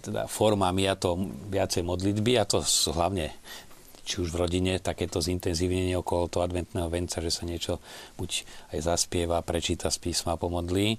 teda 0.00 0.24
formami 0.32 0.88
a 0.88 0.96
to 0.96 1.28
viacej 1.52 1.84
modlitby 1.84 2.40
a 2.40 2.48
to 2.48 2.64
hlavne 2.92 3.36
či 4.02 4.18
už 4.18 4.34
v 4.34 4.40
rodine, 4.46 4.82
takéto 4.82 5.22
zintenzívnenie 5.22 5.94
okolo 5.94 6.26
toho 6.26 6.42
adventného 6.42 6.90
venca, 6.90 7.22
že 7.22 7.30
sa 7.30 7.46
niečo 7.46 7.78
buď 8.18 8.42
aj 8.74 8.78
zaspieva, 8.82 9.38
prečíta 9.46 9.94
z 9.94 9.98
písma, 10.02 10.34
pomodlí. 10.34 10.98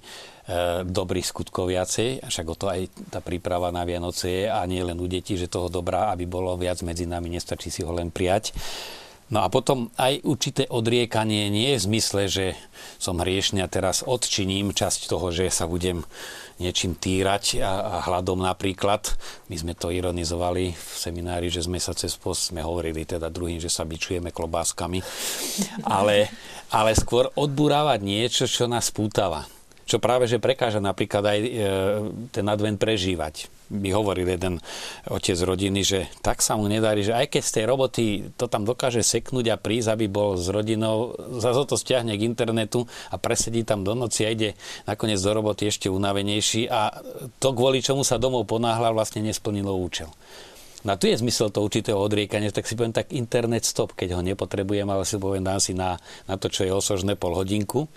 dobrých 0.88 1.28
skutkov 1.28 1.68
viacej, 1.68 2.24
však 2.24 2.46
o 2.48 2.56
to 2.56 2.66
aj 2.72 2.88
tá 3.12 3.20
príprava 3.20 3.68
na 3.68 3.84
Vianoce 3.84 4.28
je 4.32 4.44
a 4.48 4.64
nie 4.64 4.80
len 4.80 4.96
u 4.96 5.04
detí, 5.04 5.36
že 5.36 5.52
toho 5.52 5.68
dobrá, 5.68 6.08
aby 6.16 6.24
bolo 6.24 6.56
viac 6.56 6.80
medzi 6.80 7.04
nami, 7.04 7.28
nestačí 7.36 7.68
si 7.68 7.84
ho 7.84 7.92
len 7.92 8.08
prijať. 8.08 8.56
No 9.34 9.42
a 9.42 9.50
potom 9.50 9.90
aj 9.98 10.22
určité 10.22 10.62
odriekanie 10.70 11.50
nie 11.50 11.74
je 11.74 11.82
v 11.82 11.86
zmysle, 11.90 12.22
že 12.30 12.46
som 13.02 13.18
hriešný 13.18 13.66
a 13.66 13.72
teraz 13.72 14.06
odčiním 14.06 14.70
časť 14.70 15.10
toho, 15.10 15.34
že 15.34 15.50
sa 15.50 15.66
budem 15.66 16.06
niečím 16.62 16.94
týrať 16.94 17.58
a, 17.58 17.98
a 17.98 18.06
hladom 18.06 18.46
napríklad. 18.46 19.10
My 19.50 19.58
sme 19.58 19.74
to 19.74 19.90
ironizovali 19.90 20.70
v 20.70 20.86
seminári, 20.94 21.50
že 21.50 21.66
sme 21.66 21.82
sa 21.82 21.98
cez 21.98 22.14
post, 22.14 22.54
sme 22.54 22.62
hovorili 22.62 23.02
teda 23.02 23.26
druhým, 23.26 23.58
že 23.58 23.66
sa 23.66 23.82
bičujeme 23.82 24.30
klobáskami, 24.30 25.02
ale, 25.82 26.30
ale 26.70 26.94
skôr 26.94 27.26
odburávať 27.34 28.06
niečo, 28.06 28.46
čo 28.46 28.70
nás 28.70 28.94
pútava 28.94 29.50
čo 29.84 30.00
práve 30.00 30.24
že 30.24 30.40
prekáža 30.40 30.80
napríklad 30.80 31.24
aj 31.28 31.38
e, 31.44 31.50
ten 32.32 32.44
advent 32.48 32.80
prežívať. 32.80 33.52
By 33.72 33.90
hovoril 33.96 34.28
jeden 34.28 34.60
otec 35.08 35.38
rodiny, 35.40 35.80
že 35.80 36.00
tak 36.20 36.44
sa 36.44 36.60
mu 36.60 36.68
nedarí, 36.68 37.00
že 37.00 37.16
aj 37.16 37.32
keď 37.32 37.42
z 37.42 37.52
tej 37.56 37.64
roboty 37.64 38.04
to 38.36 38.44
tam 38.44 38.68
dokáže 38.68 39.00
seknúť 39.00 39.54
a 39.54 39.56
prísť, 39.56 39.96
aby 39.96 40.06
bol 40.08 40.36
s 40.36 40.52
rodinou, 40.52 41.16
zase 41.40 41.64
to 41.64 41.80
stiahne 41.80 42.12
k 42.12 42.28
internetu 42.28 42.84
a 43.08 43.16
presedí 43.16 43.64
tam 43.64 43.80
do 43.80 43.96
noci 43.96 44.28
a 44.28 44.32
ide 44.32 44.52
nakoniec 44.84 45.16
do 45.16 45.32
roboty 45.32 45.72
ešte 45.72 45.88
unavenejší 45.88 46.68
a 46.68 46.92
to 47.40 47.56
kvôli 47.56 47.80
čomu 47.80 48.04
sa 48.04 48.20
domov 48.20 48.44
ponáhľa 48.44 48.92
vlastne 48.92 49.24
nesplnilo 49.24 49.72
účel. 49.72 50.12
No 50.84 50.92
a 50.92 51.00
tu 51.00 51.08
je 51.08 51.16
zmysel 51.16 51.48
to 51.48 51.64
určitého 51.64 51.96
odriekania, 51.96 52.52
tak 52.52 52.68
si 52.68 52.76
poviem 52.76 52.92
tak 52.92 53.16
internet 53.16 53.64
stop, 53.64 53.96
keď 53.96 54.20
ho 54.20 54.22
nepotrebujem, 54.22 54.84
ale 54.84 55.08
si 55.08 55.16
poviem 55.16 55.40
dám 55.40 55.56
si 55.56 55.72
na, 55.72 55.96
na 56.28 56.36
to, 56.36 56.52
čo 56.52 56.68
je 56.68 56.72
osožné 56.76 57.16
pol 57.16 57.32
hodinku 57.32 57.88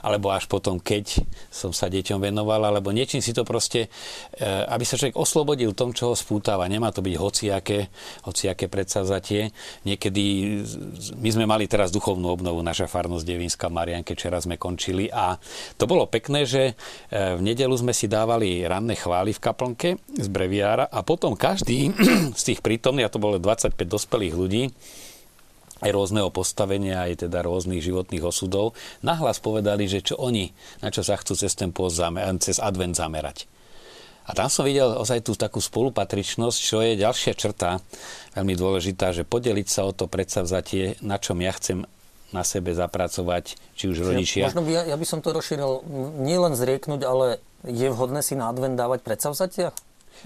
alebo 0.00 0.32
až 0.32 0.48
potom, 0.48 0.80
keď 0.80 1.22
som 1.48 1.70
sa 1.70 1.88
deťom 1.92 2.20
venoval, 2.20 2.64
alebo 2.64 2.92
niečím 2.92 3.20
si 3.20 3.36
to 3.36 3.44
proste, 3.44 3.88
e, 4.36 4.46
aby 4.46 4.84
sa 4.84 4.96
človek 4.96 5.16
oslobodil 5.16 5.76
tom, 5.76 5.92
čo 5.92 6.12
ho 6.12 6.14
spútava. 6.16 6.68
Nemá 6.68 6.90
to 6.90 7.04
byť 7.04 7.14
hociaké, 7.16 7.78
hociaké 8.24 8.66
predsavzatie. 8.66 9.52
Niekedy, 9.84 10.24
my 11.20 11.30
sme 11.30 11.44
mali 11.44 11.68
teraz 11.68 11.92
duchovnú 11.92 12.32
obnovu, 12.32 12.64
naša 12.64 12.88
farnosť 12.88 13.24
Devinská 13.24 13.68
Marianke, 13.68 14.16
včera 14.16 14.40
sme 14.40 14.56
končili 14.60 15.08
a 15.12 15.36
to 15.76 15.84
bolo 15.84 16.08
pekné, 16.08 16.48
že 16.48 16.72
e, 17.10 17.36
v 17.36 17.40
nedelu 17.40 17.72
sme 17.76 17.92
si 17.92 18.08
dávali 18.08 18.64
ranné 18.64 18.96
chvály 18.96 19.36
v 19.36 19.42
kaplnke 19.42 19.88
z 20.16 20.28
breviára 20.28 20.88
a 20.88 21.04
potom 21.04 21.36
každý 21.36 21.92
z 22.40 22.42
tých 22.42 22.60
prítomných, 22.64 23.08
a 23.08 23.12
to 23.12 23.22
bolo 23.22 23.36
25 23.36 23.76
dospelých 23.84 24.34
ľudí, 24.34 24.64
aj 25.80 25.90
rôzneho 25.90 26.28
postavenia, 26.32 27.08
aj 27.08 27.26
teda 27.26 27.44
rôznych 27.44 27.80
životných 27.80 28.24
osudov, 28.24 28.76
nahlas 29.00 29.40
povedali, 29.40 29.88
že 29.88 30.04
čo 30.04 30.20
oni, 30.20 30.52
na 30.84 30.92
čo 30.92 31.00
sa 31.00 31.16
chcú 31.16 31.36
cez 31.36 31.52
ten 31.56 31.72
post 31.72 31.96
zamer- 31.96 32.24
cez 32.40 32.60
advent 32.60 32.96
zamerať. 32.96 33.48
A 34.28 34.36
tam 34.36 34.46
som 34.46 34.62
videl 34.62 34.94
ozaj 34.94 35.26
tú 35.26 35.34
takú 35.34 35.58
spolupatričnosť, 35.58 36.58
čo 36.60 36.84
je 36.86 36.94
ďalšia 36.94 37.34
črta, 37.34 37.82
veľmi 38.38 38.54
dôležitá, 38.54 39.10
že 39.10 39.26
podeliť 39.26 39.66
sa 39.66 39.88
o 39.88 39.92
to 39.96 40.06
predsavzatie, 40.06 41.02
na 41.02 41.18
čom 41.18 41.42
ja 41.42 41.50
chcem 41.56 41.82
na 42.30 42.46
sebe 42.46 42.70
zapracovať, 42.70 43.58
či 43.74 43.90
už 43.90 44.06
rodičia. 44.06 44.46
Možno 44.46 44.62
by, 44.62 44.86
ja 44.86 44.94
by 44.94 45.06
som 45.08 45.18
to 45.18 45.34
rozšíril, 45.34 45.82
nie 46.22 46.38
len 46.38 46.54
zrieknúť, 46.54 47.02
ale 47.02 47.42
je 47.66 47.90
vhodné 47.90 48.22
si 48.22 48.38
na 48.38 48.46
advent 48.46 48.78
dávať 48.78 49.02
predsavzatia? 49.02 49.74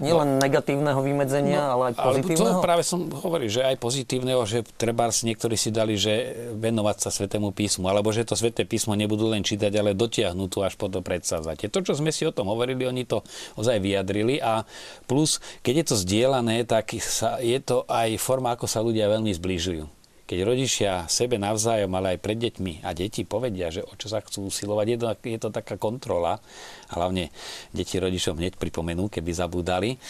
Nielen 0.03 0.35
no, 0.35 0.41
negatívneho 0.43 0.99
vymedzenia, 0.99 1.71
no, 1.71 1.71
ale 1.79 1.83
aj 1.91 1.95
pozitívneho? 1.95 2.43
Ale 2.43 2.59
to 2.59 2.65
práve 2.67 2.83
som 2.83 3.07
hovoril, 3.07 3.47
že 3.47 3.63
aj 3.63 3.79
pozitívneho, 3.79 4.43
že 4.43 4.67
treba 4.75 5.07
niektorí 5.07 5.55
si 5.55 5.71
dali, 5.71 5.95
že 5.95 6.35
venovať 6.59 6.97
sa 6.99 7.09
Svetému 7.15 7.55
písmu, 7.55 7.87
alebo 7.87 8.11
že 8.11 8.27
to 8.27 8.35
Sveté 8.35 8.67
písmo 8.67 8.91
nebudú 8.93 9.31
len 9.31 9.47
čítať, 9.47 9.71
ale 9.71 9.95
dotiahnuť 9.95 10.49
tu 10.51 10.59
až 10.59 10.75
po 10.75 10.91
to 10.91 10.99
predsavzatie. 10.99 11.71
To, 11.71 11.79
čo 11.79 11.95
sme 11.95 12.11
si 12.11 12.27
o 12.27 12.35
tom 12.35 12.51
hovorili, 12.51 12.83
oni 12.83 13.07
to 13.07 13.23
ozaj 13.55 13.79
vyjadrili 13.79 14.43
a 14.43 14.67
plus, 15.07 15.39
keď 15.63 15.73
je 15.79 15.85
to 15.87 15.95
zdieľané, 16.03 16.67
tak 16.67 16.91
sa, 16.99 17.39
je 17.39 17.57
to 17.63 17.87
aj 17.87 18.19
forma, 18.19 18.51
ako 18.51 18.67
sa 18.67 18.83
ľudia 18.83 19.07
veľmi 19.07 19.31
zbližujú 19.31 19.94
keď 20.25 20.39
rodičia 20.41 20.91
sebe 21.05 21.37
navzájom, 21.37 21.93
ale 21.93 22.17
aj 22.17 22.23
pred 22.25 22.37
deťmi 22.41 22.81
a 22.81 22.97
deti 22.97 23.21
povedia, 23.21 23.69
že 23.69 23.85
o 23.85 23.93
čo 23.93 24.09
sa 24.09 24.25
chcú 24.25 24.49
usilovať, 24.49 24.85
je 24.89 24.97
to, 24.97 25.05
je 25.21 25.39
to 25.39 25.49
taká 25.53 25.77
kontrola. 25.77 26.41
Hlavne 26.89 27.29
deti 27.69 28.01
rodičom 28.01 28.37
hneď 28.37 28.57
pripomenú, 28.57 29.05
keby 29.09 29.31
zabúdali. 29.31 30.01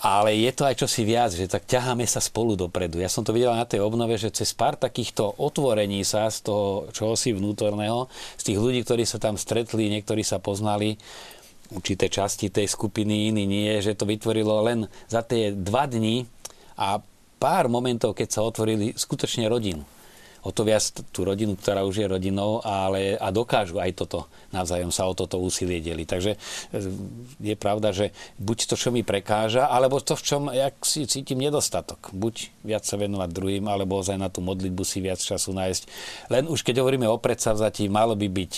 Ale 0.00 0.32
je 0.32 0.48
to 0.56 0.64
aj 0.64 0.80
čosi 0.80 1.04
viac, 1.04 1.28
že 1.28 1.44
tak 1.44 1.68
ťaháme 1.68 2.08
sa 2.08 2.24
spolu 2.24 2.56
dopredu. 2.56 3.04
Ja 3.04 3.12
som 3.12 3.20
to 3.20 3.36
videl 3.36 3.52
na 3.52 3.68
tej 3.68 3.84
obnove, 3.84 4.16
že 4.16 4.32
cez 4.32 4.56
pár 4.56 4.80
takýchto 4.80 5.36
otvorení 5.36 6.00
sa 6.08 6.24
z 6.32 6.48
toho 6.48 6.88
čohosi 6.88 7.36
vnútorného, 7.36 8.08
z 8.40 8.42
tých 8.48 8.58
ľudí, 8.64 8.80
ktorí 8.80 9.04
sa 9.04 9.20
tam 9.20 9.36
stretli, 9.36 9.92
niektorí 9.92 10.24
sa 10.24 10.40
poznali, 10.40 10.96
určité 11.68 12.08
časti 12.08 12.48
tej 12.48 12.64
skupiny, 12.64 13.28
iní 13.28 13.44
nie, 13.44 13.76
že 13.84 13.92
to 13.92 14.08
vytvorilo 14.08 14.64
len 14.64 14.88
za 15.06 15.20
tie 15.20 15.52
dva 15.52 15.84
dni 15.84 16.24
a 16.80 17.04
pár 17.40 17.72
momentov, 17.72 18.12
keď 18.12 18.28
sa 18.28 18.44
otvorili 18.44 18.92
skutočne 18.92 19.48
rodinu. 19.48 19.80
O 20.40 20.56
to 20.56 20.64
viac 20.64 20.80
tú 21.12 21.20
rodinu, 21.28 21.52
ktorá 21.52 21.84
už 21.84 22.00
je 22.00 22.06
rodinou, 22.08 22.64
ale 22.64 23.12
a 23.20 23.28
dokážu 23.28 23.76
aj 23.76 23.92
toto 23.92 24.24
navzájom 24.56 24.88
sa 24.88 25.04
o 25.04 25.12
toto 25.12 25.36
úsilie 25.36 25.84
deli. 25.84 26.08
Takže 26.08 26.32
e, 26.32 26.38
je 27.44 27.56
pravda, 27.60 27.92
že 27.92 28.16
buď 28.40 28.72
to, 28.72 28.74
čo 28.80 28.88
mi 28.88 29.04
prekáža, 29.04 29.68
alebo 29.68 30.00
to, 30.00 30.16
v 30.16 30.24
čom 30.24 30.42
ja 30.48 30.72
si 30.80 31.04
cítim 31.04 31.36
nedostatok. 31.44 32.08
Buď 32.16 32.48
viac 32.64 32.88
sa 32.88 32.96
venovať 32.96 33.28
druhým, 33.36 33.68
alebo 33.68 34.00
aj 34.00 34.16
na 34.16 34.32
tú 34.32 34.40
modlitbu 34.40 34.80
si 34.80 35.04
viac 35.04 35.20
času 35.20 35.52
nájsť. 35.52 35.82
Len 36.32 36.48
už 36.48 36.64
keď 36.64 36.80
hovoríme 36.80 37.04
o 37.04 37.20
predsavzatí, 37.20 37.92
malo 37.92 38.16
by 38.16 38.28
byť 38.32 38.54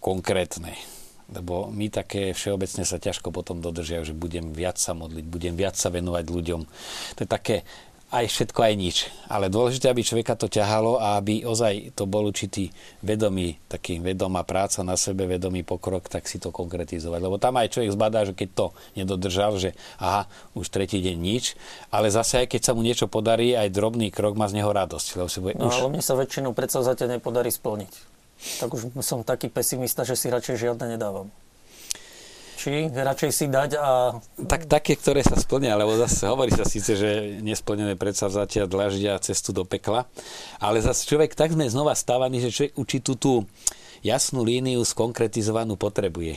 konkrétne 0.00 0.72
lebo 1.32 1.72
my 1.72 1.88
také 1.88 2.36
všeobecne 2.36 2.84
sa 2.84 3.00
ťažko 3.00 3.32
potom 3.32 3.64
dodržia, 3.64 4.04
že 4.04 4.12
budem 4.12 4.52
viac 4.52 4.76
sa 4.76 4.92
modliť, 4.92 5.24
budem 5.24 5.54
viac 5.56 5.72
sa 5.72 5.88
venovať 5.88 6.24
ľuďom. 6.28 6.60
To 7.16 7.20
je 7.24 7.28
také 7.28 7.64
aj 8.14 8.30
všetko, 8.30 8.60
aj 8.62 8.74
nič. 8.78 8.96
Ale 9.26 9.50
dôležité, 9.50 9.90
aby 9.90 10.06
človeka 10.06 10.38
to 10.38 10.46
ťahalo 10.46 11.02
a 11.02 11.18
aby 11.18 11.42
ozaj 11.42 11.98
to 11.98 12.06
bol 12.06 12.30
určitý 12.30 12.70
vedomý, 13.02 13.58
taký 13.66 13.98
vedomá 13.98 14.46
práca 14.46 14.86
na 14.86 14.94
sebe, 14.94 15.26
vedomý 15.26 15.66
pokrok, 15.66 16.06
tak 16.06 16.30
si 16.30 16.38
to 16.38 16.54
konkretizovať. 16.54 17.18
Lebo 17.18 17.42
tam 17.42 17.58
aj 17.58 17.74
človek 17.74 17.90
zbadá, 17.90 18.22
že 18.22 18.38
keď 18.38 18.48
to 18.54 18.66
nedodržal, 18.94 19.58
že 19.58 19.74
aha, 19.98 20.30
už 20.54 20.70
tretí 20.70 21.02
deň 21.02 21.16
nič, 21.18 21.58
ale 21.90 22.14
zase 22.14 22.46
aj 22.46 22.54
keď 22.54 22.60
sa 22.62 22.72
mu 22.78 22.86
niečo 22.86 23.10
podarí, 23.10 23.58
aj 23.58 23.74
drobný 23.74 24.14
krok 24.14 24.38
má 24.38 24.46
z 24.46 24.62
neho 24.62 24.70
radosť. 24.70 25.18
Lebo 25.18 25.28
si 25.28 25.38
bude, 25.42 25.58
no, 25.58 25.68
už... 25.68 25.82
ale 25.82 25.98
mne 25.98 26.04
sa 26.06 26.14
väčšinou 26.14 26.54
zatiaľ 26.54 27.18
nepodarí 27.18 27.50
splniť. 27.50 27.92
Tak 28.62 28.70
už 28.70 28.94
som 29.02 29.26
taký 29.26 29.50
pesimista, 29.50 30.06
že 30.06 30.14
si 30.14 30.30
radšej 30.30 30.70
žiadne 30.70 30.94
nedávam 30.94 31.30
či 32.54 32.88
radšej 32.90 33.30
si 33.30 33.46
dať 33.50 33.70
a... 33.78 34.18
Tak 34.46 34.70
také, 34.70 34.94
ktoré 34.94 35.20
sa 35.20 35.36
splnia, 35.36 35.74
lebo 35.76 35.94
zase 35.98 36.26
hovorí 36.30 36.54
sa 36.54 36.64
síce, 36.66 36.94
že 36.94 37.40
nesplnené 37.42 37.98
predsavzatia 37.98 38.70
dlaždia 38.70 39.18
cestu 39.20 39.50
do 39.50 39.66
pekla, 39.66 40.06
ale 40.62 40.80
zase 40.80 41.06
človek 41.06 41.34
tak 41.34 41.52
sme 41.52 41.66
znova 41.68 41.92
stávaní, 41.92 42.38
že 42.40 42.54
človek 42.54 42.74
určitú 42.78 43.12
tú 43.18 43.32
jasnú 44.04 44.44
líniu 44.44 44.84
skonkretizovanú 44.84 45.74
potrebuje. 45.80 46.36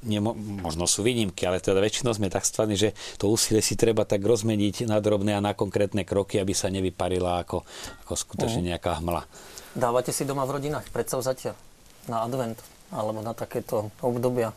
Nemo, 0.00 0.32
možno 0.32 0.88
sú 0.88 1.04
výnimky, 1.04 1.44
ale 1.44 1.60
teda 1.60 1.76
väčšinou 1.76 2.16
sme 2.16 2.32
tak 2.32 2.48
stvaní, 2.48 2.72
že 2.72 2.96
to 3.20 3.28
úsilie 3.28 3.60
si 3.60 3.76
treba 3.76 4.08
tak 4.08 4.24
rozmeniť 4.24 4.88
na 4.88 4.96
drobné 4.96 5.36
a 5.36 5.44
na 5.44 5.52
konkrétne 5.52 6.08
kroky, 6.08 6.40
aby 6.40 6.56
sa 6.56 6.72
nevyparila 6.72 7.44
ako, 7.44 7.68
ako 8.08 8.14
skutočne 8.16 8.64
mhm. 8.64 8.68
nejaká 8.72 8.96
hmla. 8.96 9.22
Dávate 9.76 10.10
si 10.10 10.24
doma 10.24 10.48
v 10.48 10.56
rodinách 10.56 10.88
predsavzatia 10.88 11.52
na 12.08 12.24
advent 12.24 12.56
alebo 12.90 13.20
na 13.20 13.36
takéto 13.36 13.92
obdobia? 14.00 14.56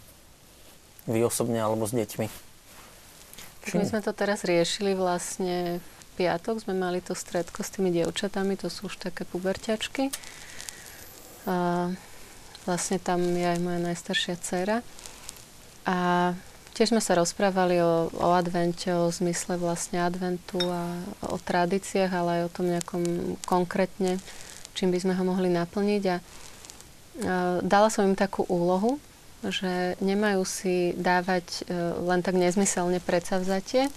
Vy 1.08 1.20
osobne 1.28 1.60
alebo 1.60 1.84
s 1.84 1.94
deťmi? 1.96 2.28
Či... 3.64 3.80
My 3.80 3.88
sme 3.88 4.02
to 4.04 4.12
teraz 4.12 4.44
riešili 4.44 4.96
vlastne 4.96 5.80
v 5.80 5.88
piatok. 6.20 6.64
Sme 6.64 6.76
mali 6.76 7.00
to 7.00 7.16
stredko 7.16 7.64
s 7.64 7.72
tými 7.72 7.92
dievčatami, 7.92 8.60
to 8.60 8.68
sú 8.68 8.92
už 8.92 9.00
také 9.00 9.24
puberťačky. 9.28 10.12
A 11.48 11.92
vlastne 12.64 13.00
tam 13.00 13.20
je 13.20 13.44
aj 13.44 13.60
moja 13.60 13.80
najstaršia 13.84 14.36
dcera. 14.40 14.78
A 15.84 16.32
tiež 16.76 16.96
sme 16.96 17.04
sa 17.04 17.20
rozprávali 17.20 17.84
o, 17.84 18.08
o 18.16 18.30
advente, 18.32 18.88
o 18.96 19.12
zmysle 19.12 19.60
vlastne 19.60 20.00
adventu 20.00 20.60
a 20.60 21.00
o 21.28 21.36
tradíciách, 21.36 22.12
ale 22.12 22.30
aj 22.40 22.42
o 22.48 22.54
tom 22.56 22.66
nejakom 22.72 23.04
konkrétne, 23.44 24.20
čím 24.76 24.96
by 24.96 25.00
sme 25.04 25.14
ho 25.20 25.24
mohli 25.28 25.52
naplniť. 25.52 26.04
A, 26.08 26.16
a 26.16 26.20
dala 27.60 27.92
som 27.92 28.08
im 28.08 28.16
takú 28.16 28.48
úlohu, 28.48 29.00
že 29.50 30.00
nemajú 30.00 30.48
si 30.48 30.96
dávať 30.96 31.68
e, 31.68 31.76
len 32.04 32.24
tak 32.24 32.40
nezmyselne 32.40 33.04
predsavzatie, 33.04 33.92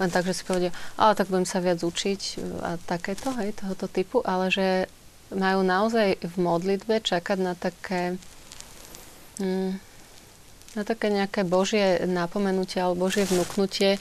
len 0.00 0.10
tak, 0.10 0.26
že 0.26 0.34
si 0.34 0.42
povedia, 0.42 0.74
ale 0.98 1.14
tak 1.14 1.30
budem 1.30 1.46
sa 1.46 1.62
viac 1.62 1.78
učiť 1.78 2.20
e, 2.20 2.34
a 2.62 2.70
takéto, 2.82 3.30
hej, 3.38 3.54
tohoto 3.54 3.86
typu, 3.86 4.24
ale 4.26 4.50
že 4.50 4.90
majú 5.30 5.62
naozaj 5.62 6.18
v 6.18 6.34
modlitbe 6.36 7.00
čakať 7.00 7.38
na 7.40 7.54
také 7.54 8.18
mm, 9.38 9.92
na 10.72 10.88
také 10.88 11.12
nejaké 11.12 11.44
božie 11.44 12.00
napomenutie 12.08 12.80
alebo 12.80 13.04
božie 13.04 13.28
vnúknutie, 13.28 14.00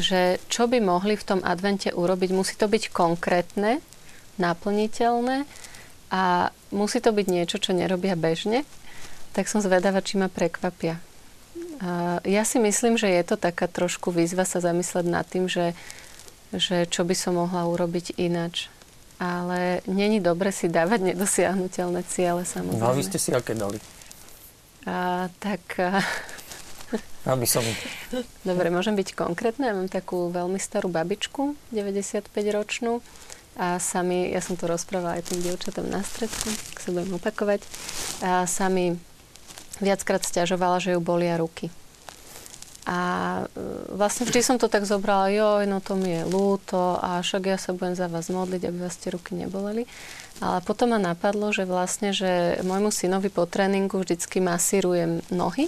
že 0.00 0.40
čo 0.48 0.64
by 0.64 0.80
mohli 0.80 1.12
v 1.12 1.26
tom 1.28 1.40
advente 1.44 1.92
urobiť. 1.92 2.32
Musí 2.32 2.56
to 2.56 2.72
byť 2.72 2.88
konkrétne, 2.88 3.84
naplniteľné 4.40 5.44
a 6.08 6.48
musí 6.72 7.04
to 7.04 7.12
byť 7.12 7.26
niečo, 7.28 7.56
čo 7.60 7.76
nerobia 7.76 8.16
bežne 8.16 8.64
tak 9.36 9.52
som 9.52 9.60
zvedavá, 9.60 10.00
či 10.00 10.16
ma 10.16 10.32
prekvapia. 10.32 10.96
Ja 12.24 12.42
si 12.48 12.56
myslím, 12.56 12.96
že 12.96 13.12
je 13.12 13.20
to 13.20 13.36
taká 13.36 13.68
trošku 13.68 14.08
výzva 14.08 14.48
sa 14.48 14.64
zamysleť 14.64 15.04
nad 15.04 15.28
tým, 15.28 15.44
že, 15.44 15.76
že 16.56 16.88
čo 16.88 17.04
by 17.04 17.12
som 17.12 17.36
mohla 17.36 17.68
urobiť 17.68 18.16
inač. 18.16 18.72
Ale 19.20 19.80
není 19.88 20.20
dobre 20.20 20.52
si 20.52 20.68
dávať 20.68 21.12
nedosiahnutelné 21.12 22.04
ciele, 22.08 22.44
samozrejme. 22.44 22.80
No 22.80 22.92
a 22.92 22.96
vy 22.96 23.04
ste 23.04 23.16
si 23.20 23.32
aké 23.32 23.52
dali? 23.56 23.80
A, 24.88 25.28
tak... 25.40 25.60
A... 25.80 26.00
Aby 27.32 27.48
som... 27.48 27.64
Dobre, 28.44 28.68
môžem 28.68 28.92
byť 28.92 29.16
konkrétna. 29.16 29.72
Ja 29.72 29.74
mám 29.76 29.88
takú 29.88 30.28
veľmi 30.28 30.60
starú 30.60 30.92
babičku, 30.92 31.56
95-ročnú. 31.72 33.00
A 33.56 33.80
sami, 33.80 34.36
ja 34.36 34.44
som 34.44 34.52
to 34.60 34.68
rozprávala 34.68 35.16
aj 35.16 35.32
tým 35.32 35.40
dievčatom 35.40 35.88
na 35.88 36.04
stredku, 36.04 36.52
ak 36.76 36.76
sa 36.76 36.92
budem 36.92 37.16
opakovať. 37.16 37.64
A 38.20 38.44
sami 38.44 39.00
viackrát 39.80 40.24
stiažovala, 40.24 40.80
že 40.80 40.96
ju 40.96 41.00
bolia 41.00 41.36
ruky. 41.36 41.68
A 42.86 42.98
e, 43.42 43.94
vlastne 43.98 44.30
vždy 44.30 44.40
som 44.46 44.56
to 44.62 44.70
tak 44.70 44.86
zobrala, 44.86 45.26
joj, 45.34 45.66
no 45.66 45.82
to 45.82 45.98
mi 45.98 46.22
je 46.22 46.22
ľúto 46.22 47.02
a 47.02 47.18
však 47.18 47.42
ja 47.50 47.58
sa 47.58 47.74
budem 47.74 47.98
za 47.98 48.06
vás 48.06 48.30
modliť, 48.30 48.62
aby 48.62 48.78
vás 48.78 48.94
tie 48.94 49.10
ruky 49.10 49.34
neboleli. 49.34 49.90
Ale 50.38 50.62
potom 50.62 50.94
ma 50.94 51.00
napadlo, 51.02 51.50
že 51.50 51.66
vlastne, 51.66 52.14
že 52.14 52.62
môjmu 52.62 52.94
synovi 52.94 53.26
po 53.26 53.42
tréningu 53.42 53.98
vždycky 53.98 54.38
masírujem 54.38 55.18
nohy, 55.34 55.66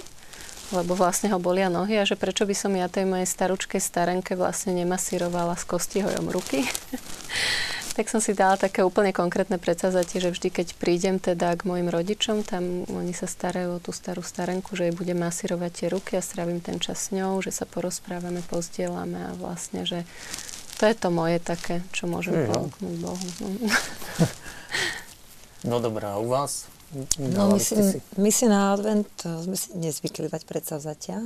lebo 0.71 0.95
vlastne 0.95 1.27
ho 1.35 1.41
bolia 1.43 1.67
nohy 1.67 1.99
a 1.99 2.07
že 2.07 2.15
prečo 2.15 2.47
by 2.47 2.55
som 2.55 2.71
ja 2.77 2.87
tej 2.87 3.03
mojej 3.03 3.27
staručkej 3.27 3.83
starenke 3.83 4.39
vlastne 4.39 4.71
nemasírovala 4.71 5.59
s 5.59 5.67
kostihojom 5.67 6.31
ruky. 6.31 6.63
tak 7.93 8.07
som 8.07 8.21
si 8.21 8.37
dala 8.37 8.55
také 8.55 8.85
úplne 8.85 9.11
konkrétne 9.11 9.57
predsazatie, 9.57 10.21
že 10.21 10.31
vždy, 10.31 10.49
keď 10.53 10.67
prídem 10.77 11.15
teda 11.17 11.55
k 11.57 11.65
mojim 11.65 11.89
rodičom, 11.89 12.45
tam 12.45 12.85
oni 12.87 13.11
sa 13.11 13.25
starajú 13.25 13.77
o 13.77 13.83
tú 13.83 13.91
starú 13.91 14.21
starenku, 14.21 14.77
že 14.77 14.89
jej 14.89 14.95
budem 14.95 15.17
masírovať 15.19 15.71
tie 15.73 15.87
ruky 15.91 16.11
a 16.15 16.23
strávim 16.23 16.63
ten 16.63 16.77
čas 16.77 17.09
s 17.09 17.15
ňou, 17.15 17.41
že 17.41 17.51
sa 17.51 17.67
porozprávame, 17.67 18.45
pozdielame 18.45 19.19
a 19.19 19.31
vlastne, 19.35 19.83
že 19.83 20.05
to 20.79 20.87
je 20.87 20.95
to 20.95 21.09
moje 21.11 21.43
také, 21.43 21.83
čo 21.91 22.07
môžem 22.07 22.33
mm. 22.33 22.45
ponúknuť 22.47 22.95
Bohu. 23.03 23.27
No. 23.43 23.49
no 25.69 25.75
dobrá, 25.83 26.15
a 26.15 26.21
u 26.23 26.31
vás? 26.31 26.71
No 27.19 27.53
my 27.53 27.59
si, 27.61 27.75
my 28.17 28.31
si 28.33 28.45
na 28.49 28.73
advent 28.73 29.11
sme 29.21 29.53
si 29.53 29.75
nezvykli 29.77 30.31
dať 30.31 30.47
predsavzatia. 30.47 31.21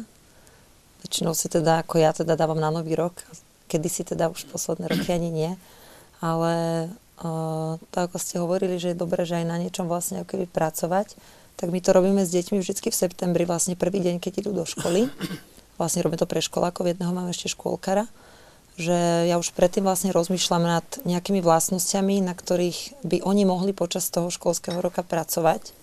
Väčšinou 1.05 1.31
si 1.37 1.47
teda, 1.47 1.85
ako 1.85 2.01
ja 2.01 2.11
teda 2.11 2.35
dávam 2.35 2.59
na 2.59 2.67
nový 2.67 2.97
rok, 2.99 3.15
kedy 3.71 3.87
si 3.87 4.03
teda 4.03 4.27
už 4.27 4.49
posledné 4.51 4.91
roky 4.91 5.13
ani 5.13 5.31
nie 5.31 5.51
ale 6.23 6.87
uh, 7.19 7.75
to, 7.91 7.97
ako 7.99 8.15
ste 8.15 8.39
hovorili, 8.39 8.79
že 8.79 8.95
je 8.95 9.01
dobré, 9.03 9.27
že 9.27 9.43
aj 9.43 9.45
na 9.45 9.59
niečom 9.59 9.91
vlastne 9.91 10.23
keby 10.23 10.47
pracovať, 10.47 11.19
tak 11.59 11.67
my 11.75 11.83
to 11.83 11.91
robíme 11.91 12.23
s 12.23 12.31
deťmi 12.31 12.63
vždy 12.63 12.79
v 12.79 12.95
septembri, 12.95 13.43
vlastne 13.43 13.75
prvý 13.75 13.99
deň, 13.99 14.23
keď 14.23 14.47
idú 14.47 14.55
do 14.55 14.63
školy. 14.63 15.11
Vlastne 15.73 16.05
robíme 16.05 16.21
to 16.21 16.29
pre 16.29 16.37
školákov, 16.37 16.85
jedného 16.85 17.09
máme 17.09 17.33
ešte 17.33 17.49
škôlkara, 17.49 18.05
že 18.77 19.25
ja 19.25 19.41
už 19.41 19.57
predtým 19.57 19.81
vlastne 19.81 20.13
rozmýšľam 20.13 20.63
nad 20.63 20.85
nejakými 21.01 21.41
vlastnosťami, 21.41 22.21
na 22.21 22.37
ktorých 22.37 23.01
by 23.01 23.25
oni 23.25 23.43
mohli 23.49 23.73
počas 23.73 24.05
toho 24.13 24.29
školského 24.29 24.77
roka 24.77 25.01
pracovať 25.01 25.73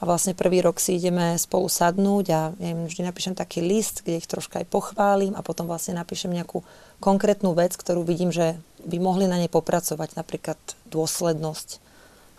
a 0.00 0.08
vlastne 0.08 0.32
prvý 0.32 0.64
rok 0.64 0.80
si 0.80 0.96
ideme 0.96 1.36
spolu 1.36 1.68
sadnúť 1.68 2.26
a 2.32 2.40
ja 2.56 2.68
im 2.72 2.88
vždy 2.88 3.04
napíšem 3.04 3.36
taký 3.36 3.60
list, 3.60 4.00
kde 4.04 4.20
ich 4.20 4.28
troška 4.28 4.64
aj 4.64 4.72
pochválim 4.72 5.36
a 5.36 5.44
potom 5.44 5.68
vlastne 5.68 5.96
napíšem 5.96 6.32
nejakú 6.32 6.64
konkrétnu 7.00 7.52
vec, 7.52 7.76
ktorú 7.76 8.04
vidím, 8.04 8.32
že 8.32 8.56
by 8.84 8.96
mohli 9.00 9.28
na 9.28 9.40
nej 9.40 9.50
popracovať, 9.52 10.16
napríklad 10.16 10.58
dôslednosť 10.88 11.80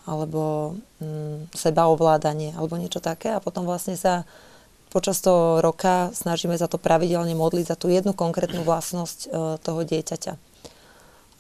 alebo 0.10 0.76
mm, 0.98 1.54
sebaovládanie 1.54 2.58
alebo 2.58 2.78
niečo 2.78 2.98
také 2.98 3.38
a 3.38 3.44
potom 3.44 3.70
vlastne 3.70 3.94
sa 3.94 4.26
počas 4.92 5.24
toho 5.24 5.64
roka 5.64 6.12
snažíme 6.12 6.58
za 6.60 6.68
to 6.68 6.76
pravidelne 6.76 7.32
modliť 7.32 7.66
za 7.72 7.76
tú 7.80 7.88
jednu 7.88 8.12
konkrétnu 8.12 8.68
vlastnosť 8.68 9.20
e, 9.24 9.28
toho 9.64 9.82
dieťaťa. 9.88 10.34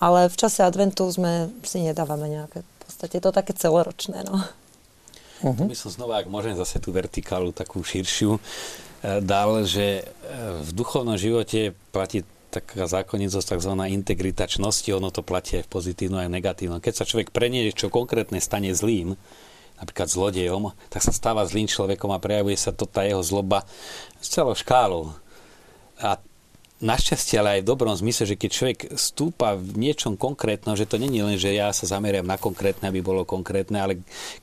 Ale 0.01 0.31
v 0.31 0.35
čase 0.39 0.65
adventu 0.65 1.05
sme 1.11 1.51
si 1.61 1.83
nedávame 1.83 2.31
nejaké, 2.31 2.63
v 2.63 2.77
podstate 2.87 3.19
je 3.19 3.23
to 3.27 3.35
také 3.35 3.53
celoročné. 3.53 4.23
No. 4.25 4.39
Uh-huh. 5.41 5.67
by 5.67 5.77
som 5.77 5.91
znova, 5.91 6.23
ak 6.23 6.31
môžem 6.31 6.55
zase 6.55 6.79
tú 6.79 6.95
vertikálu 6.95 7.51
takú 7.51 7.83
širšiu, 7.83 8.37
e, 8.37 8.41
dal, 9.19 9.67
že 9.67 10.01
e, 10.01 10.03
v 10.63 10.69
duchovnom 10.71 11.19
živote 11.19 11.75
platí 11.91 12.23
taká 12.51 12.83
zákonnicosť, 12.83 13.55
tzv. 13.55 13.73
integritačnosti, 13.73 14.91
ono 14.91 15.07
to 15.09 15.23
platí 15.23 15.63
aj 15.63 15.65
v 15.65 15.71
pozitívnom, 15.71 16.19
aj 16.19 16.29
v 16.29 16.35
negatívnom. 16.35 16.83
Keď 16.83 16.93
sa 16.99 17.07
človek 17.07 17.31
prenie, 17.31 17.71
čo 17.71 17.87
konkrétne 17.87 18.43
stane 18.43 18.75
zlým, 18.75 19.15
napríklad 19.79 20.11
zlodejom, 20.11 20.75
tak 20.91 21.01
sa 21.01 21.15
stáva 21.15 21.47
zlým 21.47 21.65
človekom 21.65 22.11
a 22.13 22.21
prejavuje 22.21 22.59
sa 22.59 22.75
to 22.75 22.85
tá 22.85 23.07
jeho 23.07 23.23
zloba 23.25 23.65
s 24.21 24.29
celou 24.29 24.53
škálou. 24.53 25.15
A 25.97 26.19
našťastie, 26.81 27.37
ale 27.37 27.49
aj 27.57 27.61
v 27.63 27.69
dobrom 27.71 27.93
zmysle, 27.93 28.25
že 28.25 28.35
keď 28.35 28.49
človek 28.51 28.79
stúpa 28.97 29.53
v 29.53 29.77
niečom 29.77 30.17
konkrétnom, 30.17 30.73
že 30.73 30.89
to 30.89 30.97
není 30.97 31.21
len, 31.21 31.37
že 31.37 31.53
ja 31.53 31.69
sa 31.71 31.85
zameriam 31.85 32.25
na 32.25 32.41
konkrétne, 32.41 32.89
aby 32.89 33.05
bolo 33.05 33.21
konkrétne, 33.21 33.77
ale 33.77 33.93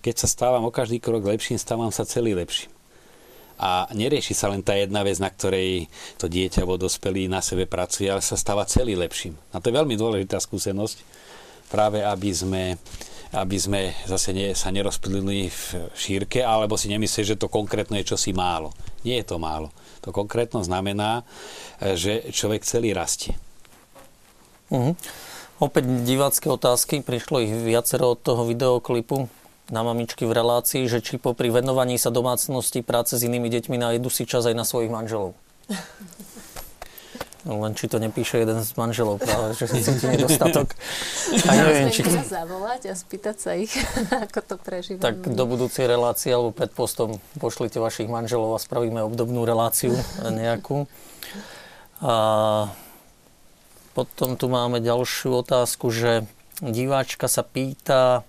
keď 0.00 0.24
sa 0.24 0.30
stávam 0.30 0.62
o 0.64 0.74
každý 0.74 1.02
krok 1.02 1.26
lepším, 1.26 1.59
stávam 1.59 1.90
sa 1.90 2.06
celý 2.06 2.38
lepší. 2.38 2.70
A 3.59 3.90
nerieši 3.90 4.38
sa 4.38 4.46
len 4.46 4.62
tá 4.62 4.78
jedna 4.78 5.02
vec, 5.02 5.18
na 5.18 5.26
ktorej 5.26 5.90
to 6.14 6.30
dieťa 6.30 6.62
alebo 6.62 6.78
dospelý 6.78 7.26
na 7.26 7.42
sebe 7.42 7.66
pracuje, 7.66 8.06
ale 8.06 8.22
sa 8.22 8.38
stáva 8.38 8.62
celý 8.62 8.94
lepším. 8.94 9.34
A 9.50 9.59
to 9.59 9.68
je 9.68 9.78
veľmi 9.78 9.98
dôležitá 9.98 10.38
skúsenosť, 10.38 11.02
práve 11.66 11.98
aby 11.98 12.30
sme, 12.30 12.78
aby 13.34 13.56
sme 13.59 13.98
zase 14.06 14.30
nie, 14.30 14.54
sa 14.54 14.70
nerozplynuli 14.70 15.50
v 15.50 15.62
šírke, 15.90 16.38
alebo 16.38 16.78
si 16.78 16.86
nemysleli, 16.86 17.34
že 17.34 17.40
to 17.40 17.50
konkrétne 17.50 17.98
je 17.98 18.14
čosi 18.14 18.30
málo. 18.30 18.70
Nie 19.02 19.26
je 19.26 19.34
to 19.34 19.42
málo. 19.42 19.74
To 20.06 20.14
konkrétno 20.14 20.62
znamená, 20.62 21.26
že 21.82 22.30
človek 22.30 22.62
celý 22.62 22.94
rastie. 22.94 23.34
Uh-huh. 24.70 24.94
Opäť 25.59 25.90
divácké 26.06 26.46
otázky, 26.46 27.02
prišlo 27.02 27.42
ich 27.42 27.50
viacero 27.50 28.14
od 28.14 28.22
toho 28.22 28.46
videoklipu 28.46 29.26
na 29.69 29.85
mamičky 29.85 30.25
v 30.25 30.33
relácii, 30.33 30.89
že 30.89 31.05
či 31.05 31.21
popri 31.21 31.53
venovaní 31.53 32.01
sa 32.01 32.09
domácnosti 32.09 32.81
práce 32.81 33.21
s 33.21 33.23
inými 33.25 33.53
deťmi 33.53 33.77
nájdu 33.77 34.09
si 34.09 34.25
čas 34.25 34.49
aj 34.49 34.57
na 34.57 34.64
svojich 34.64 34.89
manželov. 34.89 35.37
No, 37.49 37.64
len 37.64 37.73
či 37.73 37.89
to 37.89 37.97
nepíše 37.97 38.45
jeden 38.45 38.61
z 38.61 38.77
manželov 38.77 39.25
práve, 39.25 39.57
že 39.57 39.73
si 39.73 39.81
cíti 39.81 40.05
nedostatok. 40.05 40.69
A 41.49 41.51
neviem, 41.57 41.89
či... 41.89 42.05
zavolať 42.05 42.93
a 42.93 42.95
spýtať 42.99 43.37
sa 43.41 43.57
ich, 43.57 43.73
ako 44.29 44.41
to 44.45 44.55
prežívajú. 44.61 45.01
Tak 45.01 45.33
do 45.33 45.45
budúcej 45.49 45.89
relácie 45.89 46.29
alebo 46.29 46.53
pred 46.53 46.69
postom 46.69 47.23
pošlite 47.41 47.81
vašich 47.81 48.05
manželov 48.05 48.53
a 48.53 48.61
spravíme 48.61 49.01
obdobnú 49.01 49.49
reláciu 49.49 49.97
nejakú. 50.21 50.91
A 52.05 52.14
potom 53.97 54.37
tu 54.37 54.53
máme 54.53 54.85
ďalšiu 54.85 55.41
otázku, 55.41 55.89
že 55.89 56.29
diváčka 56.61 57.33
sa 57.33 57.41
pýta, 57.41 58.28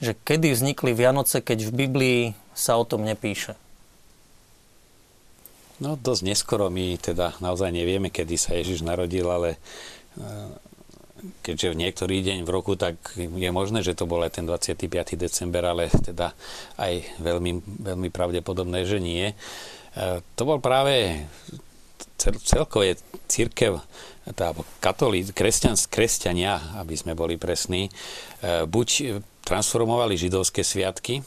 že 0.00 0.16
kedy 0.16 0.56
vznikli 0.56 0.96
Vianoce, 0.96 1.44
keď 1.44 1.68
v 1.68 1.76
Biblii 1.86 2.20
sa 2.56 2.80
o 2.80 2.84
tom 2.88 3.04
nepíše. 3.04 3.54
No 5.80 5.96
dosť 5.96 6.22
neskoro 6.28 6.68
my 6.68 7.00
teda 7.00 7.40
naozaj 7.40 7.72
nevieme, 7.72 8.12
kedy 8.12 8.36
sa 8.36 8.52
Ježiš 8.52 8.84
narodil, 8.84 9.24
ale 9.24 9.56
e, 9.56 9.58
keďže 11.40 11.72
v 11.72 11.80
niektorý 11.80 12.16
deň 12.20 12.38
v 12.44 12.52
roku, 12.52 12.76
tak 12.76 13.00
je 13.16 13.48
možné, 13.48 13.80
že 13.80 13.96
to 13.96 14.04
bol 14.04 14.20
aj 14.20 14.40
ten 14.40 14.44
25. 14.44 14.76
december, 15.16 15.64
ale 15.64 15.88
teda 15.88 16.36
aj 16.76 17.00
veľmi, 17.20 17.64
veľmi 17.80 18.08
pravdepodobné, 18.12 18.84
že 18.84 19.00
nie. 19.00 19.32
E, 19.32 19.34
to 20.36 20.42
bol 20.44 20.60
práve 20.60 21.24
cel, 22.20 22.36
celkové 22.44 23.00
církev 23.24 23.80
alebo 24.30 24.68
katolí, 24.84 25.24
kresťan, 25.32 25.80
kresťania, 25.88 26.76
aby 26.76 26.92
sme 26.92 27.16
boli 27.16 27.40
presní, 27.40 27.88
e, 27.88 28.68
buď 28.68 28.88
transformovali 29.44 30.16
židovské 30.16 30.64
sviatky, 30.64 31.24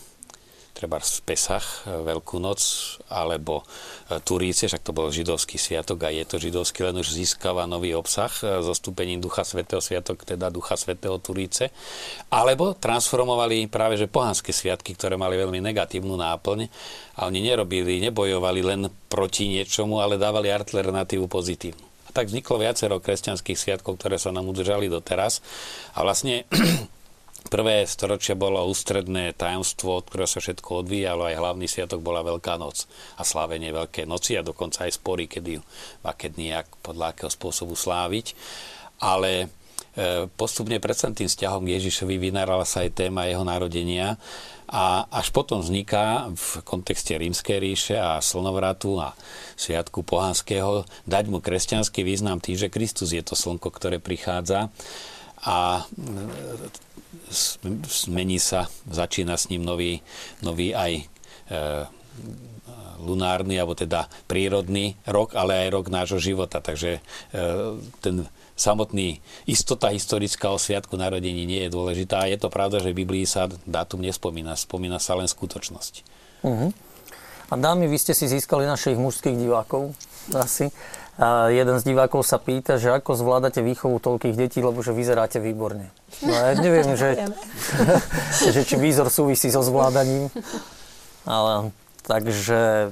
treba 0.73 0.97
v 0.97 1.21
Pesach, 1.23 1.85
e, 1.85 2.01
Veľkú 2.01 2.41
noc, 2.41 2.59
alebo 3.07 3.61
e, 4.09 4.19
Turíce, 4.25 4.65
však 4.65 4.83
to 4.83 4.91
bol 4.91 5.13
židovský 5.13 5.61
sviatok 5.61 6.03
a 6.03 6.09
je 6.09 6.25
to 6.25 6.41
židovský, 6.41 6.83
len 6.83 6.97
už 6.97 7.13
získava 7.13 7.69
nový 7.69 7.93
obsah 7.93 8.33
so 8.33 8.73
stupením 8.73 9.21
Ducha 9.21 9.45
Svetého 9.45 9.79
sviatok, 9.79 10.25
teda 10.25 10.49
Ducha 10.49 10.73
Svetého 10.75 11.15
Turíce, 11.21 11.69
alebo 12.33 12.73
transformovali 12.73 13.69
práve 13.69 13.95
že 13.95 14.09
pohanské 14.09 14.51
sviatky, 14.51 14.97
ktoré 14.97 15.15
mali 15.15 15.37
veľmi 15.37 15.61
negatívnu 15.61 16.17
náplň 16.17 16.67
a 17.21 17.29
oni 17.29 17.39
nerobili, 17.39 18.01
nebojovali 18.09 18.61
len 18.65 18.81
proti 19.07 19.47
niečomu, 19.47 20.01
ale 20.01 20.17
dávali 20.17 20.49
alternatívu 20.49 21.29
pozitívnu 21.29 21.93
tak 22.13 22.29
vzniklo 22.29 22.61
viacero 22.61 23.01
kresťanských 23.01 23.57
sviatkov, 23.57 23.97
ktoré 23.97 24.21
sa 24.21 24.29
nám 24.29 24.45
udržali 24.45 24.85
doteraz. 24.85 25.41
A 25.97 26.05
vlastne 26.05 26.45
prvé 27.47 27.83
storočia 27.87 28.33
bolo 28.33 28.63
ústredné 28.67 29.35
tajomstvo, 29.35 29.99
od 30.01 30.05
ktorého 30.07 30.29
sa 30.29 30.39
všetko 30.39 30.85
odvíjalo, 30.85 31.27
aj 31.27 31.39
hlavný 31.39 31.67
sviatok 31.67 31.99
bola 31.99 32.23
Veľká 32.23 32.55
noc 32.55 32.87
a 33.19 33.23
slávenie 33.23 33.75
Veľkej 33.75 34.05
noci 34.07 34.39
a 34.39 34.45
dokonca 34.45 34.87
aj 34.87 34.97
spory, 34.97 35.27
kedy 35.27 35.59
keď 36.03 36.31
nejak 36.37 36.67
podľa 36.79 37.15
akého 37.15 37.31
spôsobu 37.31 37.75
sláviť. 37.75 38.37
Ale 39.03 39.47
e, 39.95 40.27
postupne 40.39 40.79
pred 40.79 40.95
tým 40.95 41.27
vzťahom 41.27 41.67
k 41.67 41.73
Ježišovi 41.81 42.15
vynárala 42.17 42.63
sa 42.63 42.85
aj 42.85 42.95
téma 42.95 43.27
jeho 43.27 43.43
narodenia 43.43 44.15
a 44.73 45.05
až 45.11 45.29
potom 45.29 45.61
vzniká 45.61 46.33
v 46.33 46.65
kontexte 46.65 47.13
rímskej 47.13 47.57
ríše 47.59 47.95
a 47.99 48.17
slnovratu 48.23 48.97
a 48.97 49.13
sviatku 49.59 50.01
pohanského 50.01 50.87
dať 51.05 51.25
mu 51.29 51.43
kresťanský 51.43 52.01
význam 52.01 52.39
tým, 52.41 52.57
že 52.57 52.73
Kristus 52.73 53.13
je 53.13 53.21
to 53.21 53.35
slnko, 53.37 53.69
ktoré 53.69 53.99
prichádza 53.99 54.71
a 55.43 55.83
zmení 57.87 58.37
sa, 58.39 58.67
začína 58.89 59.37
s 59.37 59.47
ním 59.49 59.63
nový, 59.63 60.03
nový 60.41 60.75
aj 60.75 60.91
e, 60.99 61.03
lunárny, 63.03 63.59
alebo 63.59 63.75
teda 63.75 64.07
prírodný 64.25 64.95
rok, 65.03 65.35
ale 65.35 65.67
aj 65.67 65.73
rok 65.73 65.85
nášho 65.91 66.19
života. 66.19 66.63
Takže 66.63 66.99
e, 66.99 67.01
ten 67.99 68.27
samotný 68.53 69.19
istota 69.49 69.89
historická 69.89 70.53
o 70.53 70.61
sviatku 70.61 70.93
narodení 70.95 71.43
nie 71.43 71.65
je 71.67 71.73
dôležitá. 71.73 72.29
Je 72.29 72.37
to 72.37 72.53
pravda, 72.53 72.79
že 72.79 72.93
v 72.93 73.03
Biblii 73.05 73.25
sa 73.25 73.49
dátum 73.65 74.01
nespomína, 74.01 74.53
spomína 74.53 75.01
sa 75.01 75.17
len 75.17 75.27
skutočnosť. 75.27 75.93
Uh-huh. 76.45 76.69
A 77.49 77.53
dámy, 77.53 77.85
vy 77.89 77.97
ste 77.99 78.13
si 78.17 78.29
získali 78.29 78.65
našich 78.65 78.97
mužských 78.97 79.37
divákov 79.37 79.93
asi. 80.33 80.71
A 81.13 81.53
jeden 81.53 81.77
z 81.77 81.93
divákov 81.93 82.25
sa 82.25 82.41
pýta, 82.41 82.81
že 82.81 82.89
ako 82.89 83.13
zvládate 83.13 83.61
výchovu 83.61 84.01
toľkých 84.01 84.33
detí, 84.33 84.65
lebo 84.65 84.81
že 84.81 84.97
vyzeráte 84.97 85.37
výborne. 85.37 85.93
No 86.25 86.33
ja 86.33 86.57
neviem, 86.57 86.97
že, 86.97 87.29
že 88.53 88.61
či 88.65 88.75
výzor 88.81 89.13
súvisí 89.13 89.53
so 89.53 89.61
zvládaním. 89.61 90.33
Ale 91.29 91.69
takže 92.09 92.89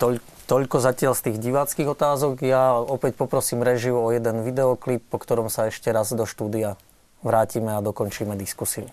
toľ, 0.00 0.16
Toľko 0.48 0.80
zatiaľ 0.80 1.12
z 1.12 1.28
tých 1.28 1.44
diváckých 1.44 1.92
otázok. 1.92 2.40
Ja 2.40 2.80
opäť 2.80 3.20
poprosím 3.20 3.60
režiu 3.60 4.00
o 4.00 4.08
jeden 4.08 4.40
videoklip, 4.40 5.04
po 5.04 5.20
ktorom 5.20 5.52
sa 5.52 5.68
ešte 5.68 5.92
raz 5.92 6.08
do 6.16 6.24
štúdia 6.24 6.80
vrátime 7.20 7.76
a 7.76 7.84
dokončíme 7.84 8.32
diskusiu. 8.32 8.88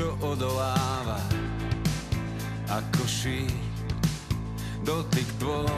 Čo 0.00 0.16
odoláva 0.24 1.20
ako 2.72 3.04
šíp 3.04 3.52
dotyk 4.80 5.28
tvoj. 5.36 5.68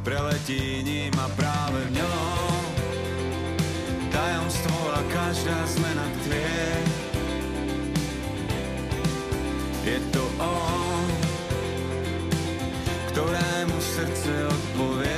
Preletí 0.00 0.80
ním 0.88 1.12
a 1.20 1.28
práve 1.36 1.84
v 1.92 2.00
ňom 2.00 2.64
tajomstvo 4.08 4.78
a 4.96 5.00
každá 5.12 5.58
zmena 5.68 6.08
tvie 6.24 6.64
je 9.84 9.98
to 10.16 10.24
on 10.40 11.06
ktorému 13.12 13.76
srdce 13.76 14.32
odpovie 14.48 15.11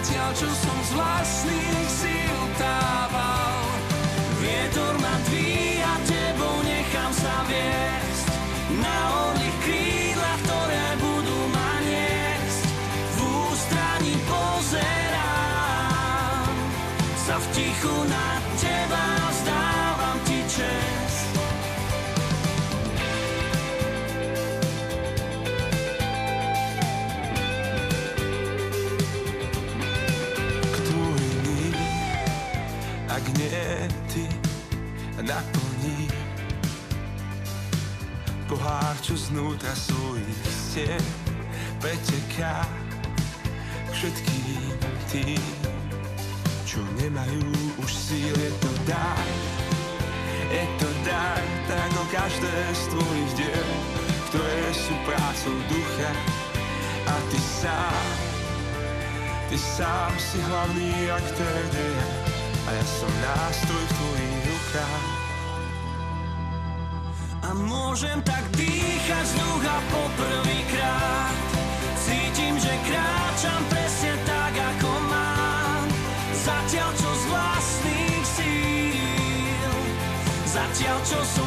zatiaľ 0.00 0.32
čo 0.32 0.48
som 0.48 0.78
z 0.80 0.90
vlastných 0.96 1.89
čo 39.10 39.18
znútra 39.18 39.74
svojich 39.74 40.42
stien 40.46 41.04
preteká 41.82 42.62
k 43.88 43.90
všetkým 43.90 44.62
tým, 45.10 45.44
čo 46.62 46.78
nemajú 47.02 47.50
už 47.82 47.90
síl. 47.90 48.30
Je 48.30 48.52
to 48.62 48.70
dar, 48.86 49.26
je 50.52 50.64
to 50.78 50.90
dar, 51.02 51.42
tak 51.66 51.90
o 51.98 52.04
každé 52.14 52.54
z 52.70 52.82
tvojich 52.94 53.32
diel, 53.34 53.70
ktoré 54.30 54.62
sú 54.70 54.94
prácou 55.02 55.56
ducha 55.66 56.12
a 57.10 57.14
ty 57.34 57.40
sám, 57.42 58.06
ty 59.50 59.58
sám 59.58 60.12
si 60.22 60.38
hlavný 60.38 61.10
aktér 61.10 61.62
deja 61.74 62.08
a 62.62 62.70
ja 62.78 62.84
som 62.86 63.12
nástroj 63.18 63.82
v 63.82 63.92
tvojich 63.98 64.38
rukách. 64.46 65.09
Môžem 67.90 68.22
tak 68.22 68.46
dýchať 68.54 69.24
vzduch 69.34 69.66
a 69.66 69.78
poprvýkrát 69.90 71.34
cítim, 71.98 72.54
že 72.54 72.70
kráčam 72.86 73.62
presne 73.66 74.14
tak, 74.22 74.54
ako 74.54 74.90
mám. 75.10 75.82
Zatiaľ, 76.30 76.90
čo 76.94 77.10
z 77.10 77.22
vlastných 77.34 78.26
síl, 78.30 79.74
zatiaľ, 80.46 80.98
čo 81.02 81.18
som 81.34 81.39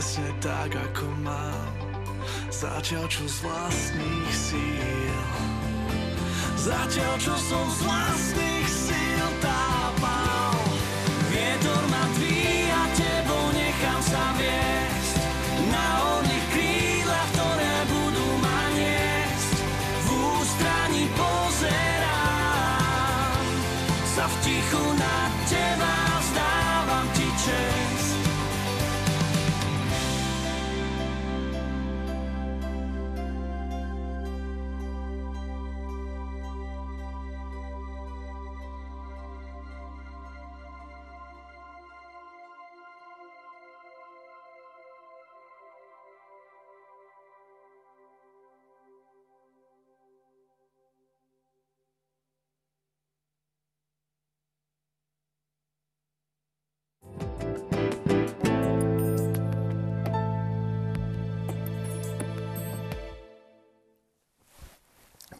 presne 0.00 0.32
tak, 0.40 0.72
ako 0.72 1.12
mám. 1.20 1.68
Zatiaľ, 2.48 3.04
čo 3.04 3.20
z 3.28 3.44
vlastných 3.44 4.32
síl. 4.32 5.20
Zatiaľ, 6.56 7.20
čo 7.20 7.36
som 7.36 7.68
z 7.68 7.78
vlastných 7.84 8.59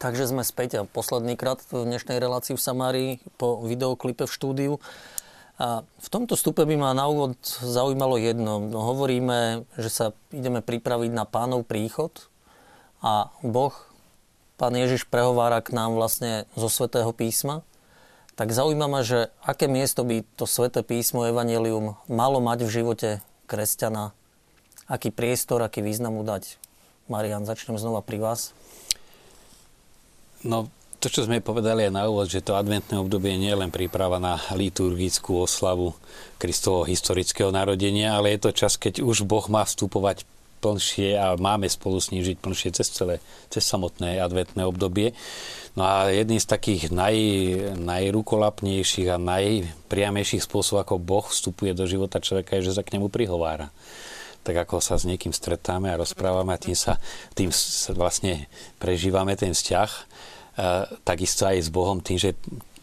Takže 0.01 0.33
sme 0.33 0.49
späť 0.49 0.81
a 0.81 0.89
posledný 0.89 1.37
krát 1.37 1.61
v 1.69 1.85
dnešnej 1.85 2.17
relácii 2.17 2.57
v 2.57 2.65
Samárii 2.65 3.11
po 3.37 3.61
videoklipe 3.61 4.25
v 4.25 4.33
štúdiu. 4.33 4.73
A 5.61 5.85
v 5.85 6.09
tomto 6.09 6.41
stupe 6.41 6.65
by 6.65 6.73
ma 6.73 6.97
na 6.97 7.05
úvod 7.05 7.37
zaujímalo 7.45 8.17
jedno. 8.17 8.65
No, 8.65 8.81
hovoríme, 8.81 9.69
že 9.77 9.93
sa 9.93 10.07
ideme 10.33 10.65
pripraviť 10.65 11.13
na 11.13 11.29
pánov 11.29 11.69
príchod 11.69 12.17
a 13.05 13.29
Boh, 13.45 13.77
pán 14.57 14.73
Ježiš 14.73 15.05
prehovára 15.05 15.61
k 15.61 15.77
nám 15.77 15.93
vlastne 15.93 16.49
zo 16.57 16.73
Svetého 16.73 17.13
písma. 17.13 17.61
Tak 18.41 18.57
zaujíma 18.57 18.89
ma, 18.89 19.05
že 19.05 19.29
aké 19.45 19.69
miesto 19.69 20.01
by 20.01 20.25
to 20.41 20.49
Sveté 20.49 20.81
písmo, 20.81 21.29
Evangelium 21.29 22.01
malo 22.09 22.41
mať 22.41 22.65
v 22.65 22.73
živote 22.73 23.09
kresťana, 23.53 24.17
aký 24.89 25.13
priestor, 25.13 25.61
aký 25.61 25.85
význam 25.85 26.17
mu 26.17 26.25
dať. 26.25 26.57
Marian, 27.13 27.45
začnem 27.45 27.77
znova 27.77 28.01
pri 28.01 28.17
vás. 28.17 28.57
No, 30.41 30.73
to, 31.01 31.09
čo 31.09 31.25
sme 31.25 31.41
povedali 31.41 31.89
aj 31.89 31.93
na 31.97 32.05
úvod, 32.09 32.29
že 32.29 32.45
to 32.45 32.57
adventné 32.57 33.01
obdobie 33.01 33.37
nie 33.41 33.49
je 33.53 33.61
len 33.61 33.73
príprava 33.73 34.21
na 34.21 34.37
liturgickú 34.53 35.49
oslavu 35.49 35.97
Kristovho 36.37 36.85
historického 36.85 37.49
narodenia, 37.49 38.17
ale 38.17 38.37
je 38.37 38.49
to 38.49 38.51
čas, 38.53 38.77
keď 38.77 39.01
už 39.01 39.25
Boh 39.25 39.45
má 39.49 39.65
vstupovať 39.65 40.29
plnšie 40.61 41.17
a 41.17 41.41
máme 41.41 41.65
spolu 41.73 41.97
s 41.97 42.13
ním 42.13 42.21
žiť 42.21 42.37
plnšie 42.37 42.71
cez 42.77 42.93
celé, 42.93 43.17
cez 43.49 43.65
samotné 43.65 44.21
adventné 44.21 44.69
obdobie. 44.69 45.17
No 45.73 45.89
a 45.89 46.13
jedným 46.13 46.37
z 46.37 46.53
takých 46.53 46.93
naj, 46.93 47.17
najrukolapnejších 47.81 49.09
a 49.09 49.17
najpriamejších 49.17 50.45
spôsobov, 50.45 50.85
ako 50.85 51.01
Boh 51.01 51.25
vstupuje 51.25 51.73
do 51.73 51.89
života 51.89 52.21
človeka, 52.21 52.61
je, 52.61 52.69
že 52.69 52.77
sa 52.77 52.85
k 52.85 53.01
nemu 53.01 53.09
prihovára 53.09 53.73
tak 54.41 54.57
ako 54.67 54.81
sa 54.81 54.97
s 54.97 55.05
niekým 55.05 55.33
stretáme 55.35 55.93
a 55.93 56.01
rozprávame 56.01 56.57
a 56.57 56.63
tým 56.63 56.77
sa 56.77 56.97
tým 57.37 57.53
vlastne 57.93 58.49
prežívame 58.81 59.37
ten 59.37 59.53
vzťah, 59.53 59.91
e, 59.91 60.03
takisto 61.05 61.45
aj 61.45 61.57
s 61.61 61.69
Bohom 61.69 62.01
tým, 62.01 62.17
že 62.17 62.37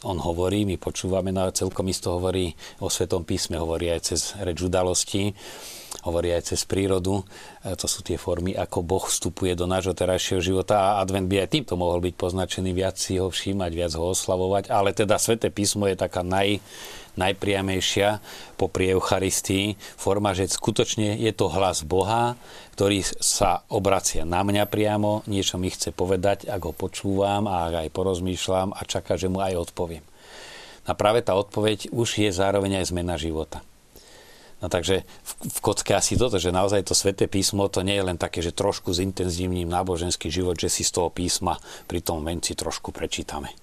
on 0.06 0.22
hovorí, 0.22 0.62
my 0.64 0.78
počúvame, 0.78 1.34
no 1.34 1.50
a 1.50 1.56
celkom 1.56 1.90
isto 1.90 2.14
hovorí 2.14 2.54
o 2.78 2.88
Svetom 2.88 3.26
písme, 3.26 3.58
hovorí 3.58 3.90
aj 3.90 4.14
cez 4.14 4.38
reč 4.38 4.62
udalostí, 4.62 5.34
hovorí 6.08 6.32
aj 6.32 6.54
cez 6.54 6.64
prírodu. 6.64 7.24
E, 7.64 7.76
to 7.76 7.88
sú 7.90 8.04
tie 8.04 8.16
formy, 8.16 8.56
ako 8.56 8.84
Boh 8.86 9.04
vstupuje 9.04 9.54
do 9.58 9.68
nášho 9.68 9.92
terajšieho 9.92 10.42
života 10.44 10.76
a 10.78 11.04
advent 11.04 11.28
by 11.28 11.44
aj 11.44 11.52
týmto 11.52 11.74
mohol 11.76 12.00
byť 12.04 12.14
poznačený, 12.16 12.72
viac 12.72 12.96
si 12.96 13.20
ho 13.20 13.28
všímať, 13.28 13.72
viac 13.76 13.94
ho 13.96 14.12
oslavovať, 14.12 14.72
ale 14.72 14.96
teda 14.96 15.20
Sveté 15.20 15.52
písmo 15.52 15.90
je 15.90 16.00
taká 16.00 16.24
naj, 16.24 16.64
najpriamejšia 17.18 18.22
popri 18.56 18.94
Eucharistii 18.94 19.76
forma, 19.98 20.38
že 20.38 20.48
skutočne 20.48 21.18
je 21.18 21.32
to 21.34 21.50
hlas 21.50 21.82
Boha, 21.84 22.38
ktorý 22.78 23.02
sa 23.18 23.66
obracia 23.74 24.22
na 24.22 24.46
mňa 24.46 24.70
priamo, 24.70 25.26
niečo 25.26 25.58
mi 25.58 25.74
chce 25.74 25.90
povedať, 25.92 26.46
ak 26.46 26.62
ho 26.62 26.74
počúvam 26.78 27.50
a 27.50 27.68
ak 27.68 27.74
aj 27.88 27.90
porozmýšľam 27.90 28.78
a 28.78 28.82
čaká, 28.86 29.18
že 29.18 29.28
mu 29.28 29.42
aj 29.42 29.74
odpoviem. 29.74 30.06
A 30.88 30.96
práve 30.96 31.20
tá 31.20 31.36
odpoveď 31.36 31.92
už 31.92 32.24
je 32.24 32.32
zároveň 32.32 32.80
aj 32.80 32.96
zmena 32.96 33.20
života. 33.20 33.60
No 34.58 34.74
takže 34.74 35.06
v, 35.06 35.32
v 35.54 35.60
kocke 35.62 35.94
asi 35.94 36.18
toto, 36.18 36.42
že 36.42 36.50
naozaj 36.50 36.82
to 36.82 36.98
sväté 36.98 37.30
písmo 37.30 37.70
to 37.70 37.86
nie 37.86 37.94
je 37.94 38.08
len 38.10 38.18
také, 38.18 38.42
že 38.42 38.50
trošku 38.50 38.90
zintenzívnym 38.90 39.70
náboženský 39.70 40.34
život, 40.34 40.58
že 40.58 40.66
si 40.66 40.82
z 40.82 40.98
toho 40.98 41.14
písma 41.14 41.62
pri 41.86 42.02
tom 42.02 42.26
venci 42.26 42.58
trošku 42.58 42.90
prečítame. 42.90 43.54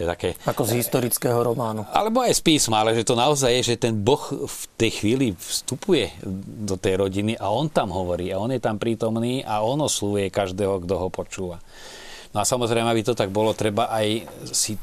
To 0.00 0.04
je 0.04 0.08
také, 0.08 0.28
Ako 0.48 0.64
z 0.64 0.80
historického 0.80 1.36
románu. 1.44 1.84
alebo 1.92 2.24
aj 2.24 2.32
z 2.32 2.42
písma, 2.48 2.80
ale 2.80 2.96
že 2.96 3.04
to 3.04 3.12
naozaj 3.12 3.60
je, 3.60 3.76
že 3.76 3.76
ten 3.76 3.92
Boh 4.00 4.24
v 4.32 4.62
tej 4.80 5.04
chvíli 5.04 5.36
vstupuje 5.36 6.16
do 6.64 6.80
tej 6.80 6.96
rodiny 6.96 7.36
a 7.36 7.52
on 7.52 7.68
tam 7.68 7.92
hovorí 7.92 8.32
a 8.32 8.40
on 8.40 8.48
je 8.48 8.60
tam 8.64 8.80
prítomný 8.80 9.44
a 9.44 9.60
on 9.60 9.84
oslúvuje 9.84 10.32
každého, 10.32 10.80
kto 10.88 10.94
ho 10.96 11.08
počúva. 11.12 11.60
No 12.32 12.40
a 12.40 12.48
samozrejme, 12.48 12.88
aby 12.88 13.04
to 13.04 13.12
tak 13.12 13.28
bolo, 13.28 13.52
treba 13.52 13.92
aj 13.92 14.24
si 14.52 14.80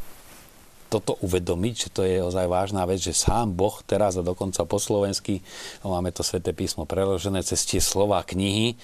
toto 0.96 1.20
uvedomiť, 1.20 1.74
že 1.76 1.90
to 1.92 2.02
je 2.08 2.24
ozaj 2.24 2.48
vážna 2.48 2.88
vec, 2.88 3.04
že 3.04 3.12
sám 3.12 3.52
Boh 3.52 3.76
teraz 3.84 4.16
a 4.16 4.24
dokonca 4.24 4.64
po 4.64 4.80
slovensky, 4.80 5.44
no 5.84 5.92
máme 5.92 6.16
to 6.16 6.24
sväté 6.24 6.56
písmo 6.56 6.88
preložené 6.88 7.44
cez 7.44 7.68
tie 7.68 7.84
slova 7.84 8.24
knihy 8.24 8.80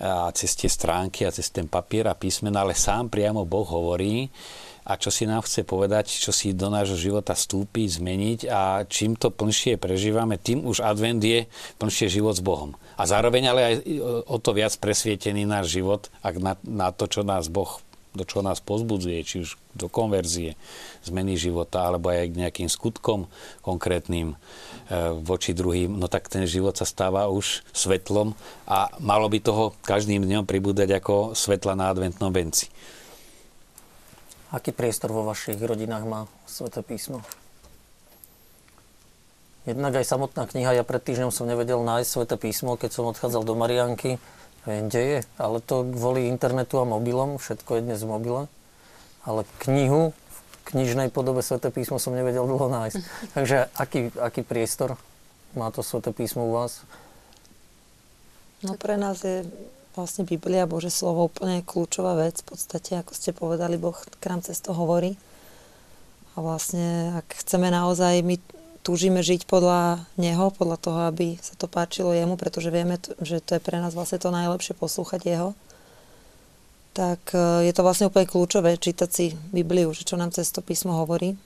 a 0.00 0.32
cez 0.32 0.56
tie 0.56 0.72
stránky 0.72 1.28
a 1.28 1.34
cez 1.34 1.52
ten 1.52 1.68
papier 1.68 2.08
a 2.08 2.16
písmena, 2.16 2.64
ale 2.64 2.72
sám 2.72 3.12
priamo 3.12 3.44
Boh 3.44 3.68
hovorí 3.68 4.32
a 4.82 4.98
čo 4.98 5.14
si 5.14 5.30
nám 5.30 5.46
chce 5.46 5.62
povedať, 5.62 6.10
čo 6.10 6.34
si 6.34 6.56
do 6.56 6.66
nášho 6.66 6.98
života 6.98 7.38
vstúpiť, 7.38 8.02
zmeniť 8.02 8.40
a 8.50 8.82
čím 8.88 9.14
to 9.14 9.30
plnšie 9.30 9.78
prežívame, 9.78 10.42
tým 10.42 10.66
už 10.66 10.82
advent 10.82 11.22
je 11.22 11.46
plnšie 11.78 12.10
život 12.10 12.34
s 12.34 12.42
Bohom. 12.42 12.74
A 12.98 13.06
zároveň 13.06 13.42
ale 13.46 13.60
aj 13.62 13.74
o 14.26 14.36
to 14.42 14.50
viac 14.50 14.74
presvietený 14.82 15.46
náš 15.46 15.70
život, 15.78 16.10
ak 16.24 16.34
na, 16.42 16.52
na 16.66 16.90
to, 16.90 17.06
čo 17.06 17.22
nás 17.22 17.46
Boh 17.46 17.78
do 18.12 18.28
čoho 18.28 18.44
nás 18.44 18.60
pozbudzuje, 18.60 19.18
či 19.24 19.36
už 19.40 19.56
do 19.72 19.88
konverzie, 19.88 20.54
zmeny 21.00 21.40
života, 21.40 21.88
alebo 21.88 22.12
aj 22.12 22.28
k 22.28 22.38
nejakým 22.44 22.68
skutkom 22.68 23.26
konkrétnym 23.64 24.34
e, 24.34 24.36
voči 25.24 25.56
druhým, 25.56 25.96
no 25.96 26.06
tak 26.12 26.28
ten 26.28 26.44
život 26.44 26.76
sa 26.76 26.84
stáva 26.84 27.32
už 27.32 27.64
svetlom 27.72 28.36
a 28.68 28.92
malo 29.00 29.32
by 29.32 29.40
toho 29.40 29.72
každým 29.80 30.28
dňom 30.28 30.44
pribúdať 30.44 31.00
ako 31.00 31.32
svetla 31.32 31.72
na 31.72 31.88
adventnom 31.88 32.28
venci. 32.28 32.68
Aký 34.52 34.68
priestor 34.68 35.08
vo 35.16 35.24
vašich 35.24 35.56
rodinách 35.56 36.04
má 36.04 36.28
Sveté 36.44 36.84
písmo? 36.84 37.24
Jednak 39.64 39.96
aj 39.96 40.04
samotná 40.04 40.44
kniha, 40.44 40.76
ja 40.76 40.84
pred 40.84 41.00
týždňom 41.00 41.32
som 41.32 41.48
nevedel 41.48 41.80
nájsť 41.80 42.08
Sveté 42.12 42.36
písmo, 42.36 42.76
keď 42.76 42.90
som 42.92 43.08
odchádzal 43.08 43.48
do 43.48 43.56
Marianky. 43.56 44.20
Viem, 44.62 44.86
kde 44.86 45.02
je, 45.02 45.18
ale 45.42 45.58
to 45.58 45.82
kvôli 45.82 46.30
internetu 46.30 46.78
a 46.78 46.86
mobilom, 46.86 47.34
všetko 47.34 47.78
je 47.78 47.84
dnes 47.86 47.98
v 47.98 48.12
mobile. 48.14 48.42
Ale 49.26 49.42
knihu 49.66 50.14
v 50.14 50.58
knižnej 50.70 51.10
podobe 51.10 51.42
Sveté 51.42 51.74
písmo 51.74 51.98
som 51.98 52.14
nevedel 52.14 52.46
dlho 52.46 52.70
nájsť. 52.70 53.00
Takže 53.34 53.66
aký, 53.74 54.14
aký 54.14 54.46
priestor 54.46 54.94
má 55.58 55.74
to 55.74 55.82
Sveté 55.82 56.14
písmo 56.14 56.46
u 56.46 56.54
vás? 56.54 56.86
No 58.62 58.78
pre 58.78 58.94
nás 58.94 59.26
je 59.26 59.42
vlastne 59.98 60.22
Biblia, 60.22 60.70
Bože 60.70 60.94
slovo, 60.94 61.26
úplne 61.26 61.66
kľúčová 61.66 62.14
vec. 62.14 62.40
V 62.46 62.54
podstate, 62.54 62.94
ako 63.02 63.12
ste 63.18 63.34
povedali, 63.34 63.74
Boh 63.74 63.98
k 63.98 64.24
nám 64.30 64.46
cez 64.46 64.62
to 64.62 64.70
hovorí. 64.70 65.18
A 66.32 66.40
vlastne, 66.40 67.18
ak 67.18 67.44
chceme 67.44 67.68
naozaj, 67.68 68.22
my 68.22 68.38
túžime 68.82 69.22
žiť 69.22 69.46
podľa 69.46 70.02
Neho, 70.18 70.50
podľa 70.50 70.78
toho, 70.78 71.00
aby 71.08 71.38
sa 71.38 71.54
to 71.54 71.70
páčilo 71.70 72.10
Jemu, 72.12 72.34
pretože 72.34 72.68
vieme, 72.74 72.98
že 73.22 73.38
to 73.38 73.56
je 73.56 73.62
pre 73.62 73.78
nás 73.78 73.94
vlastne 73.94 74.18
to 74.18 74.34
najlepšie 74.34 74.74
poslúchať 74.74 75.20
Jeho, 75.22 75.50
tak 76.92 77.32
e, 77.32 77.66
je 77.70 77.72
to 77.72 77.86
vlastne 77.86 78.10
úplne 78.10 78.28
kľúčové 78.28 78.76
čítať 78.76 79.08
si 79.08 79.26
Bibliu, 79.54 79.94
že 79.96 80.04
čo 80.04 80.18
nám 80.18 80.34
cez 80.34 80.50
to 80.52 80.60
písmo 80.60 80.92
hovorí. 80.98 81.38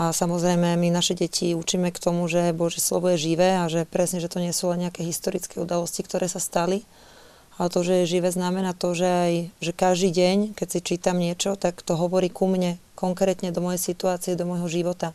A 0.00 0.08
samozrejme, 0.08 0.72
my 0.80 0.88
naše 0.88 1.12
deti 1.12 1.52
učíme 1.52 1.92
k 1.92 2.00
tomu, 2.00 2.24
že 2.24 2.56
Bože 2.56 2.80
slovo 2.80 3.12
je 3.12 3.28
živé 3.28 3.60
a 3.60 3.68
že 3.68 3.84
presne, 3.84 4.24
že 4.24 4.32
to 4.32 4.40
nie 4.40 4.50
sú 4.56 4.72
len 4.72 4.88
nejaké 4.88 5.04
historické 5.04 5.60
udalosti, 5.60 6.00
ktoré 6.00 6.32
sa 6.32 6.40
stali. 6.40 6.88
Ale 7.60 7.68
to, 7.68 7.84
že 7.84 8.02
je 8.02 8.16
živé, 8.16 8.32
znamená 8.32 8.72
to, 8.72 8.96
že 8.96 9.04
aj 9.04 9.32
že 9.60 9.72
každý 9.76 10.08
deň, 10.08 10.36
keď 10.56 10.68
si 10.72 10.80
čítam 10.80 11.20
niečo, 11.20 11.60
tak 11.60 11.84
to 11.84 11.92
hovorí 12.00 12.32
ku 12.32 12.48
mne, 12.48 12.80
konkrétne 12.96 13.52
do 13.52 13.60
mojej 13.60 13.92
situácie, 13.92 14.32
do 14.32 14.48
môjho 14.48 14.72
života. 14.72 15.12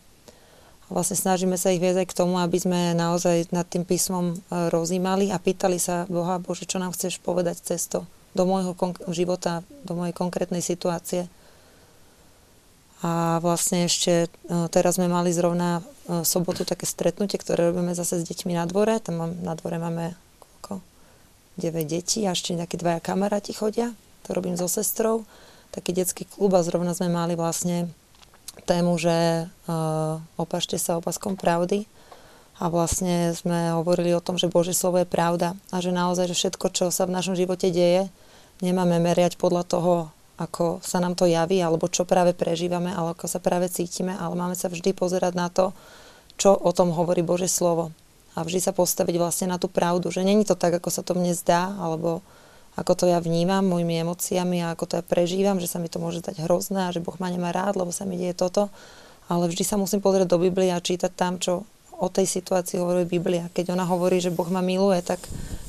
Vlastne 0.88 1.20
snažíme 1.20 1.60
sa 1.60 1.76
ich 1.76 1.84
viesť 1.84 2.00
aj 2.04 2.08
k 2.08 2.18
tomu, 2.24 2.40
aby 2.40 2.56
sme 2.64 2.96
naozaj 2.96 3.52
nad 3.52 3.68
tým 3.68 3.84
písmom 3.84 4.32
e, 4.32 4.36
rozímali 4.72 5.36
a 5.36 5.38
pýtali 5.38 5.76
sa 5.84 6.08
Boha, 6.08 6.40
Bože, 6.40 6.64
čo 6.64 6.80
nám 6.80 6.96
chceš 6.96 7.20
povedať 7.20 7.60
cez 7.60 7.92
to 7.92 8.08
do 8.32 8.48
môjho 8.48 8.72
života, 9.12 9.68
do 9.84 10.00
mojej 10.00 10.16
konkrétnej 10.16 10.64
situácie. 10.64 11.28
A 13.04 13.44
vlastne 13.44 13.86
ešte 13.86 14.26
e, 14.26 14.28
teraz 14.72 14.96
sme 14.96 15.12
mali 15.12 15.36
zrovna 15.36 15.84
v 16.08 16.24
e, 16.24 16.26
sobotu 16.26 16.64
také 16.64 16.88
stretnutie, 16.88 17.36
ktoré 17.36 17.68
robíme 17.68 17.92
zase 17.92 18.24
s 18.24 18.26
deťmi 18.26 18.56
na 18.56 18.64
dvore. 18.64 18.96
Tam 19.04 19.20
mám, 19.20 19.32
na 19.44 19.60
dvore 19.60 19.78
máme 19.84 20.16
koľko? 20.40 20.80
9 21.60 21.84
detí 21.84 22.24
a 22.26 22.32
ešte 22.32 22.56
nejaké 22.56 22.80
dvaja 22.80 23.04
kamaráti 23.04 23.52
chodia. 23.52 23.92
To 24.26 24.34
robím 24.34 24.56
so 24.56 24.72
sestrou. 24.72 25.28
Taký 25.76 25.92
detský 25.92 26.24
klub 26.24 26.56
a 26.56 26.64
zrovna 26.64 26.96
sme 26.96 27.12
mali 27.12 27.36
vlastne 27.36 27.92
tému, 28.64 28.98
že 28.98 29.46
uh, 29.46 30.18
opašte 30.40 30.80
sa 30.80 30.98
opaskom 30.98 31.36
pravdy. 31.36 31.86
A 32.58 32.74
vlastne 32.74 33.38
sme 33.38 33.70
hovorili 33.78 34.18
o 34.18 34.24
tom, 34.24 34.42
že 34.42 34.50
Božie 34.50 34.74
slovo 34.74 34.98
je 34.98 35.06
pravda 35.06 35.54
a 35.70 35.78
že 35.78 35.94
naozaj, 35.94 36.34
že 36.34 36.40
všetko, 36.40 36.74
čo 36.74 36.86
sa 36.90 37.06
v 37.06 37.14
našom 37.14 37.38
živote 37.38 37.70
deje, 37.70 38.10
nemáme 38.66 38.98
meriať 38.98 39.38
podľa 39.38 39.64
toho, 39.70 39.94
ako 40.42 40.82
sa 40.82 40.98
nám 40.98 41.14
to 41.14 41.30
javí, 41.30 41.62
alebo 41.62 41.86
čo 41.86 42.06
práve 42.06 42.34
prežívame, 42.34 42.90
alebo 42.90 43.14
ako 43.14 43.30
sa 43.30 43.38
práve 43.38 43.70
cítime, 43.70 44.18
ale 44.18 44.34
máme 44.34 44.58
sa 44.58 44.74
vždy 44.74 44.94
pozerať 44.98 45.34
na 45.38 45.54
to, 45.54 45.70
čo 46.38 46.54
o 46.54 46.74
tom 46.74 46.94
hovorí 46.94 47.22
Bože 47.22 47.50
slovo. 47.50 47.94
A 48.38 48.46
vždy 48.46 48.62
sa 48.62 48.74
postaviť 48.74 49.18
vlastne 49.18 49.54
na 49.54 49.58
tú 49.58 49.66
pravdu, 49.66 50.14
že 50.14 50.22
není 50.22 50.46
to 50.46 50.54
tak, 50.54 50.78
ako 50.78 50.90
sa 50.94 51.02
to 51.02 51.18
mne 51.18 51.34
zdá, 51.34 51.74
alebo 51.78 52.22
ako 52.78 52.94
to 52.94 53.06
ja 53.10 53.18
vnímam 53.18 53.66
mojimi 53.66 54.06
emóciami 54.06 54.62
a 54.62 54.78
ako 54.78 54.86
to 54.86 54.94
ja 55.02 55.04
prežívam, 55.04 55.58
že 55.58 55.66
sa 55.66 55.82
mi 55.82 55.90
to 55.90 55.98
môže 55.98 56.22
dať 56.22 56.46
hrozné 56.46 56.88
a 56.88 56.94
že 56.94 57.02
Boh 57.02 57.18
ma 57.18 57.34
nemá 57.34 57.50
rád, 57.50 57.74
lebo 57.82 57.90
sa 57.90 58.06
mi 58.06 58.22
deje 58.22 58.38
toto. 58.38 58.70
Ale 59.28 59.50
vždy 59.50 59.66
sa 59.66 59.82
musím 59.82 60.00
pozrieť 60.00 60.30
do 60.30 60.38
Biblie 60.38 60.70
a 60.70 60.80
čítať 60.80 61.10
tam, 61.10 61.42
čo 61.42 61.66
o 61.98 62.08
tej 62.08 62.30
situácii 62.30 62.78
hovorí 62.78 63.10
Biblia. 63.10 63.50
Keď 63.50 63.74
ona 63.74 63.84
hovorí, 63.90 64.22
že 64.22 64.30
Boh 64.30 64.48
ma 64.54 64.62
miluje, 64.62 65.02
tak 65.02 65.18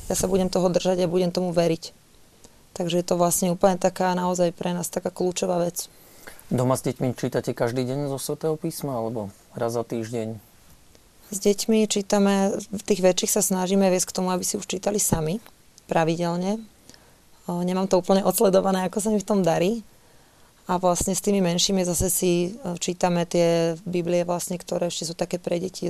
ja 0.07 0.15
sa 0.15 0.29
budem 0.29 0.53
toho 0.53 0.69
držať 0.69 1.01
a 1.05 1.11
budem 1.11 1.33
tomu 1.33 1.57
veriť. 1.57 1.97
Takže 2.77 3.01
je 3.01 3.07
to 3.09 3.17
vlastne 3.17 3.51
úplne 3.51 3.81
taká 3.81 4.13
naozaj 4.13 4.53
pre 4.53 4.77
nás 4.77 4.93
taká 4.93 5.09
kľúčová 5.09 5.65
vec. 5.65 5.89
Doma 6.53 6.77
s 6.77 6.85
deťmi 6.85 7.17
čítate 7.17 7.57
každý 7.57 7.89
deň 7.89 8.13
zo 8.13 8.21
Svetého 8.21 8.57
písma 8.57 9.01
alebo 9.01 9.33
raz 9.57 9.73
za 9.73 9.85
týždeň? 9.85 10.37
S 11.29 11.39
deťmi 11.45 11.85
čítame, 11.89 12.57
v 12.57 12.83
tých 12.85 13.05
väčších 13.05 13.33
sa 13.37 13.43
snažíme 13.45 13.85
viesť 13.93 14.09
k 14.13 14.17
tomu, 14.17 14.33
aby 14.33 14.45
si 14.45 14.57
už 14.57 14.65
čítali 14.65 14.97
sami, 14.97 15.45
pravidelne. 15.85 16.57
Nemám 17.49 17.89
to 17.89 17.97
úplne 17.99 18.21
odsledované, 18.21 18.85
ako 18.85 18.99
sa 19.01 19.09
mi 19.09 19.19
v 19.19 19.29
tom 19.29 19.41
darí. 19.41 19.81
A 20.69 20.77
vlastne 20.77 21.17
s 21.17 21.25
tými 21.25 21.41
menšími 21.41 21.81
zase 21.81 22.13
si 22.13 22.53
e, 22.53 22.77
čítame 22.77 23.25
tie 23.25 23.73
Biblie, 23.89 24.21
vlastne, 24.29 24.61
ktoré 24.61 24.93
ešte 24.93 25.09
sú 25.09 25.17
také 25.17 25.41
pre 25.41 25.57
deti 25.57 25.89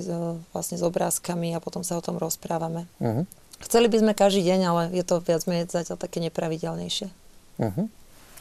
vlastne 0.55 0.79
s 0.79 0.87
obrázkami 0.87 1.51
a 1.51 1.59
potom 1.59 1.83
sa 1.83 1.99
o 1.99 2.05
tom 2.05 2.15
rozprávame. 2.15 2.87
Uh-huh. 3.03 3.27
Chceli 3.59 3.91
by 3.91 3.99
sme 3.99 4.13
každý 4.15 4.47
deň, 4.47 4.61
ale 4.71 4.83
je 4.95 5.03
to 5.03 5.19
viac 5.19 5.43
menej 5.51 5.67
zatiaľ 5.67 5.99
také 5.99 6.23
nepravidelnejšie. 6.23 7.11
Uh-huh. 7.59 7.91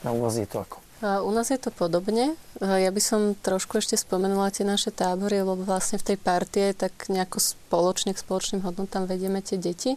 A 0.05 0.13
u 0.13 0.21
vás 0.21 0.37
je 0.37 0.45
to 0.45 0.61
ako? 0.61 0.77
A 1.01 1.21
u 1.21 1.29
nás 1.29 1.49
je 1.53 1.57
to 1.61 1.69
podobne. 1.69 2.33
Ja 2.57 2.89
by 2.89 3.01
som 3.01 3.37
trošku 3.37 3.77
ešte 3.81 3.97
spomenula 3.97 4.49
tie 4.49 4.65
naše 4.65 4.89
tábory, 4.89 5.45
lebo 5.45 5.61
vlastne 5.61 6.01
v 6.01 6.13
tej 6.13 6.17
partie 6.17 6.73
tak 6.73 7.09
nejako 7.09 7.37
spoločne 7.37 8.17
k 8.17 8.21
spoločným 8.21 8.65
hodnotám 8.65 9.05
vedieme 9.05 9.41
tie 9.45 9.61
deti. 9.61 9.93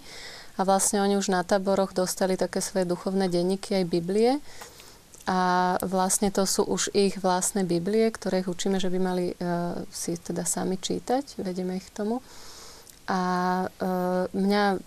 A 0.61 0.69
vlastne 0.69 1.01
oni 1.01 1.17
už 1.17 1.33
na 1.33 1.41
táboroch 1.41 1.97
dostali 1.97 2.37
také 2.37 2.61
svoje 2.61 2.85
duchovné 2.85 3.33
denníky 3.33 3.81
aj 3.81 3.85
Biblie. 3.89 4.45
A 5.25 5.81
vlastne 5.81 6.29
to 6.29 6.45
sú 6.45 6.69
už 6.69 6.93
ich 6.93 7.17
vlastné 7.17 7.65
Biblie, 7.65 8.13
ktoré 8.13 8.45
ich 8.45 8.51
učíme, 8.51 8.77
že 8.77 8.93
by 8.93 8.99
mali 9.01 9.33
uh, 9.33 9.81
si 9.89 10.21
teda 10.21 10.45
sami 10.45 10.77
čítať. 10.77 11.41
Vedieme 11.41 11.81
ich 11.81 11.89
k 11.89 12.05
tomu. 12.05 12.21
A 13.09 13.21
uh, 13.65 14.29
mňa 14.37 14.85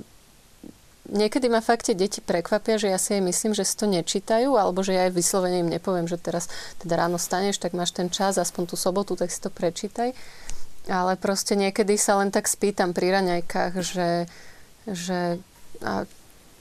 niekedy 1.10 1.50
ma 1.50 1.60
fakt 1.60 1.90
tie 1.90 1.98
deti 1.98 2.22
prekvapia, 2.22 2.78
že 2.78 2.94
ja 2.94 3.02
si 3.02 3.18
aj 3.18 3.24
myslím, 3.26 3.52
že 3.58 3.66
si 3.66 3.74
to 3.74 3.90
nečítajú, 3.90 4.54
alebo 4.56 4.86
že 4.86 4.94
ja 4.94 5.10
aj 5.10 5.16
vyslovene 5.18 5.66
im 5.66 5.74
nepoviem, 5.74 6.06
že 6.06 6.22
teraz 6.22 6.54
teda 6.80 7.02
ráno 7.02 7.18
staneš, 7.18 7.58
tak 7.58 7.74
máš 7.74 7.92
ten 7.98 8.14
čas, 8.14 8.38
aspoň 8.38 8.70
tú 8.70 8.76
sobotu, 8.78 9.18
tak 9.18 9.34
si 9.34 9.42
to 9.42 9.50
prečítaj. 9.50 10.14
Ale 10.92 11.16
proste 11.18 11.56
niekedy 11.56 11.96
sa 11.96 12.20
len 12.20 12.30
tak 12.30 12.52
spýtam 12.52 12.92
pri 12.92 13.16
raňajkách, 13.16 13.74
že, 13.80 14.28
že 14.92 15.40
a 15.84 16.08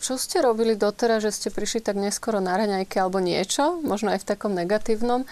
čo 0.02 0.18
ste 0.18 0.42
robili 0.42 0.74
doteraz, 0.74 1.22
že 1.22 1.30
ste 1.30 1.48
prišli 1.54 1.78
tak 1.86 1.94
neskoro 1.94 2.42
na 2.42 2.58
raňajke 2.58 2.98
alebo 2.98 3.22
niečo, 3.22 3.78
možno 3.86 4.10
aj 4.10 4.26
v 4.26 4.28
takom 4.34 4.50
negatívnom 4.50 5.22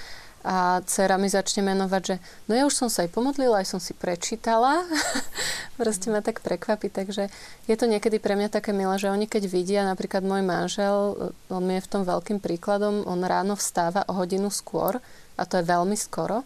a 0.40 0.80
dcera 0.88 1.20
mi 1.20 1.28
začne 1.28 1.60
menovať, 1.60 2.02
že 2.06 2.16
no 2.48 2.56
ja 2.56 2.64
už 2.64 2.72
som 2.72 2.88
sa 2.88 3.04
aj 3.04 3.12
pomodlila, 3.12 3.60
aj 3.60 3.76
som 3.76 3.80
si 3.82 3.92
prečítala. 3.92 4.88
Proste 5.80 6.08
ma 6.08 6.24
tak 6.24 6.40
prekvapí, 6.40 6.88
takže 6.88 7.28
je 7.68 7.76
to 7.76 7.84
niekedy 7.84 8.16
pre 8.16 8.40
mňa 8.40 8.48
také 8.48 8.72
milé, 8.72 8.96
že 8.96 9.12
oni 9.12 9.28
keď 9.28 9.50
vidia, 9.52 9.84
napríklad 9.84 10.24
môj 10.24 10.40
manžel, 10.40 10.96
on 11.52 11.62
mi 11.66 11.76
je 11.76 11.84
v 11.84 11.90
tom 11.92 12.02
veľkým 12.08 12.40
príkladom, 12.40 13.04
on 13.04 13.20
ráno 13.20 13.52
vstáva 13.52 14.08
o 14.08 14.16
hodinu 14.16 14.48
skôr 14.48 14.96
a 15.36 15.42
to 15.44 15.60
je 15.60 15.68
veľmi 15.68 15.98
skoro 15.98 16.40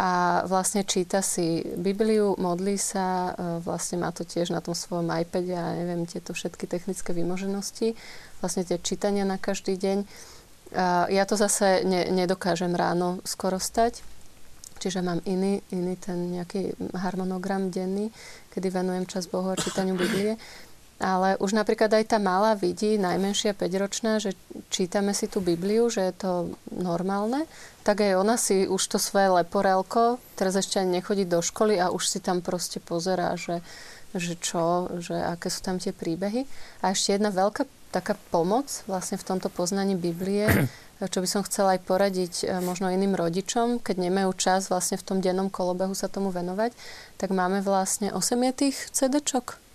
a 0.00 0.08
vlastne 0.48 0.80
číta 0.88 1.20
si 1.20 1.60
Bibliu, 1.76 2.32
modlí 2.40 2.80
sa, 2.80 3.36
e, 3.36 3.60
vlastne 3.60 4.00
má 4.00 4.08
to 4.16 4.24
tiež 4.24 4.48
na 4.48 4.64
tom 4.64 4.72
svojom 4.72 5.12
iPade 5.12 5.52
a 5.52 5.76
neviem, 5.76 6.08
tieto 6.08 6.32
všetky 6.32 6.64
technické 6.64 7.12
vymoženosti, 7.12 7.92
vlastne 8.40 8.64
tie 8.64 8.80
čítania 8.80 9.28
na 9.28 9.36
každý 9.36 9.76
deň 9.76 10.08
ja 11.10 11.24
to 11.26 11.34
zase 11.34 11.82
ne, 11.82 12.06
nedokážem 12.14 12.70
ráno 12.78 13.18
skoro 13.26 13.58
stať, 13.58 14.06
čiže 14.78 15.02
mám 15.02 15.18
iný, 15.26 15.62
iný 15.74 15.98
ten 15.98 16.30
nejaký 16.30 16.78
harmonogram 16.94 17.74
denný, 17.74 18.14
kedy 18.54 18.70
venujem 18.70 19.04
čas 19.10 19.26
Bohu 19.26 19.50
a 19.50 19.58
čítaniu 19.58 19.98
Biblie. 19.98 20.38
Ale 21.00 21.40
už 21.40 21.56
napríklad 21.56 21.88
aj 21.96 22.12
tá 22.12 22.18
malá 22.20 22.52
vidí, 22.52 23.00
najmenšia 23.00 23.56
5-ročná, 23.56 24.20
že 24.20 24.36
čítame 24.68 25.16
si 25.16 25.32
tú 25.32 25.40
Bibliu, 25.40 25.88
že 25.88 26.12
je 26.12 26.14
to 26.14 26.32
normálne, 26.68 27.48
tak 27.88 28.04
aj 28.04 28.20
ona 28.20 28.36
si 28.36 28.68
už 28.68 28.84
to 28.84 28.98
svoje 29.00 29.32
leporelko, 29.32 30.20
teraz 30.36 30.60
ešte 30.60 30.76
ani 30.76 31.00
nechodí 31.00 31.24
do 31.24 31.40
školy 31.40 31.80
a 31.80 31.88
už 31.88 32.04
si 32.04 32.20
tam 32.20 32.44
proste 32.44 32.84
pozerá, 32.84 33.32
že, 33.40 33.64
že 34.12 34.36
čo, 34.36 34.92
že 35.00 35.16
aké 35.16 35.48
sú 35.48 35.64
tam 35.64 35.80
tie 35.80 35.96
príbehy. 35.96 36.44
A 36.84 36.92
ešte 36.92 37.16
jedna 37.16 37.32
veľká 37.32 37.64
taká 37.96 38.20
pomoc 38.28 38.68
vlastne 38.84 39.16
v 39.16 39.24
tomto 39.24 39.48
poznaní 39.48 39.96
Biblie, 39.96 40.68
čo 41.00 41.24
by 41.24 41.28
som 41.32 41.40
chcela 41.48 41.80
aj 41.80 41.88
poradiť 41.88 42.34
e, 42.44 42.60
možno 42.60 42.92
iným 42.92 43.16
rodičom, 43.16 43.80
keď 43.80 43.96
nemajú 44.04 44.36
čas 44.36 44.68
vlastne 44.68 45.00
v 45.00 45.06
tom 45.08 45.18
dennom 45.24 45.48
kolobehu 45.48 45.96
sa 45.96 46.12
tomu 46.12 46.28
venovať, 46.28 46.76
tak 47.16 47.32
máme 47.32 47.64
vlastne 47.64 48.12
8 48.12 48.20
tých 48.52 48.76
CD-čok 48.92 49.69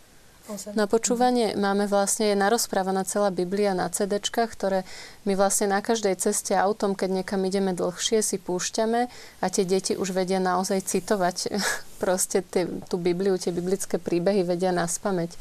na 0.78 0.86
počúvanie. 0.86 1.58
Máme 1.58 1.90
vlastne, 1.90 2.34
je 2.34 2.38
narozprávaná 2.38 3.02
celá 3.02 3.34
Biblia 3.34 3.74
na 3.74 3.90
CD, 3.90 4.22
ktoré 4.22 4.86
my 5.26 5.34
vlastne 5.34 5.74
na 5.74 5.82
každej 5.82 6.22
ceste 6.22 6.54
autom, 6.54 6.94
keď 6.94 7.22
niekam 7.22 7.42
ideme 7.46 7.74
dlhšie, 7.74 8.22
si 8.22 8.38
púšťame 8.38 9.10
a 9.42 9.46
tie 9.50 9.66
deti 9.66 9.98
už 9.98 10.14
vedia 10.14 10.38
naozaj 10.38 10.86
citovať 10.86 11.50
proste 12.02 12.46
tie, 12.46 12.70
tú 12.86 13.02
Bibliu, 13.02 13.42
tie 13.42 13.50
biblické 13.50 13.98
príbehy 13.98 14.46
vedia 14.46 14.70
nás 14.70 15.02
pamäť 15.02 15.34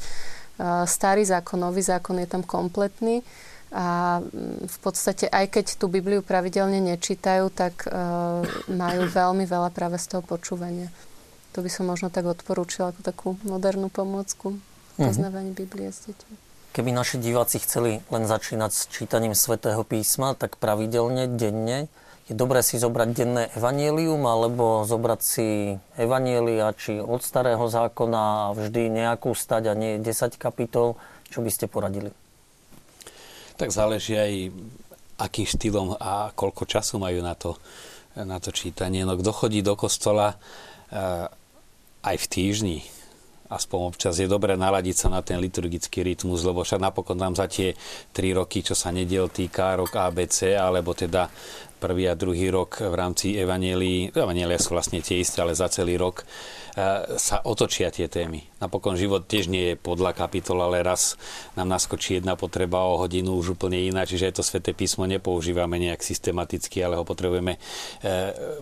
starý 0.87 1.27
zákon, 1.27 1.59
nový 1.59 1.83
zákon 1.83 2.15
je 2.15 2.27
tam 2.31 2.39
kompletný 2.39 3.19
a 3.75 4.19
mm, 4.23 4.71
v 4.71 4.77
podstate 4.79 5.27
aj 5.27 5.51
keď 5.51 5.65
tú 5.75 5.91
Bibliu 5.91 6.23
pravidelne 6.23 6.79
nečítajú, 6.79 7.51
tak 7.51 7.83
uh, 7.91 8.39
majú 8.71 9.03
veľmi 9.03 9.43
veľa 9.43 9.67
práve 9.75 9.99
z 9.99 10.15
toho 10.15 10.23
počúvania. 10.23 10.87
to 11.51 11.59
by 11.59 11.67
som 11.67 11.91
možno 11.91 12.07
tak 12.07 12.23
odporúčila 12.23 12.95
ako 12.95 13.01
takú 13.03 13.27
modernú 13.43 13.91
pomôcku 13.91 14.55
poznávaní 14.97 15.51
Biblie 15.51 15.91
s 15.91 16.07
deťmi. 16.07 16.35
Keby 16.75 16.91
naši 16.91 17.23
diváci 17.23 17.63
chceli 17.63 18.03
len 18.11 18.23
začínať 18.27 18.71
s 18.75 18.81
čítaním 18.91 19.31
svätého 19.31 19.87
písma, 19.87 20.35
tak 20.35 20.59
pravidelne, 20.59 21.31
denne, 21.31 21.87
je 22.25 22.33
dobré 22.33 22.65
si 22.65 22.81
zobrať 22.81 23.09
denné 23.13 23.43
evanielium 23.53 24.25
alebo 24.25 24.81
zobrať 24.81 25.21
si 25.21 25.77
evanielia 25.93 26.73
či 26.73 26.97
od 26.97 27.21
starého 27.21 27.61
zákona 27.69 28.49
a 28.49 28.53
vždy 28.57 28.89
nejakú 28.89 29.37
stať 29.37 29.69
a 29.69 29.73
nie 29.77 30.01
10 30.01 30.35
kapitol. 30.41 30.97
Čo 31.29 31.45
by 31.45 31.49
ste 31.53 31.69
poradili? 31.69 32.09
Tak 33.61 33.69
záleží 33.69 34.17
aj, 34.17 34.33
akým 35.21 35.45
štýlom 35.45 36.01
a 36.01 36.33
koľko 36.33 36.65
času 36.65 36.97
majú 36.97 37.21
na 37.21 37.37
to, 37.37 37.61
na 38.17 38.41
to 38.41 38.49
čítanie. 38.49 39.05
No 39.05 39.15
kto 39.15 39.31
chodí 39.31 39.61
do 39.61 39.77
kostola 39.77 40.33
uh, 40.33 41.29
aj 42.01 42.15
v 42.19 42.25
týždni, 42.25 42.77
aspoň 43.49 43.79
občas 43.93 44.17
je 44.17 44.25
dobré 44.25 44.57
naladiť 44.57 44.95
sa 44.95 45.07
na 45.13 45.21
ten 45.21 45.37
liturgický 45.37 46.01
rytmus, 46.01 46.41
lebo 46.41 46.65
však 46.65 46.81
napokon 46.81 47.17
tam 47.17 47.37
za 47.37 47.45
tie 47.45 47.77
tri 48.09 48.33
roky, 48.33 48.65
čo 48.65 48.73
sa 48.73 48.89
nediel 48.89 49.29
týka, 49.29 49.77
rok 49.77 49.93
ABC, 49.93 50.57
alebo 50.57 50.97
teda 50.97 51.29
prvý 51.85 52.09
a 52.09 52.17
druhý 52.17 52.49
rok 52.49 52.81
v 52.81 52.95
rámci 52.95 53.37
Evangelii, 53.37 54.09
Evangelia 54.15 54.57
sú 54.57 54.73
vlastne 54.73 55.03
tie 55.05 55.21
isté, 55.21 55.43
ale 55.43 55.53
za 55.53 55.69
celý 55.69 55.99
rok, 55.99 56.23
e, 56.23 56.25
sa 57.19 57.45
otočia 57.45 57.93
tie 57.93 58.09
témy. 58.09 58.41
Napokon 58.57 58.97
život 58.97 59.29
tiež 59.29 59.51
nie 59.51 59.73
je 59.73 59.75
podľa 59.77 60.17
kapitol, 60.17 60.65
ale 60.65 60.81
raz 60.81 61.13
nám 61.53 61.69
naskočí 61.69 62.17
jedna 62.17 62.33
potreba 62.33 62.81
o 62.81 62.97
hodinu 62.97 63.37
už 63.37 63.59
úplne 63.59 63.77
iná, 63.77 64.07
čiže 64.07 64.33
to 64.33 64.43
sväté 64.43 64.73
písmo 64.73 65.05
nepoužívame 65.05 65.77
nejak 65.77 66.01
systematicky, 66.01 66.81
ale 66.81 66.97
ho 66.97 67.05
potrebujeme 67.05 67.59
e, 67.59 67.59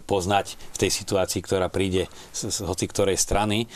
poznať 0.04 0.60
v 0.76 0.78
tej 0.84 0.92
situácii, 0.92 1.40
ktorá 1.46 1.72
príde 1.72 2.12
z 2.36 2.66
hoci 2.66 2.92
ktorej 2.92 3.16
strany. 3.16 3.72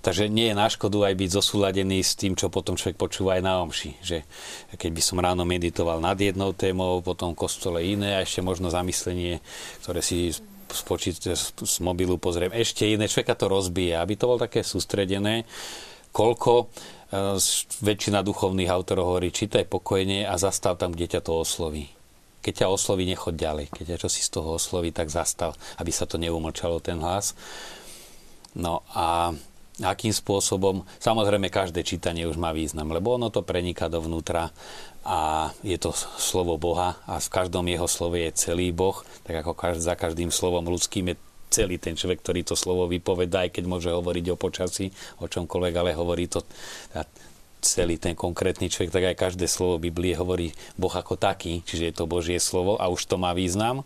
Takže 0.00 0.32
nie 0.32 0.48
je 0.48 0.56
na 0.56 0.64
škodu 0.64 1.04
aj 1.04 1.12
byť 1.12 1.30
zosúladený 1.36 2.00
s 2.00 2.16
tým, 2.16 2.32
čo 2.32 2.48
potom 2.48 2.72
človek 2.72 2.96
počúva 2.96 3.36
aj 3.36 3.42
na 3.44 3.60
omši. 3.60 4.00
Že 4.00 4.18
keď 4.80 4.90
by 4.96 5.02
som 5.04 5.20
ráno 5.20 5.44
meditoval 5.44 6.00
nad 6.00 6.16
jednou 6.16 6.56
témou, 6.56 7.04
potom 7.04 7.36
kostole 7.36 7.84
iné 7.84 8.16
a 8.16 8.24
ešte 8.24 8.40
možno 8.40 8.72
zamyslenie, 8.72 9.44
ktoré 9.84 10.00
si 10.00 10.32
spočiť 10.72 11.14
z 11.60 11.76
mobilu 11.84 12.16
pozriem 12.16 12.54
ešte 12.54 12.88
iné, 12.88 13.10
človeka 13.10 13.36
to 13.36 13.50
rozbije, 13.50 13.98
aby 13.98 14.14
to 14.16 14.24
bolo 14.30 14.40
také 14.40 14.62
sústredené, 14.62 15.44
koľko 16.14 16.52
e, 16.62 16.64
väčšina 17.82 18.22
duchovných 18.22 18.70
autorov 18.70 19.14
hovorí, 19.14 19.34
čítaj 19.34 19.66
pokojne 19.66 20.24
a 20.24 20.34
zastav 20.38 20.78
tam, 20.78 20.94
kde 20.94 21.18
ťa 21.18 21.20
to 21.26 21.42
osloví. 21.42 21.90
Keď 22.40 22.64
ťa 22.64 22.72
osloví, 22.72 23.04
nechod 23.04 23.36
ďalej. 23.36 23.68
Keď 23.68 23.84
ťa 23.84 24.00
čo 24.00 24.08
si 24.08 24.24
z 24.24 24.30
toho 24.32 24.56
osloví, 24.56 24.96
tak 24.96 25.12
zastav, 25.12 25.52
aby 25.76 25.92
sa 25.92 26.08
to 26.08 26.16
neumlčalo 26.16 26.80
ten 26.80 26.96
hlas. 26.96 27.36
No 28.56 28.80
a 28.96 29.36
akým 29.80 30.12
spôsobom. 30.12 30.84
Samozrejme, 31.00 31.48
každé 31.48 31.80
čítanie 31.82 32.28
už 32.28 32.36
má 32.36 32.52
význam, 32.52 32.92
lebo 32.92 33.16
ono 33.16 33.32
to 33.32 33.40
preniká 33.40 33.88
dovnútra 33.88 34.52
a 35.00 35.48
je 35.64 35.80
to 35.80 35.96
slovo 36.20 36.60
Boha 36.60 37.00
a 37.08 37.16
v 37.16 37.28
každom 37.32 37.64
jeho 37.64 37.88
slove 37.88 38.20
je 38.20 38.30
celý 38.36 38.68
Boh, 38.70 39.00
tak 39.24 39.40
ako 39.40 39.56
každý, 39.56 39.82
za 39.88 39.96
každým 39.96 40.28
slovom 40.28 40.68
ľudským 40.68 41.12
je 41.12 41.16
celý 41.50 41.80
ten 41.80 41.98
človek, 41.98 42.22
ktorý 42.22 42.40
to 42.46 42.54
slovo 42.54 42.86
vypovedá, 42.86 43.48
aj 43.48 43.58
keď 43.58 43.64
môže 43.66 43.90
hovoriť 43.90 44.26
o 44.30 44.36
počasí, 44.38 44.92
o 45.18 45.26
čomkoľvek, 45.26 45.74
ale 45.74 45.98
hovorí 45.98 46.30
to 46.30 46.44
celý 47.60 48.00
ten 48.00 48.16
konkrétny 48.16 48.72
človek, 48.72 48.92
tak 48.92 49.04
aj 49.12 49.20
každé 49.20 49.44
slovo 49.44 49.76
Biblie 49.76 50.16
hovorí 50.16 50.52
Boh 50.80 50.92
ako 50.92 51.20
taký, 51.20 51.60
čiže 51.64 51.92
je 51.92 51.94
to 51.96 52.08
Božie 52.08 52.40
slovo 52.40 52.80
a 52.80 52.88
už 52.88 53.04
to 53.04 53.20
má 53.20 53.36
význam. 53.36 53.84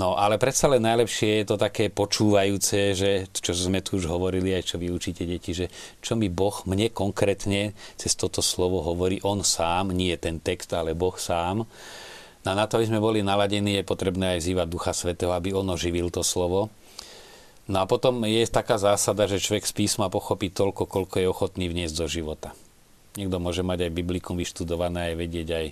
No 0.00 0.16
ale 0.16 0.40
predsa 0.40 0.64
len 0.64 0.80
najlepšie 0.80 1.44
je 1.44 1.46
to 1.52 1.60
také 1.60 1.92
počúvajúce, 1.92 2.96
že 2.96 3.28
čo 3.36 3.52
sme 3.52 3.84
tu 3.84 4.00
už 4.00 4.08
hovorili, 4.08 4.56
aj 4.56 4.72
čo 4.72 4.76
vy 4.80 4.88
učíte 4.88 5.28
deti, 5.28 5.52
že 5.52 5.68
čo 6.00 6.16
mi 6.16 6.32
Boh 6.32 6.56
mne 6.64 6.88
konkrétne 6.88 7.76
cez 8.00 8.16
toto 8.16 8.40
slovo 8.40 8.80
hovorí 8.80 9.20
on 9.28 9.44
sám, 9.44 9.92
nie 9.92 10.16
ten 10.16 10.40
text, 10.40 10.72
ale 10.72 10.96
Boh 10.96 11.12
sám. 11.20 11.68
No 12.40 12.50
na 12.56 12.64
to, 12.64 12.80
aby 12.80 12.88
sme 12.88 13.04
boli 13.04 13.20
naladení, 13.20 13.76
je 13.76 13.84
potrebné 13.84 14.40
aj 14.40 14.48
zývať 14.48 14.66
Ducha 14.72 14.96
Svetého, 14.96 15.36
aby 15.36 15.52
on 15.52 15.68
oživil 15.68 16.08
to 16.08 16.24
slovo. 16.24 16.72
No 17.68 17.84
a 17.84 17.84
potom 17.84 18.24
je 18.24 18.40
taká 18.48 18.80
zásada, 18.80 19.28
že 19.28 19.36
človek 19.36 19.68
z 19.68 19.76
písma 19.76 20.08
pochopí 20.08 20.48
toľko, 20.48 20.88
koľko 20.88 21.16
je 21.20 21.28
ochotný 21.28 21.68
vniesť 21.68 21.94
do 22.00 22.06
života. 22.08 22.56
Niekto 23.18 23.42
môže 23.42 23.66
mať 23.66 23.90
aj 23.90 23.96
biblikum 23.96 24.38
vyštudované, 24.38 25.10
aj 25.10 25.14
vedieť 25.18 25.48
aj 25.50 25.66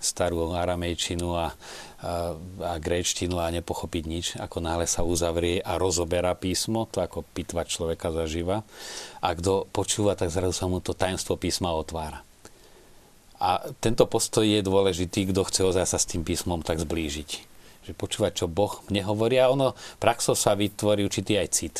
starú 0.00 0.56
aramejčinu 0.56 1.28
a, 1.36 1.52
a, 2.00 2.32
a 2.64 2.72
gréčtinu 2.80 3.36
a 3.36 3.52
nepochopiť 3.52 4.04
nič. 4.08 4.26
Ako 4.40 4.64
náhle 4.64 4.88
sa 4.88 5.04
uzavrie 5.04 5.60
a 5.60 5.76
rozoberá 5.76 6.32
písmo, 6.32 6.88
to 6.88 7.04
ako 7.04 7.28
pitva 7.36 7.68
človeka 7.68 8.08
zažíva. 8.08 8.64
A 9.20 9.28
kto 9.36 9.68
počúva, 9.68 10.16
tak 10.16 10.32
zrazu 10.32 10.56
sa 10.56 10.64
mu 10.64 10.80
to 10.80 10.96
tajemstvo 10.96 11.36
písma 11.36 11.76
otvára. 11.76 12.24
A 13.38 13.68
tento 13.84 14.08
postoj 14.08 14.48
je 14.48 14.64
dôležitý, 14.64 15.28
kto 15.28 15.44
chce 15.44 15.60
ozaj 15.68 15.86
sa 15.86 16.00
s 16.00 16.08
tým 16.08 16.24
písmom 16.24 16.64
tak 16.64 16.80
zblížiť. 16.80 17.30
Že 17.84 17.92
počúvať, 18.00 18.32
čo 18.42 18.46
Boh 18.48 18.80
mne 18.88 19.04
hovorí 19.04 19.36
a 19.36 19.52
ono 19.52 19.76
praxo 20.00 20.32
sa 20.32 20.56
vytvorí 20.56 21.04
určitý 21.04 21.36
aj 21.36 21.48
cit 21.52 21.76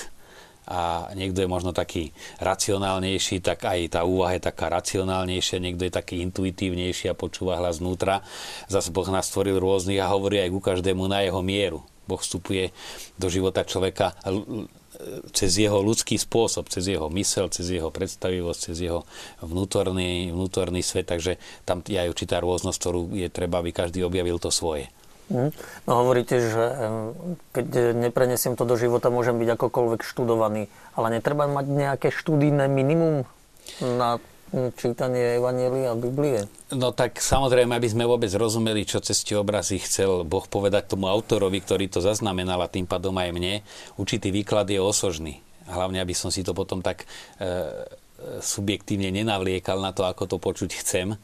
a 0.68 1.08
niekto 1.16 1.40
je 1.40 1.48
možno 1.48 1.72
taký 1.72 2.12
racionálnejší, 2.44 3.40
tak 3.40 3.64
aj 3.64 3.96
tá 3.96 4.04
úvaha 4.04 4.36
je 4.36 4.46
taká 4.52 4.68
racionálnejšia, 4.68 5.64
niekto 5.64 5.88
je 5.88 5.92
taký 5.96 6.20
intuitívnejší 6.28 7.08
a 7.08 7.16
počúva 7.16 7.56
hlas 7.56 7.80
vnútra. 7.80 8.20
Zase 8.68 8.92
Boh 8.92 9.08
nás 9.08 9.32
stvoril 9.32 9.56
rôznych 9.56 9.98
a 10.04 10.12
hovorí 10.12 10.44
aj 10.44 10.52
ku 10.52 10.60
každému 10.60 11.08
na 11.08 11.24
jeho 11.24 11.40
mieru. 11.40 11.80
Boh 12.04 12.20
vstupuje 12.20 12.72
do 13.16 13.32
života 13.32 13.64
človeka 13.64 14.12
cez 15.30 15.54
jeho 15.54 15.78
ľudský 15.78 16.18
spôsob, 16.18 16.66
cez 16.68 16.90
jeho 16.90 17.06
mysel, 17.14 17.46
cez 17.48 17.70
jeho 17.70 17.88
predstavivosť, 17.92 18.60
cez 18.72 18.76
jeho 18.82 19.06
vnútorný, 19.38 20.34
vnútorný 20.34 20.82
svet, 20.82 21.06
takže 21.06 21.38
tam 21.62 21.80
je 21.86 21.94
aj 21.94 22.10
určitá 22.10 22.42
rôznosť, 22.42 22.78
ktorú 22.82 23.00
je 23.14 23.28
treba, 23.30 23.62
aby 23.62 23.70
každý 23.70 24.02
objavil 24.02 24.42
to 24.42 24.50
svoje. 24.50 24.90
Mhm. 25.29 25.53
No 25.85 25.93
hovoríte, 26.05 26.41
že 26.41 26.64
keď 27.53 27.93
neprenesiem 27.93 28.57
to 28.57 28.64
do 28.64 28.81
života, 28.81 29.12
môžem 29.12 29.37
byť 29.37 29.49
akokoľvek 29.61 30.01
študovaný, 30.01 30.72
ale 30.97 31.20
netreba 31.20 31.45
mať 31.45 31.66
nejaké 31.68 32.09
študijné 32.09 32.64
minimum 32.72 33.29
na 33.85 34.16
čítanie 34.81 35.37
Evanielia 35.37 35.93
a 35.93 36.01
Biblie? 36.01 36.49
No 36.72 36.97
tak 36.97 37.20
samozrejme, 37.20 37.76
aby 37.76 37.89
sme 37.93 38.09
vôbec 38.09 38.33
rozumeli, 38.33 38.89
čo 38.89 39.05
cez 39.05 39.20
tie 39.20 39.37
obrazy 39.37 39.76
chcel 39.85 40.24
Boh 40.24 40.49
povedať 40.49 40.97
tomu 40.97 41.12
autorovi, 41.12 41.61
ktorý 41.61 41.93
to 41.93 42.01
zaznamenal 42.01 42.64
a 42.64 42.72
tým 42.72 42.89
pádom 42.89 43.12
aj 43.20 43.29
mne, 43.29 43.61
určitý 44.01 44.33
výklad 44.33 44.64
je 44.72 44.81
osožný. 44.81 45.45
Hlavne, 45.68 46.01
aby 46.01 46.16
som 46.16 46.33
si 46.33 46.41
to 46.41 46.57
potom 46.57 46.81
tak 46.81 47.05
e, 47.05 47.07
subjektívne 48.41 49.12
nenavliekal 49.12 49.76
na 49.85 49.93
to, 49.93 50.09
ako 50.09 50.24
to 50.24 50.37
počuť 50.41 50.81
chcem 50.81 51.12
Eh, 51.12 51.20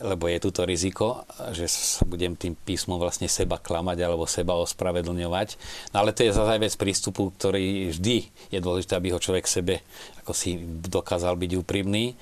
lebo 0.00 0.24
je 0.32 0.38
tu 0.40 0.48
to 0.48 0.64
riziko, 0.64 1.28
že 1.52 1.68
sa 1.68 2.08
budem 2.08 2.32
tým 2.38 2.56
písmom 2.56 2.96
vlastne 2.96 3.28
seba 3.28 3.60
klamať 3.60 3.98
alebo 4.00 4.24
seba 4.24 4.56
ospravedlňovať. 4.56 5.48
No 5.92 6.00
ale 6.00 6.16
to 6.16 6.24
je 6.24 6.32
zase 6.32 6.56
vec 6.56 6.72
prístupu, 6.80 7.28
ktorý 7.36 7.92
vždy 7.92 8.16
je 8.48 8.58
dôležité, 8.58 8.96
aby 8.96 9.12
ho 9.12 9.20
človek 9.20 9.44
sebe 9.44 9.84
ako 10.22 10.32
si 10.32 10.54
dokázal 10.86 11.34
byť 11.34 11.52
úprimný. 11.58 12.14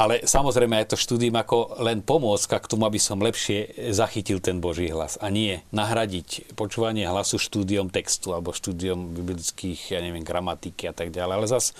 Ale 0.00 0.24
samozrejme 0.24 0.80
je 0.80 0.96
to 0.96 0.96
štúdium 0.96 1.36
ako 1.36 1.76
len 1.84 2.00
pomôcka 2.00 2.56
k 2.56 2.70
tomu, 2.72 2.88
aby 2.88 2.96
som 2.96 3.20
lepšie 3.20 3.92
zachytil 3.92 4.40
ten 4.40 4.56
Boží 4.56 4.88
hlas. 4.88 5.20
A 5.20 5.28
nie 5.28 5.60
nahradiť 5.76 6.56
počúvanie 6.56 7.04
hlasu 7.04 7.36
štúdiom 7.36 7.92
textu 7.92 8.32
alebo 8.32 8.56
štúdiom 8.56 9.12
biblických, 9.12 9.92
ja 9.92 10.00
neviem, 10.00 10.24
gramatiky 10.24 10.88
a 10.88 10.96
tak 10.96 11.12
ďalej. 11.12 11.34
Ale 11.36 11.46
zas 11.52 11.76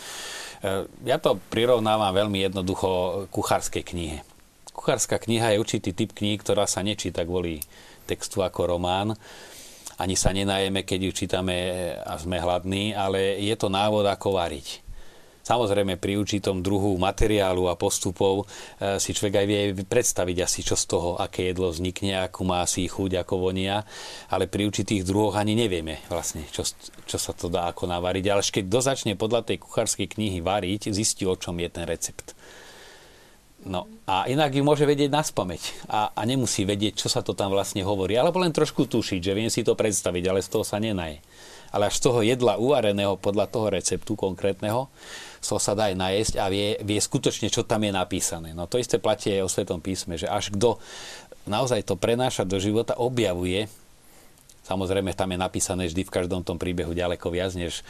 eh, 0.60 0.84
ja 1.08 1.16
to 1.16 1.40
prirovnávam 1.48 2.12
veľmi 2.12 2.44
jednoducho 2.44 3.24
kuchárskej 3.32 3.88
knihe. 3.88 4.18
Kuchárska 4.70 5.18
kniha 5.18 5.54
je 5.54 5.60
určitý 5.60 5.90
typ 5.92 6.14
kníh, 6.14 6.38
ktorá 6.38 6.64
sa 6.64 6.80
nečíta 6.80 7.26
kvôli 7.26 7.60
textu 8.06 8.42
ako 8.42 8.76
román. 8.76 9.14
Ani 10.00 10.16
sa 10.16 10.32
nenajeme, 10.32 10.86
keď 10.86 11.00
ju 11.06 11.12
čítame 11.12 11.56
a 12.00 12.16
sme 12.16 12.40
hladní, 12.40 12.96
ale 12.96 13.36
je 13.36 13.52
to 13.58 13.68
návod, 13.68 14.08
ako 14.08 14.40
variť. 14.40 14.80
Samozrejme, 15.40 15.96
pri 15.96 16.14
určitom 16.20 16.62
druhu 16.62 16.94
materiálu 17.00 17.66
a 17.66 17.74
postupov 17.74 18.44
e, 18.44 19.02
si 19.02 19.16
človek 19.16 19.40
aj 19.40 19.46
vie 19.48 19.62
predstaviť 19.82 20.36
asi, 20.46 20.60
čo 20.62 20.76
z 20.78 20.84
toho, 20.86 21.10
aké 21.16 21.50
jedlo 21.50 21.72
vznikne, 21.72 22.22
akú 22.22 22.46
má 22.46 22.62
si 22.68 22.86
chuť, 22.86 23.24
ako 23.24 23.50
vonia, 23.50 23.82
ale 24.30 24.46
pri 24.46 24.68
určitých 24.68 25.02
druhoch 25.02 25.34
ani 25.34 25.56
nevieme 25.56 26.04
vlastne, 26.12 26.44
čo, 26.52 26.62
čo 27.08 27.18
sa 27.18 27.32
to 27.32 27.50
dá 27.50 27.72
ako 27.72 27.88
navariť. 27.88 28.24
Ale 28.30 28.44
keď 28.44 28.64
dozačne 28.68 29.18
podľa 29.18 29.48
tej 29.50 29.58
kuchárskej 29.64 30.12
knihy 30.12 30.38
variť, 30.44 30.92
zistí, 30.92 31.24
o 31.24 31.34
čom 31.34 31.56
je 31.58 31.68
ten 31.72 31.88
recept. 31.88 32.36
No 33.60 33.84
a 34.08 34.24
inak 34.24 34.56
ju 34.56 34.64
môže 34.64 34.88
vedieť 34.88 35.12
na 35.12 35.20
spameť 35.20 35.84
a, 35.84 36.16
a 36.16 36.22
nemusí 36.24 36.64
vedieť, 36.64 37.04
čo 37.04 37.12
sa 37.12 37.20
to 37.20 37.36
tam 37.36 37.52
vlastne 37.52 37.84
hovorí. 37.84 38.16
Alebo 38.16 38.40
len 38.40 38.56
trošku 38.56 38.88
tušiť, 38.88 39.20
že 39.20 39.36
viem 39.36 39.52
si 39.52 39.60
to 39.60 39.76
predstaviť, 39.76 40.24
ale 40.32 40.40
z 40.40 40.48
toho 40.48 40.64
sa 40.64 40.80
nenaje. 40.80 41.20
Ale 41.70 41.92
až 41.92 42.00
z 42.00 42.04
toho 42.08 42.24
jedla 42.24 42.56
uvareného 42.56 43.20
podľa 43.20 43.46
toho 43.52 43.68
receptu 43.68 44.16
konkrétneho, 44.16 44.88
toho 45.44 45.60
sa 45.60 45.76
dá 45.76 45.92
aj 45.92 45.96
najesť 45.96 46.34
a 46.40 46.48
vie, 46.48 46.80
vie 46.80 46.98
skutočne, 46.98 47.52
čo 47.52 47.62
tam 47.62 47.84
je 47.84 47.92
napísané. 47.92 48.56
No 48.56 48.64
to 48.64 48.80
isté 48.80 48.96
platí 48.96 49.30
aj 49.36 49.44
o 49.44 49.52
Svetom 49.52 49.80
písme, 49.84 50.16
že 50.16 50.26
až 50.26 50.50
kto 50.56 50.80
naozaj 51.44 51.84
to 51.84 52.00
prenáša 52.00 52.48
do 52.48 52.56
života, 52.56 52.96
objavuje, 52.96 53.68
Samozrejme, 54.70 55.18
tam 55.18 55.34
je 55.34 55.38
napísané 55.42 55.90
vždy 55.90 56.06
v 56.06 56.14
každom 56.14 56.46
tom 56.46 56.54
príbehu 56.54 56.94
ďaleko 56.94 57.26
viac, 57.34 57.58
než 57.58 57.82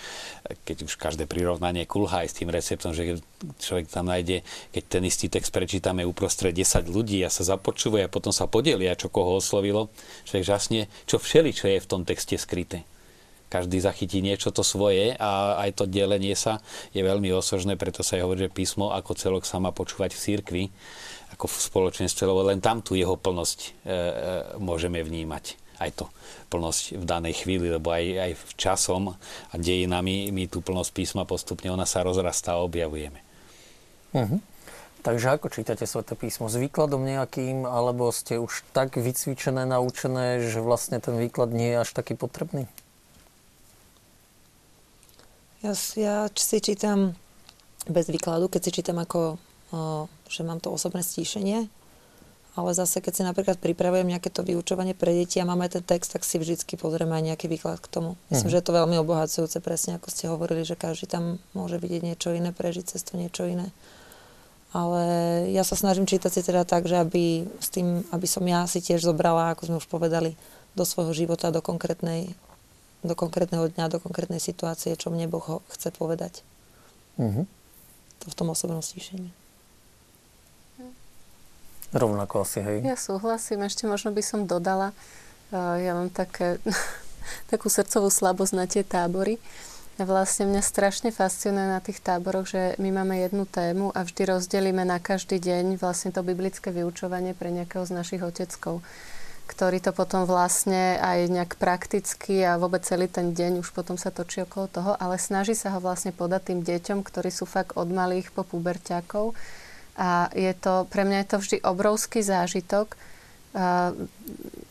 keď 0.64 0.88
už 0.88 0.96
každé 0.96 1.28
prirovnanie 1.28 1.84
kulhá 1.84 2.24
aj 2.24 2.32
s 2.32 2.38
tým 2.40 2.48
receptom, 2.48 2.96
že 2.96 3.20
človek 3.60 3.92
tam 3.92 4.08
nájde, 4.08 4.40
keď 4.72 4.82
ten 4.88 5.04
istý 5.04 5.28
text 5.28 5.52
prečítame 5.52 6.08
uprostred 6.08 6.56
10 6.56 6.88
ľudí 6.88 7.20
a 7.20 7.28
sa 7.28 7.44
započúvajú 7.44 8.08
a 8.08 8.08
potom 8.08 8.32
sa 8.32 8.48
podelia, 8.48 8.96
čo 8.96 9.12
koho 9.12 9.44
oslovilo, 9.44 9.92
človek 10.24 10.48
žasne, 10.48 10.80
čo 11.04 11.20
všeli, 11.20 11.52
čo 11.52 11.68
je 11.68 11.84
v 11.84 11.90
tom 11.90 12.08
texte 12.08 12.40
skryté. 12.40 12.88
Každý 13.52 13.76
zachytí 13.76 14.24
niečo 14.24 14.48
to 14.48 14.64
svoje 14.64 15.12
a 15.20 15.60
aj 15.60 15.76
to 15.76 15.84
delenie 15.84 16.32
sa 16.32 16.64
je 16.96 17.04
veľmi 17.04 17.28
osožné, 17.36 17.76
preto 17.76 18.00
sa 18.00 18.16
aj 18.16 18.24
hovorí, 18.24 18.48
že 18.48 18.56
písmo 18.56 18.96
ako 18.96 19.12
celok 19.20 19.44
sa 19.44 19.60
má 19.60 19.68
počúvať 19.68 20.16
v 20.16 20.22
cirkvi, 20.24 20.64
ako 21.36 21.44
v 21.44 21.56
spoločenstve, 21.60 22.24
lebo 22.24 22.40
len 22.48 22.64
tam 22.64 22.80
tú 22.80 22.96
jeho 22.96 23.20
plnosť 23.20 23.58
e, 23.60 23.68
e, 23.68 23.92
môžeme 24.64 25.04
vnímať 25.04 25.59
aj 25.80 25.90
to 25.96 26.06
plnosť 26.52 27.00
v 27.00 27.04
danej 27.08 27.34
chvíli, 27.44 27.72
lebo 27.72 27.90
aj, 27.90 28.04
aj 28.04 28.32
v 28.36 28.52
časom 28.60 29.02
a 29.16 29.54
dejinami 29.56 30.28
my 30.30 30.44
tú 30.46 30.60
plnosť 30.60 30.90
písma 30.92 31.24
postupne 31.24 31.72
ona 31.72 31.88
sa 31.88 32.04
rozrastá 32.04 32.60
a 32.60 32.62
objavujeme. 32.62 33.24
Uh-huh. 34.12 34.38
Takže 35.00 35.32
ako 35.32 35.48
čítate 35.48 35.88
Sveté 35.88 36.12
písmo? 36.12 36.52
S 36.52 36.60
výkladom 36.60 37.00
nejakým, 37.00 37.64
alebo 37.64 38.12
ste 38.12 38.36
už 38.36 38.68
tak 38.76 39.00
vycvičené, 39.00 39.64
naučené, 39.64 40.44
že 40.44 40.60
vlastne 40.60 41.00
ten 41.00 41.16
výklad 41.16 41.48
nie 41.56 41.72
je 41.72 41.80
až 41.80 41.90
taký 41.96 42.20
potrebný? 42.20 42.68
Ja, 45.64 45.72
ja 45.96 46.28
si 46.36 46.60
čítam 46.60 47.16
bez 47.88 48.12
výkladu, 48.12 48.52
keď 48.52 48.60
si 48.60 48.70
čítam 48.76 49.00
ako, 49.00 49.40
o, 49.72 50.04
že 50.28 50.44
mám 50.44 50.60
to 50.60 50.68
osobné 50.68 51.00
stíšenie, 51.00 51.68
ale 52.60 52.76
zase, 52.76 53.00
keď 53.00 53.12
si 53.16 53.22
napríklad 53.24 53.56
pripravujem 53.56 54.04
nejaké 54.04 54.28
to 54.28 54.44
vyučovanie 54.44 54.92
pre 54.92 55.16
deti 55.16 55.40
a 55.40 55.48
máme 55.48 55.64
ten 55.72 55.80
text, 55.80 56.12
tak 56.12 56.28
si 56.28 56.36
vždycky 56.36 56.76
pozrieme 56.76 57.16
aj 57.16 57.32
nejaký 57.32 57.48
výklad 57.48 57.80
k 57.80 57.88
tomu. 57.88 58.20
Myslím, 58.28 58.52
uh-huh. 58.52 58.52
že 58.52 58.60
je 58.60 58.66
to 58.68 58.76
veľmi 58.76 58.96
obohacujúce, 59.00 59.56
presne 59.64 59.96
ako 59.96 60.12
ste 60.12 60.28
hovorili, 60.28 60.68
že 60.68 60.76
každý 60.76 61.08
tam 61.08 61.40
môže 61.56 61.80
vidieť 61.80 62.04
niečo 62.04 62.36
iné, 62.36 62.52
prežiť 62.52 62.92
cez 62.92 63.00
to 63.00 63.16
niečo 63.16 63.48
iné. 63.48 63.72
Ale 64.76 65.02
ja 65.50 65.64
sa 65.64 65.74
snažím 65.74 66.04
čítať 66.04 66.30
si 66.30 66.40
teda 66.44 66.68
tak, 66.68 66.84
že 66.84 67.00
aby, 67.00 67.48
s 67.58 67.72
tým, 67.72 68.04
aby 68.12 68.26
som 68.28 68.44
ja 68.44 68.68
si 68.68 68.84
tiež 68.84 69.02
zobrala, 69.02 69.56
ako 69.56 69.66
sme 69.66 69.76
už 69.80 69.88
povedali, 69.88 70.36
do 70.76 70.84
svojho 70.86 71.16
života, 71.16 71.50
do 71.50 71.58
konkrétnej 71.58 72.30
do 73.00 73.16
konkrétneho 73.16 73.64
dňa, 73.64 73.88
do 73.88 73.98
konkrétnej 73.98 74.40
situácie, 74.40 74.92
čo 74.92 75.08
mne 75.08 75.24
Boh 75.24 75.64
chce 75.72 75.88
povedať. 75.88 76.44
Uh-huh. 77.16 77.48
To 78.20 78.26
v 78.28 78.36
tom 78.36 78.52
osobnom 78.52 78.84
stíšení. 78.84 79.32
Rovnako 81.90 82.46
asi, 82.46 82.62
hej. 82.62 82.78
Ja 82.86 82.94
súhlasím, 82.94 83.66
ešte 83.66 83.86
možno 83.90 84.14
by 84.14 84.22
som 84.22 84.46
dodala, 84.46 84.94
ja 85.54 85.92
mám 85.94 86.10
také, 86.10 86.62
takú 87.52 87.66
srdcovú 87.66 88.08
slabosť 88.08 88.52
na 88.54 88.64
tie 88.70 88.86
tábory. 88.86 89.42
Vlastne 90.00 90.48
mňa 90.48 90.62
strašne 90.64 91.12
fascinuje 91.12 91.66
na 91.68 91.76
tých 91.84 92.00
táboroch, 92.00 92.48
že 92.48 92.72
my 92.80 92.88
máme 92.88 93.20
jednu 93.20 93.44
tému 93.44 93.92
a 93.92 94.00
vždy 94.00 94.32
rozdelíme 94.32 94.80
na 94.80 94.96
každý 94.96 95.36
deň 95.36 95.76
vlastne 95.76 96.08
to 96.08 96.24
biblické 96.24 96.72
vyučovanie 96.72 97.36
pre 97.36 97.52
nejakého 97.52 97.84
z 97.84 97.92
našich 97.92 98.24
oteckov 98.24 98.80
ktorý 99.50 99.82
to 99.82 99.90
potom 99.90 100.30
vlastne 100.30 100.94
aj 101.02 101.26
nejak 101.26 101.58
prakticky 101.58 102.46
a 102.46 102.54
vôbec 102.54 102.86
celý 102.86 103.10
ten 103.10 103.34
deň 103.34 103.58
už 103.66 103.74
potom 103.74 103.98
sa 103.98 104.14
točí 104.14 104.46
okolo 104.46 104.70
toho, 104.70 104.92
ale 104.94 105.18
snaží 105.18 105.58
sa 105.58 105.74
ho 105.74 105.82
vlastne 105.82 106.14
podať 106.14 106.54
tým 106.54 106.60
deťom, 106.62 107.02
ktorí 107.02 107.34
sú 107.34 107.50
fakt 107.50 107.74
od 107.74 107.90
malých 107.90 108.30
po 108.30 108.46
puberťákov. 108.46 109.34
A 110.00 110.32
je 110.32 110.56
to, 110.56 110.88
pre 110.88 111.04
mňa 111.04 111.18
je 111.22 111.28
to 111.28 111.38
vždy 111.44 111.56
obrovský 111.60 112.24
zážitok 112.24 112.96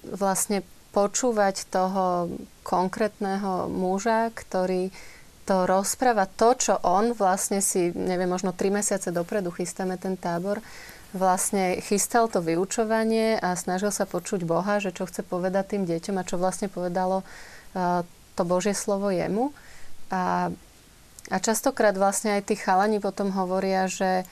vlastne 0.10 0.66
počúvať 0.90 1.70
toho 1.70 2.34
konkrétneho 2.66 3.70
muža, 3.70 4.34
ktorý 4.34 4.90
to 5.46 5.70
rozpráva 5.70 6.26
to, 6.26 6.58
čo 6.58 6.74
on 6.82 7.14
vlastne 7.14 7.62
si, 7.62 7.94
neviem, 7.94 8.30
možno 8.30 8.54
tri 8.54 8.74
mesiace 8.74 9.14
dopredu 9.14 9.54
chystáme 9.54 9.98
ten 10.02 10.18
tábor, 10.18 10.62
vlastne 11.14 11.82
chystal 11.82 12.30
to 12.30 12.42
vyučovanie 12.42 13.38
a 13.42 13.58
snažil 13.58 13.90
sa 13.90 14.06
počuť 14.06 14.46
Boha, 14.46 14.78
že 14.78 14.94
čo 14.94 15.10
chce 15.10 15.26
povedať 15.26 15.78
tým 15.78 15.84
deťom 15.90 16.22
a 16.22 16.28
čo 16.28 16.38
vlastne 16.38 16.70
povedalo 16.70 17.26
to 18.38 18.42
Božie 18.46 18.78
slovo 18.78 19.10
jemu. 19.10 19.50
A, 20.14 20.54
a 21.30 21.38
častokrát 21.42 21.97
vlastne 21.97 22.38
aj 22.38 22.50
tí 22.50 22.56
chalani 22.58 23.01
potom 23.01 23.34
hovoria, 23.34 23.89
že, 23.89 24.26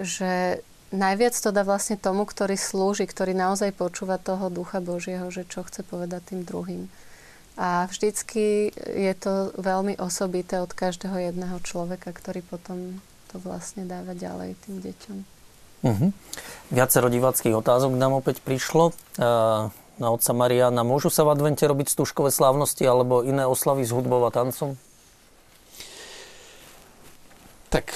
že 0.00 0.62
najviac 0.94 1.34
to 1.36 1.50
dá 1.52 1.66
vlastne 1.66 2.00
tomu, 2.00 2.24
ktorý 2.24 2.56
slúži, 2.56 3.04
ktorý 3.04 3.36
naozaj 3.36 3.76
počúva 3.76 4.16
toho 4.16 4.48
ducha 4.48 4.80
Božieho, 4.80 5.28
že 5.28 5.44
čo 5.44 5.66
chce 5.66 5.84
povedať 5.84 6.32
tým 6.32 6.42
druhým. 6.46 6.88
A 7.58 7.90
vždycky 7.90 8.70
je 8.78 9.14
to 9.18 9.50
veľmi 9.58 9.98
osobité 9.98 10.62
od 10.62 10.70
každého 10.70 11.18
jedného 11.18 11.58
človeka, 11.66 12.14
ktorý 12.14 12.46
potom 12.46 13.02
to 13.34 13.42
vlastne 13.42 13.82
dáva 13.84 14.14
ďalej 14.14 14.54
tým 14.62 14.78
deťom. 14.78 15.16
Uh-huh. 15.78 16.10
Viacero 16.70 17.10
diváckých 17.10 17.54
otázok 17.58 17.98
nám 17.98 18.14
opäť 18.14 18.42
prišlo. 18.42 18.94
Uh, 19.18 19.70
na 19.98 20.14
otca 20.14 20.30
Mariana. 20.30 20.86
Môžu 20.86 21.10
sa 21.10 21.26
v 21.26 21.34
advente 21.34 21.66
robiť 21.66 21.90
stúškové 21.90 22.30
slávnosti 22.30 22.86
alebo 22.86 23.26
iné 23.26 23.44
oslavy 23.44 23.82
s 23.82 23.90
hudbou 23.90 24.22
a 24.24 24.30
tancom? 24.30 24.78
Tak 27.68 27.92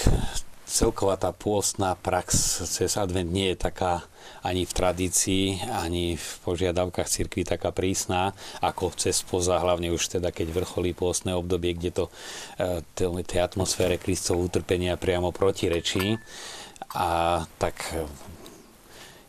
celková 0.72 1.20
tá 1.20 1.36
pôstna 1.36 1.92
prax 2.00 2.64
cez 2.64 2.96
advent 2.96 3.28
nie 3.28 3.52
je 3.52 3.60
taká 3.60 4.08
ani 4.40 4.64
v 4.64 4.72
tradícii, 4.72 5.44
ani 5.68 6.16
v 6.16 6.28
požiadavkách 6.48 7.12
cirkvi 7.12 7.44
taká 7.44 7.70
prísna, 7.76 8.32
ako 8.64 8.96
cez 8.96 9.20
poza, 9.20 9.60
hlavne 9.60 9.92
už 9.92 10.18
teda 10.18 10.32
keď 10.32 10.64
vrcholí 10.64 10.96
pôstne 10.96 11.36
obdobie, 11.36 11.76
kde 11.76 11.90
to 11.92 12.04
e, 12.56 13.22
tej 13.22 13.40
atmosfére 13.44 14.00
Kristovho 14.00 14.48
utrpenia 14.48 14.96
priamo 14.96 15.28
protirečí. 15.30 16.16
A 16.96 17.42
tak 17.60 17.92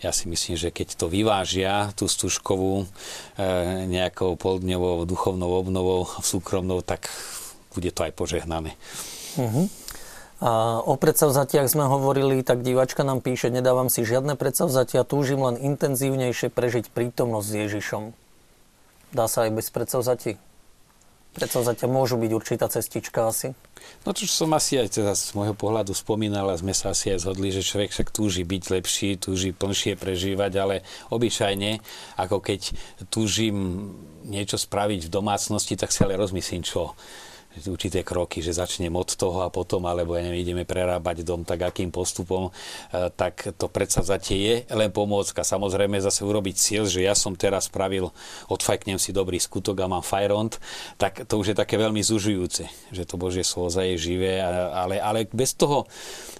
ja 0.03 0.11
si 0.11 0.27
myslím, 0.27 0.55
že 0.59 0.71
keď 0.71 0.99
to 0.99 1.07
vyvážia, 1.07 1.91
tú 1.95 2.07
stužkovú 2.07 2.83
e, 2.83 2.85
nejakou 3.87 4.39
poldňovou 4.39 5.03
duchovnou 5.03 5.51
obnovou 5.59 6.07
súkromnou, 6.23 6.83
tak 6.83 7.11
bude 7.75 7.91
to 7.91 8.03
aj 8.07 8.11
požehnané. 8.15 8.75
Uh-huh. 9.39 9.65
A 10.43 10.83
o 10.83 10.99
predsavzatiach 10.99 11.71
sme 11.71 11.87
hovorili, 11.87 12.43
tak 12.43 12.67
diváčka 12.67 13.07
nám 13.07 13.23
píše, 13.23 13.47
nedávam 13.47 13.87
si 13.87 14.03
žiadne 14.03 14.35
predsavzatia, 14.35 15.07
túžim 15.07 15.39
len 15.39 15.55
intenzívnejšie 15.55 16.51
prežiť 16.51 16.91
prítomnosť 16.91 17.47
s 17.47 17.55
Ježišom. 17.63 18.03
Dá 19.15 19.31
sa 19.31 19.47
aj 19.47 19.55
bez 19.55 19.71
predsavzatí? 19.71 20.35
Predsavzatia 21.31 21.87
môžu 21.87 22.19
byť 22.19 22.31
určitá 22.35 22.67
cestička 22.67 23.23
asi? 23.23 23.55
No 24.03 24.11
čo 24.11 24.27
som 24.27 24.51
asi 24.51 24.83
aj 24.83 24.99
teda 24.99 25.15
z 25.15 25.31
môjho 25.31 25.55
pohľadu 25.55 25.95
spomínal 25.95 26.51
a 26.51 26.59
sme 26.59 26.75
sa 26.75 26.91
asi 26.91 27.15
aj 27.15 27.23
zhodli, 27.23 27.47
že 27.55 27.63
človek 27.63 27.95
však 27.95 28.11
túži 28.11 28.43
byť 28.43 28.63
lepší, 28.67 29.15
túži 29.15 29.55
plnšie 29.55 29.95
prežívať, 29.95 30.51
ale 30.59 30.75
obyčajne, 31.07 31.79
ako 32.19 32.43
keď 32.43 32.75
túžim 33.07 33.55
niečo 34.27 34.59
spraviť 34.59 35.07
v 35.07 35.13
domácnosti, 35.13 35.79
tak 35.79 35.95
si 35.95 36.03
ale 36.03 36.19
rozmyslím, 36.19 36.67
čo 36.67 36.99
určité 37.69 38.01
kroky, 38.01 38.41
že 38.41 38.57
začnem 38.57 38.93
od 38.93 39.13
toho 39.13 39.45
a 39.45 39.53
potom, 39.53 39.85
alebo 39.85 40.17
ja 40.17 40.25
neviem, 40.25 40.41
ideme 40.41 40.63
prerábať 40.65 41.21
dom, 41.21 41.45
tak 41.45 41.61
akým 41.61 41.93
postupom, 41.93 42.49
e, 42.49 43.11
tak 43.13 43.53
to 43.57 43.69
predsavzatie 43.69 44.37
je 44.37 44.55
len 44.73 44.89
pomôcka. 44.89 45.45
Samozrejme 45.45 46.01
zase 46.01 46.25
urobiť 46.25 46.55
cieľ, 46.57 46.83
že 46.89 47.05
ja 47.05 47.13
som 47.13 47.37
teraz 47.37 47.69
spravil, 47.69 48.09
odfajknem 48.49 48.97
si 48.97 49.13
dobrý 49.13 49.37
skutok 49.37 49.85
a 49.85 49.91
mám 49.91 50.01
fajront, 50.01 50.57
tak 50.97 51.29
to 51.29 51.37
už 51.37 51.53
je 51.53 51.59
také 51.59 51.77
veľmi 51.77 52.01
zužujúce, 52.01 52.63
že 52.89 53.03
to 53.05 53.21
Božie 53.21 53.45
slovo 53.45 53.69
je 53.69 53.95
živé, 53.97 54.41
ale, 54.41 54.97
ale 54.97 55.29
bez 55.29 55.53
toho, 55.53 55.85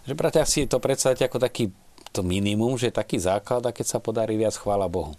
že 0.04 0.14
bratia 0.18 0.44
si 0.44 0.66
to 0.66 0.82
predstavte 0.82 1.24
ako 1.24 1.40
taký 1.40 1.72
to 2.14 2.22
minimum, 2.22 2.78
že 2.78 2.94
taký 2.94 3.18
základ 3.18 3.66
a 3.66 3.74
keď 3.74 3.86
sa 3.90 4.00
podarí 4.00 4.38
viac, 4.38 4.54
chvála 4.54 4.86
Bohu 4.86 5.18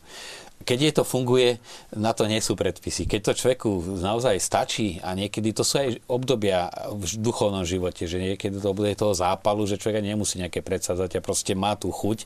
keď 0.65 0.79
je 0.81 0.93
to 0.97 1.05
funguje, 1.05 1.61
na 1.93 2.17
to 2.17 2.25
nie 2.25 2.41
sú 2.41 2.57
predpisy. 2.57 3.05
Keď 3.05 3.21
to 3.21 3.39
človeku 3.39 3.71
naozaj 4.01 4.41
stačí 4.41 4.99
a 5.05 5.13
niekedy 5.13 5.53
to 5.53 5.61
sú 5.61 5.77
aj 5.77 6.01
obdobia 6.09 6.73
v 6.89 7.05
duchovnom 7.21 7.69
živote, 7.69 8.09
že 8.09 8.17
niekedy 8.17 8.57
to 8.59 8.73
bude 8.73 8.97
toho 8.97 9.13
zápalu, 9.13 9.69
že 9.69 9.77
človek 9.77 10.01
nemusí 10.01 10.41
nejaké 10.41 10.65
predsadzať 10.65 11.21
a 11.21 11.25
proste 11.25 11.53
má 11.53 11.77
tú 11.77 11.93
chuť, 11.93 12.25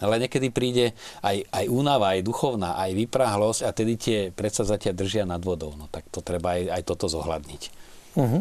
ale 0.00 0.24
niekedy 0.24 0.48
príde 0.48 0.96
aj, 1.20 1.44
aj 1.52 1.64
únava, 1.68 2.16
aj 2.16 2.24
duchovná, 2.24 2.80
aj 2.80 2.96
vyprahlosť 2.96 3.60
a 3.64 3.70
tedy 3.72 3.94
tie 4.00 4.18
predsazatia 4.32 4.96
držia 4.96 5.28
nad 5.28 5.40
vodou. 5.44 5.76
No 5.76 5.88
tak 5.92 6.08
to 6.08 6.24
treba 6.24 6.56
aj, 6.56 6.80
aj 6.80 6.82
toto 6.84 7.08
zohľadniť. 7.12 7.62
Uh-huh. 8.16 8.40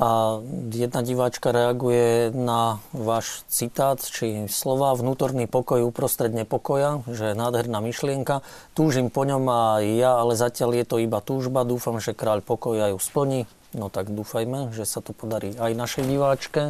A 0.00 0.40
jedna 0.72 1.04
diváčka 1.04 1.52
reaguje 1.52 2.32
na 2.32 2.80
váš 2.96 3.44
citát, 3.52 4.00
či 4.00 4.48
slova 4.48 4.96
vnútorný 4.96 5.44
pokoj 5.44 5.84
uprostred 5.84 6.32
nepokoja, 6.32 7.04
že 7.12 7.32
je 7.32 7.38
nádherná 7.38 7.84
myšlienka. 7.84 8.40
Túžim 8.72 9.12
po 9.12 9.28
ňom 9.28 9.44
a 9.52 9.84
ja, 9.84 10.16
ale 10.16 10.32
zatiaľ 10.32 10.80
je 10.80 10.84
to 10.88 10.96
iba 10.96 11.20
túžba. 11.20 11.68
Dúfam, 11.68 12.00
že 12.00 12.16
kráľ 12.16 12.40
pokoja 12.40 12.88
ju 12.90 12.98
splní. 12.98 13.44
No 13.76 13.92
tak 13.92 14.08
dúfajme, 14.08 14.72
že 14.72 14.88
sa 14.88 15.04
to 15.04 15.12
podarí 15.12 15.52
aj 15.60 15.76
našej 15.76 16.04
diváčke. 16.08 16.62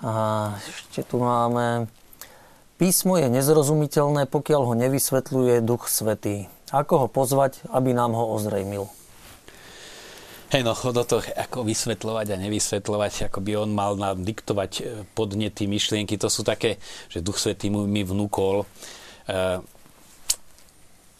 A 0.00 0.12
ešte 0.64 1.04
tu 1.04 1.20
máme... 1.20 1.92
Písmo 2.78 3.18
je 3.18 3.26
nezrozumiteľné, 3.26 4.30
pokiaľ 4.30 4.62
ho 4.70 4.74
nevysvetľuje 4.78 5.66
Duch 5.66 5.90
Svetý. 5.90 6.46
Ako 6.70 7.04
ho 7.04 7.08
pozvať, 7.10 7.58
aby 7.74 7.90
nám 7.90 8.14
ho 8.14 8.38
ozrejmil? 8.38 8.86
Hej, 10.48 10.64
no 10.64 10.72
do 10.72 11.04
toho, 11.04 11.20
ako 11.36 11.60
vysvetľovať 11.60 12.32
a 12.32 12.40
nevysvetľovať, 12.40 13.28
ako 13.28 13.38
by 13.44 13.52
on 13.60 13.70
mal 13.76 14.00
nám 14.00 14.24
diktovať 14.24 14.72
e, 14.80 14.82
podnety, 15.12 15.68
myšlienky, 15.68 16.16
to 16.16 16.32
sú 16.32 16.40
také, 16.40 16.80
že 17.12 17.20
Duch 17.20 17.36
Svetý 17.36 17.68
mu 17.68 17.84
mi 17.84 18.00
vnúkol. 18.00 18.64
E, 19.28 19.60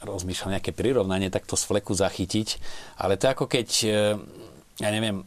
rozmýšľam 0.00 0.56
nejaké 0.56 0.72
prirovnanie, 0.72 1.28
tak 1.28 1.44
to 1.44 1.60
z 1.60 1.68
fleku 1.68 1.92
zachytiť. 1.92 2.56
Ale 2.96 3.20
to 3.20 3.28
ako 3.28 3.44
keď, 3.44 3.68
e, 3.84 3.88
ja 4.80 4.88
neviem, 4.88 5.20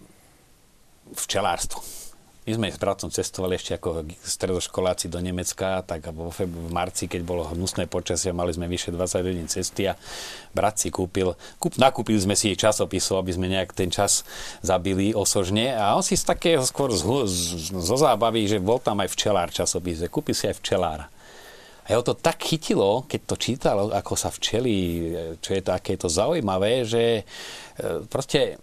včelárstvo 1.13 2.00
my 2.41 2.57
sme 2.57 2.67
s 2.73 2.81
bratom 2.81 3.13
cestovali 3.13 3.53
ešte 3.53 3.77
ako 3.77 4.01
stredoškoláci 4.25 5.13
do 5.13 5.21
Nemecka, 5.21 5.85
tak 5.85 6.09
vo 6.09 6.33
v 6.33 6.73
marci, 6.73 7.05
keď 7.05 7.21
bolo 7.21 7.45
hnusné 7.45 7.85
počasie, 7.85 8.33
mali 8.33 8.49
sme 8.49 8.65
vyše 8.65 8.89
20 8.89 9.29
hodín 9.29 9.45
cesty 9.45 9.85
a 9.85 9.93
brat 10.49 10.81
si 10.81 10.89
kúpil, 10.89 11.37
kúp, 11.61 11.77
nakúpili 11.77 12.17
sme 12.17 12.33
si 12.33 12.57
časopisov, 12.57 13.21
aby 13.21 13.31
sme 13.37 13.45
nejak 13.45 13.77
ten 13.77 13.93
čas 13.93 14.25
zabili 14.65 15.13
osožne 15.13 15.77
a 15.77 15.93
on 15.93 16.01
si 16.01 16.17
z 16.17 16.25
takého 16.25 16.65
skôr 16.65 16.89
z, 16.89 17.05
z, 17.29 17.77
zo 17.77 17.97
zábavy, 18.01 18.49
že 18.49 18.57
bol 18.57 18.81
tam 18.81 19.05
aj 19.05 19.13
včelár 19.13 19.53
časopise, 19.53 20.09
kúpil 20.09 20.33
si 20.33 20.49
aj 20.49 20.57
včelára. 20.57 21.13
A 21.85 21.93
jeho 21.93 22.01
to 22.01 22.17
tak 22.17 22.41
chytilo, 22.41 23.05
keď 23.05 23.21
to 23.25 23.35
čítalo, 23.37 23.93
ako 23.93 24.17
sa 24.17 24.33
včeli, 24.33 24.73
čo 25.45 25.53
je 25.53 25.61
to, 25.61 25.77
aké 25.77 25.93
je 25.93 26.01
to 26.05 26.09
zaujímavé, 26.09 26.89
že 26.89 27.21
e, 27.21 27.23
proste 28.09 28.61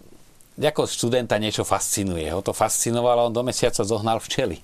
ako 0.58 0.90
študenta 0.90 1.38
niečo 1.38 1.62
fascinuje. 1.62 2.26
Ho 2.34 2.42
to 2.42 2.50
fascinovalo, 2.50 3.30
on 3.30 3.34
do 3.34 3.46
mesiaca 3.46 3.86
zohnal 3.86 4.18
včely. 4.18 4.58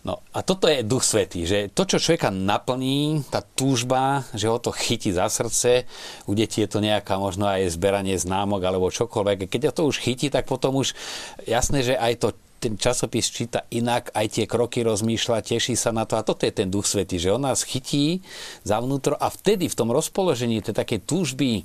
No 0.00 0.24
a 0.32 0.40
toto 0.40 0.64
je 0.64 0.80
duch 0.80 1.04
svetý, 1.04 1.44
že 1.44 1.68
to, 1.68 1.84
čo 1.84 2.00
človeka 2.00 2.32
naplní, 2.32 3.20
tá 3.28 3.44
túžba, 3.44 4.24
že 4.32 4.48
ho 4.48 4.56
to 4.56 4.72
chytí 4.72 5.12
za 5.12 5.28
srdce, 5.28 5.84
u 6.24 6.32
detí 6.32 6.64
je 6.64 6.72
to 6.72 6.80
nejaká 6.80 7.20
možno 7.20 7.44
aj 7.44 7.68
zberanie 7.68 8.16
známok 8.16 8.64
alebo 8.64 8.88
čokoľvek. 8.88 9.52
Keď 9.52 9.76
to 9.76 9.84
už 9.84 10.00
chytí, 10.00 10.32
tak 10.32 10.48
potom 10.48 10.80
už 10.80 10.96
jasné, 11.44 11.84
že 11.84 12.00
aj 12.00 12.14
to 12.16 12.28
ten 12.60 12.76
časopis 12.76 13.32
číta 13.32 13.64
inak, 13.72 14.12
aj 14.12 14.36
tie 14.36 14.44
kroky 14.44 14.84
rozmýšľa, 14.84 15.40
teší 15.40 15.80
sa 15.80 15.96
na 15.96 16.04
to 16.04 16.20
a 16.20 16.24
toto 16.24 16.44
je 16.44 16.52
ten 16.52 16.68
duch 16.68 16.84
svety, 16.84 17.16
že 17.16 17.32
on 17.32 17.40
nás 17.40 17.64
chytí 17.64 18.20
zavnútro 18.68 19.16
a 19.16 19.32
vtedy 19.32 19.72
v 19.72 19.78
tom 19.80 19.88
rozpoložení 19.88 20.60
tej 20.60 20.76
také 20.76 21.00
túžby 21.00 21.64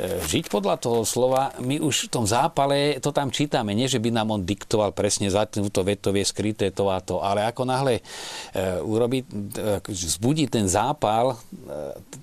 žiť 0.00 0.48
podľa 0.48 0.76
toho 0.80 1.04
slova, 1.04 1.52
my 1.60 1.82
už 1.82 2.08
v 2.08 2.12
tom 2.12 2.24
zápale 2.24 2.96
to 3.02 3.12
tam 3.12 3.28
čítame, 3.28 3.76
nie 3.76 3.90
že 3.90 4.00
by 4.00 4.14
nám 4.14 4.32
on 4.32 4.42
diktoval 4.46 4.96
presne 4.96 5.28
za 5.28 5.44
túto 5.44 5.84
vetovie 5.84 6.24
skryté 6.24 6.72
to 6.72 6.88
a 6.88 7.02
to, 7.02 7.20
ale 7.20 7.44
ako 7.44 7.68
náhle 7.68 8.00
e, 8.00 8.02
urobi, 8.80 9.26
e, 9.26 9.78
zbudí 9.90 10.48
ten 10.48 10.64
zápal, 10.70 11.36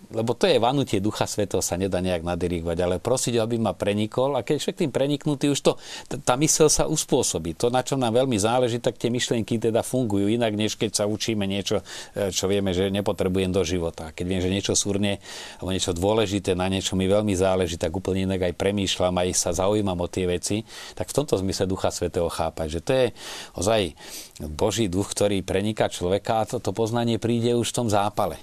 lebo 0.07 0.31
to 0.31 0.47
je 0.47 0.55
vanutie 0.55 1.03
Ducha 1.03 1.27
Svetého, 1.27 1.59
sa 1.59 1.75
nedá 1.75 1.99
nejak 1.99 2.23
nadirigovať, 2.23 2.77
ale 2.79 2.95
prosiť, 3.03 3.43
aby 3.43 3.59
ma 3.59 3.75
prenikol 3.75 4.39
a 4.39 4.41
keď 4.41 4.63
všetkým 4.63 4.87
tým 4.87 4.91
preniknutý, 4.93 5.51
už 5.51 5.59
to, 5.59 5.73
tá 6.23 6.39
mysel 6.39 6.71
sa 6.71 6.87
uspôsobí. 6.87 7.59
To, 7.59 7.67
na 7.67 7.83
čo 7.83 7.99
nám 7.99 8.15
veľmi 8.15 8.39
záleží, 8.39 8.79
tak 8.79 8.95
tie 8.95 9.11
myšlienky 9.11 9.59
teda 9.59 9.83
fungujú 9.83 10.31
inak, 10.31 10.55
než 10.55 10.79
keď 10.79 11.03
sa 11.03 11.05
učíme 11.09 11.43
niečo, 11.43 11.83
e, 12.15 12.31
čo 12.31 12.47
vieme, 12.47 12.71
že 12.71 12.87
nepotrebujem 12.87 13.51
do 13.51 13.67
života. 13.67 14.15
Keď 14.15 14.25
viem, 14.25 14.39
že 14.39 14.53
niečo 14.53 14.73
súrne 14.79 15.19
alebo 15.59 15.75
niečo 15.75 15.91
dôležité, 15.91 16.55
na 16.55 16.71
niečo 16.71 16.95
mi 16.95 17.09
veľmi 17.11 17.35
záleží, 17.35 17.66
tak 17.75 17.91
úplne 17.91 18.23
inak 18.23 18.47
aj 18.47 18.53
premýšľam, 18.55 19.19
aj 19.19 19.29
sa 19.35 19.51
zaujímam 19.51 19.99
o 19.99 20.07
tie 20.07 20.23
veci, 20.23 20.63
tak 20.95 21.11
v 21.11 21.15
tomto 21.19 21.35
zmysle 21.35 21.67
Ducha 21.67 21.91
Svetého 21.91 22.31
chápať, 22.31 22.79
že 22.79 22.79
to 22.79 22.91
je 22.95 23.07
ozaj 23.59 23.81
Boží 24.47 24.87
duch, 24.87 25.11
ktorý 25.11 25.43
preniká 25.43 25.91
človeka 25.91 26.39
a 26.39 26.47
toto 26.47 26.71
to 26.71 26.77
poznanie 26.77 27.19
príde 27.19 27.51
už 27.59 27.75
v 27.75 27.77
tom 27.83 27.87
zápale. 27.91 28.39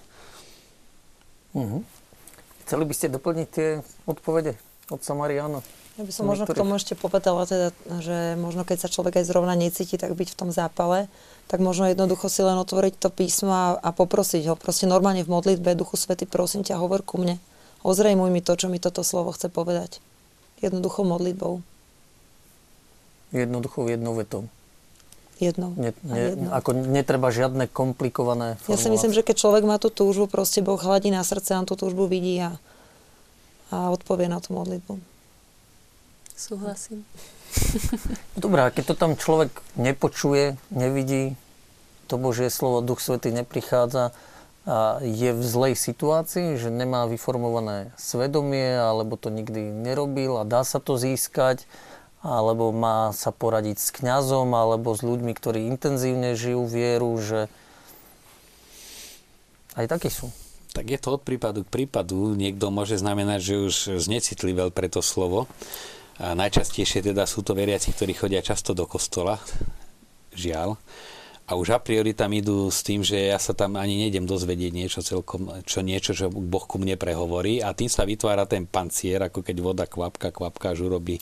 Uh-huh. 1.57 1.81
Chceli 2.69 2.85
by 2.85 2.95
ste 2.97 3.13
doplniť 3.13 3.49
tie 3.49 3.69
odpovede 4.05 4.59
od 4.93 5.01
Samariána? 5.01 5.65
Ja 5.95 6.03
by 6.03 6.11
som 6.11 6.27
možno 6.27 6.51
k 6.51 6.59
tomu 6.59 6.75
ešte 6.75 6.99
povedala, 6.99 7.47
teda, 7.47 7.71
že 8.03 8.35
možno 8.35 8.67
keď 8.67 8.83
sa 8.83 8.89
človek 8.91 9.23
aj 9.23 9.31
zrovna 9.31 9.55
necíti, 9.55 9.95
tak 9.95 10.11
byť 10.11 10.35
v 10.35 10.39
tom 10.43 10.51
zápale, 10.51 11.07
tak 11.47 11.63
možno 11.63 11.87
jednoducho 11.87 12.27
si 12.27 12.43
len 12.43 12.59
otvoriť 12.59 12.99
to 12.99 13.15
písmo 13.15 13.55
a, 13.55 13.67
a 13.79 13.95
poprosiť 13.95 14.43
ho. 14.51 14.59
Proste 14.59 14.91
normálne 14.91 15.23
v 15.23 15.31
modlitbe, 15.31 15.79
Duchu 15.79 15.95
Svety, 15.95 16.27
prosím 16.27 16.67
ťa, 16.67 16.83
hovor 16.83 17.07
ku 17.07 17.23
mne. 17.23 17.39
Ozrejmuj 17.85 18.33
mi 18.33 18.41
to, 18.41 18.57
čo 18.57 18.73
mi 18.73 18.81
toto 18.81 19.05
slovo 19.05 19.31
chce 19.37 19.53
povedať. 19.53 20.01
Jednoducho 20.65 21.05
modlitbou. 21.05 21.61
Jednoducho 23.37 23.85
jednou 23.93 24.17
vetou. 24.17 24.49
Jednou. 25.37 25.77
Ne, 25.77 25.93
ne, 26.07 26.19
jednou. 26.33 26.51
Ako 26.55 26.73
netreba 26.73 27.29
žiadne 27.29 27.69
komplikované 27.69 28.57
formulácie. 28.57 28.73
Ja 28.73 28.79
si 28.81 28.89
myslím, 28.89 29.13
že 29.13 29.27
keď 29.27 29.37
človek 29.37 29.65
má 29.69 29.77
tú 29.77 29.93
túžbu, 29.93 30.31
proste 30.31 30.65
Boh 30.65 30.81
hladí 30.81 31.13
na 31.13 31.27
srdce, 31.27 31.59
on 31.59 31.69
tú 31.69 31.77
túžbu 31.77 32.09
vidí 32.09 32.41
a, 32.41 32.57
a 33.69 33.93
odpovie 33.93 34.33
na 34.33 34.41
tú 34.41 34.57
modlitbu. 34.57 34.97
Súhlasím. 36.33 37.05
Dobrá, 38.45 38.71
keď 38.71 38.85
to 38.91 38.95
tam 38.97 39.13
človek 39.19 39.51
nepočuje, 39.77 40.57
nevidí, 40.73 41.37
to 42.07 42.17
Božie 42.17 42.49
slovo, 42.49 42.81
Duch 42.81 43.03
Svetý 43.03 43.35
neprichádza 43.35 44.11
a 44.11 44.15
je 45.05 45.31
v 45.37 45.43
zlej 45.45 45.77
situácii, 45.77 46.57
že 46.57 46.73
nemá 46.73 47.05
vyformované 47.05 47.93
svedomie, 48.01 48.81
alebo 48.81 49.21
to 49.21 49.29
nikdy 49.29 49.69
nerobil 49.69 50.41
a 50.41 50.49
dá 50.49 50.65
sa 50.65 50.81
to 50.81 50.97
získať, 50.97 51.69
alebo 52.25 52.73
má 52.73 53.13
sa 53.13 53.29
poradiť 53.29 53.77
s 53.77 53.93
kňazom, 53.93 54.57
alebo 54.57 54.97
s 54.97 55.05
ľuďmi, 55.05 55.37
ktorí 55.37 55.69
intenzívne 55.69 56.33
žijú 56.33 56.65
vieru, 56.65 57.13
že 57.21 57.53
aj 59.77 59.93
takí 59.93 60.09
sú. 60.09 60.33
Tak 60.73 60.89
je 60.89 60.99
to 60.99 61.21
od 61.21 61.23
prípadu 61.23 61.63
k 61.63 61.71
prípadu. 61.71 62.33
Niekto 62.35 62.73
môže 62.73 62.97
znamenať, 62.97 63.41
že 63.45 63.55
už 63.69 63.75
znecitlivel 64.01 64.73
pre 64.73 64.89
to 64.89 65.05
slovo 65.05 65.47
a 66.17 66.33
najčastejšie 66.33 67.05
teda 67.05 67.29
sú 67.29 67.45
to 67.45 67.53
veriaci, 67.53 67.93
ktorí 67.93 68.17
chodia 68.17 68.41
často 68.41 68.73
do 68.73 68.89
kostola, 68.89 69.37
žiaľ. 70.33 70.81
A 71.45 71.61
už 71.61 71.77
a 71.77 71.81
priori 71.81 72.17
tam 72.17 72.33
idú 72.33 72.73
s 72.73 72.81
tým, 72.81 73.05
že 73.05 73.29
ja 73.29 73.37
sa 73.37 73.53
tam 73.53 73.77
ani 73.77 74.01
nejdem 74.01 74.25
dozvedieť 74.25 74.73
niečo 74.73 75.01
celkom, 75.05 75.61
čo 75.69 75.85
niečo, 75.85 76.17
čo 76.17 76.33
Boh 76.33 76.65
ku 76.65 76.81
mne 76.81 76.97
prehovorí 76.97 77.61
a 77.61 77.77
tým 77.77 77.93
sa 77.93 78.09
vytvára 78.09 78.49
ten 78.49 78.65
pancier, 78.65 79.21
ako 79.21 79.45
keď 79.45 79.57
voda 79.61 79.85
kvapka, 79.85 80.33
kvapka, 80.33 80.73
až 80.73 80.89
urobí 80.89 81.21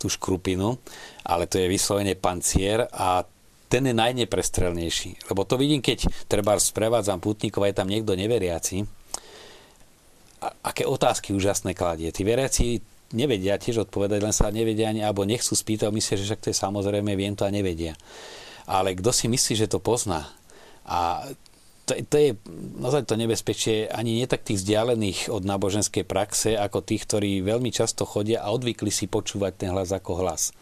tú 0.00 0.08
škrupinu, 0.08 0.80
ale 1.28 1.44
to 1.44 1.60
je 1.60 1.68
vyslovene 1.68 2.16
pancier 2.16 2.88
a 2.88 3.20
ten 3.68 3.84
je 3.84 3.92
najneprestrelnejší. 3.92 5.28
Lebo 5.28 5.44
to 5.44 5.60
vidím, 5.60 5.84
keď 5.84 6.08
treba 6.24 6.56
sprevádzam 6.56 7.20
putníkov, 7.20 7.68
je 7.68 7.76
tam 7.76 7.92
niekto 7.92 8.16
neveriaci, 8.16 8.88
a 10.40 10.72
aké 10.72 10.88
otázky 10.88 11.36
úžasné 11.36 11.76
kladie. 11.76 12.08
Tí 12.08 12.24
veriaci 12.24 12.80
nevedia 13.12 13.60
tiež 13.60 13.84
odpovedať, 13.84 14.24
len 14.24 14.32
sa 14.32 14.48
nevedia 14.48 14.88
ani, 14.88 15.04
alebo 15.04 15.28
nechcú 15.28 15.52
spýtať, 15.52 15.92
myslia, 15.92 16.16
že 16.16 16.26
však 16.32 16.40
to 16.40 16.48
je 16.48 16.56
samozrejme, 16.56 17.12
viem 17.12 17.36
to 17.36 17.44
a 17.44 17.52
nevedia. 17.52 17.92
Ale 18.70 18.94
kto 18.94 19.10
si 19.10 19.26
myslí, 19.26 19.66
že 19.66 19.70
to 19.70 19.82
pozná 19.82 20.30
a 20.86 21.26
to, 21.90 21.98
to 22.06 22.16
je 22.22 22.30
naozaj 22.78 23.02
to 23.02 23.18
nebezpečie 23.18 23.90
ani 23.90 24.22
nie 24.22 24.26
tak 24.30 24.46
tých 24.46 24.62
vzdialených 24.62 25.26
od 25.34 25.42
náboženskej 25.42 26.06
praxe, 26.06 26.54
ako 26.54 26.86
tých, 26.86 27.02
ktorí 27.10 27.42
veľmi 27.42 27.74
často 27.74 28.06
chodia 28.06 28.46
a 28.46 28.54
odvykli 28.54 28.94
si 28.94 29.10
počúvať 29.10 29.52
ten 29.58 29.68
hlas 29.74 29.90
ako 29.90 30.22
hlas. 30.22 30.54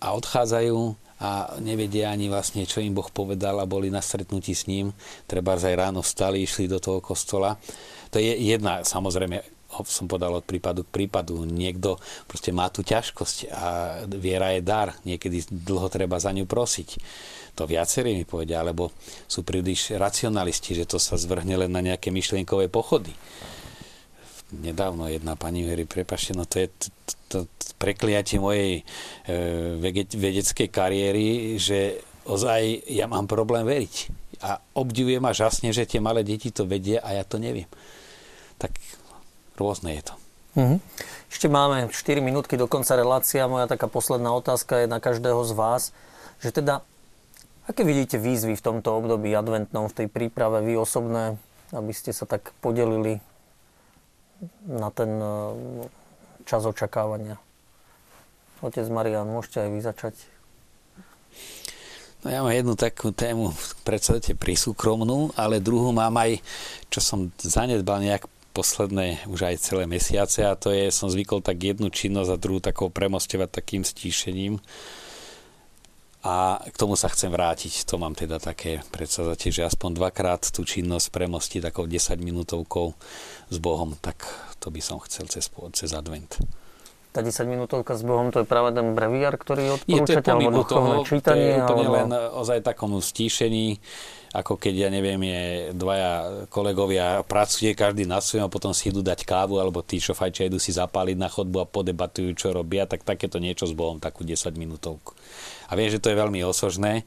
A 0.00 0.16
odchádzajú 0.16 0.96
a 1.20 1.56
nevedia 1.60 2.12
ani 2.12 2.28
vlastne, 2.28 2.68
čo 2.68 2.84
im 2.84 2.96
Boh 2.96 3.08
povedal 3.08 3.60
a 3.60 3.68
boli 3.68 3.88
na 3.88 4.00
stretnutí 4.00 4.52
s 4.52 4.68
ním. 4.68 4.92
Treba 5.28 5.56
aj 5.56 5.76
ráno 5.76 6.00
vstali, 6.04 6.44
išli 6.44 6.68
do 6.68 6.80
toho 6.80 7.04
kostola. 7.04 7.56
To 8.12 8.20
je 8.20 8.32
jedna, 8.34 8.84
samozrejme, 8.84 9.53
som 9.82 10.06
podal 10.06 10.38
od 10.38 10.46
prípadu 10.46 10.86
k 10.86 10.94
prípadu. 11.02 11.42
Niekto 11.42 11.98
proste 12.30 12.54
má 12.54 12.70
tú 12.70 12.86
ťažkosť 12.86 13.50
a 13.50 13.66
viera 14.06 14.54
je 14.54 14.62
dar. 14.62 14.94
Niekedy 15.02 15.50
dlho 15.50 15.90
treba 15.90 16.22
za 16.22 16.30
ňu 16.30 16.46
prosiť. 16.46 17.02
To 17.58 17.66
viacerí 17.66 18.14
mi 18.14 18.26
povedia, 18.26 18.62
alebo 18.62 18.90
sú 19.26 19.46
príliš 19.46 19.94
racionalisti, 19.94 20.74
že 20.74 20.90
to 20.90 20.98
sa 20.98 21.14
zvrhne 21.14 21.54
len 21.66 21.70
na 21.70 21.82
nejaké 21.82 22.10
myšlienkové 22.10 22.66
pochody. 22.66 23.14
Nedávno 24.54 25.10
jedna 25.10 25.34
pani 25.34 25.66
hovorí, 25.66 25.86
prepašte, 25.86 26.34
no 26.34 26.46
to 26.46 26.62
je 26.62 26.68
to, 26.70 26.88
to, 27.26 27.38
to 27.50 27.66
prekliatie 27.78 28.38
mojej 28.38 28.82
e, 29.26 29.92
vedeckej 30.14 30.68
kariéry, 30.70 31.58
že 31.58 31.98
ozaj 32.26 32.86
ja 32.90 33.10
mám 33.10 33.26
problém 33.26 33.66
veriť. 33.66 33.94
A 34.44 34.60
obdivujem 34.76 35.24
a 35.24 35.32
žasne, 35.32 35.70
že 35.70 35.88
tie 35.88 36.02
malé 36.02 36.26
deti 36.26 36.50
to 36.50 36.66
vedia 36.66 37.00
a 37.00 37.16
ja 37.16 37.24
to 37.24 37.38
neviem. 37.40 37.70
Tak 38.58 38.74
rôzne 39.58 39.94
je 39.98 40.02
to. 40.10 40.14
Mm-hmm. 40.54 40.78
Ešte 41.34 41.46
máme 41.50 41.90
4 41.90 42.22
minútky 42.22 42.54
do 42.54 42.70
konca 42.70 42.94
relácia. 42.94 43.50
Moja 43.50 43.66
taká 43.66 43.90
posledná 43.90 44.30
otázka 44.30 44.86
je 44.86 44.86
na 44.86 45.02
každého 45.02 45.42
z 45.42 45.52
vás, 45.54 45.82
že 46.38 46.54
teda, 46.54 46.86
aké 47.66 47.82
vidíte 47.82 48.22
výzvy 48.22 48.54
v 48.54 48.62
tomto 48.62 48.94
období 48.94 49.34
adventnom, 49.34 49.90
v 49.90 49.96
tej 50.04 50.06
príprave, 50.06 50.62
vy 50.62 50.78
osobné, 50.78 51.34
aby 51.74 51.90
ste 51.90 52.14
sa 52.14 52.22
tak 52.22 52.54
podelili 52.62 53.18
na 54.62 54.94
ten 54.94 55.10
e, 55.18 55.34
čas 56.46 56.62
očakávania. 56.62 57.40
Otec 58.62 58.86
Marian, 58.88 59.26
môžete 59.26 59.66
aj 59.66 59.70
vy 59.74 59.80
začať. 59.82 60.14
No 62.24 62.32
ja 62.32 62.40
mám 62.40 62.56
jednu 62.56 62.72
takú 62.72 63.12
tému, 63.12 63.52
predstate 63.84 64.32
prísúkromnú, 64.32 65.36
ale 65.36 65.60
druhú 65.60 65.92
mám 65.92 66.16
aj, 66.16 66.40
čo 66.88 67.04
som 67.04 67.28
zanedbal 67.36 68.00
nejak 68.00 68.24
posledné 68.54 69.26
už 69.26 69.50
aj 69.50 69.66
celé 69.66 69.90
mesiace 69.90 70.46
a 70.46 70.54
to 70.54 70.70
je, 70.70 70.94
som 70.94 71.10
zvykol 71.10 71.42
tak 71.42 71.58
jednu 71.58 71.90
činnosť 71.90 72.30
a 72.30 72.38
druhú 72.38 72.62
takou 72.62 72.86
premostovať 72.88 73.50
takým 73.50 73.82
stíšením 73.82 74.62
a 76.24 76.56
k 76.64 76.76
tomu 76.80 76.96
sa 76.96 77.12
chcem 77.12 77.28
vrátiť. 77.28 77.84
To 77.84 78.00
mám 78.00 78.16
teda 78.16 78.40
také 78.40 78.80
predsavzatie, 78.88 79.52
že 79.52 79.68
aspoň 79.68 80.00
dvakrát 80.00 80.48
tú 80.48 80.64
činnosť 80.64 81.12
premostiť 81.12 81.68
takou 81.68 81.84
10 81.84 82.16
minútovkou 82.16 82.96
s 83.52 83.56
Bohom, 83.60 83.92
tak 84.00 84.24
to 84.56 84.72
by 84.72 84.80
som 84.80 84.96
chcel 85.04 85.28
cez, 85.28 85.52
cez 85.76 85.90
advent. 85.92 86.40
Tá 87.12 87.20
10 87.20 87.44
minútovka 87.44 87.94
s 87.94 88.02
Bohom, 88.02 88.32
to 88.32 88.42
je 88.42 88.48
práve 88.48 88.72
ten 88.72 88.96
breviár, 88.96 89.36
ktorý 89.36 89.78
odporúčate, 89.78 90.32
alebo 90.32 90.64
duchovné 90.64 90.96
toho, 90.98 91.06
čítanie? 91.06 91.44
To 91.44 91.52
je 91.52 91.60
úplne 91.60 91.86
alebo... 91.86 91.96
len 92.00 92.10
ozaj 92.40 92.58
takom 92.64 92.96
stíšení, 92.98 93.78
ako 94.34 94.58
keď, 94.58 94.74
ja 94.74 94.90
neviem, 94.90 95.22
je 95.22 95.42
dvaja 95.78 96.12
kolegovia, 96.50 97.22
pracuje 97.22 97.70
každý 97.70 98.02
na 98.02 98.18
svojom 98.18 98.50
a 98.50 98.52
potom 98.52 98.74
si 98.74 98.90
idú 98.90 98.98
dať 98.98 99.22
kávu, 99.22 99.62
alebo 99.62 99.78
tí, 99.78 100.02
čo 100.02 100.10
fajčia, 100.10 100.50
idú 100.50 100.58
si 100.58 100.74
zapáliť 100.74 101.14
na 101.14 101.30
chodbu 101.30 101.62
a 101.62 101.70
podebatujú, 101.70 102.34
čo 102.34 102.50
robia, 102.50 102.90
tak 102.90 103.06
takéto 103.06 103.38
niečo 103.38 103.70
s 103.70 103.78
Bohom, 103.78 104.02
takú 104.02 104.26
10 104.26 104.58
minútovku. 104.58 105.14
A 105.70 105.78
viem, 105.78 105.86
že 105.86 106.02
to 106.02 106.10
je 106.10 106.18
veľmi 106.18 106.42
osožné 106.42 107.06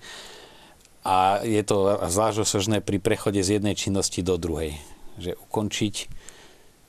a 1.04 1.44
je 1.44 1.60
to 1.68 2.00
zvlášť 2.08 2.48
osožné 2.48 2.80
pri 2.80 3.04
prechode 3.04 3.44
z 3.44 3.60
jednej 3.60 3.76
činnosti 3.76 4.24
do 4.24 4.40
druhej. 4.40 4.80
Že 5.20 5.36
ukončiť 5.52 5.96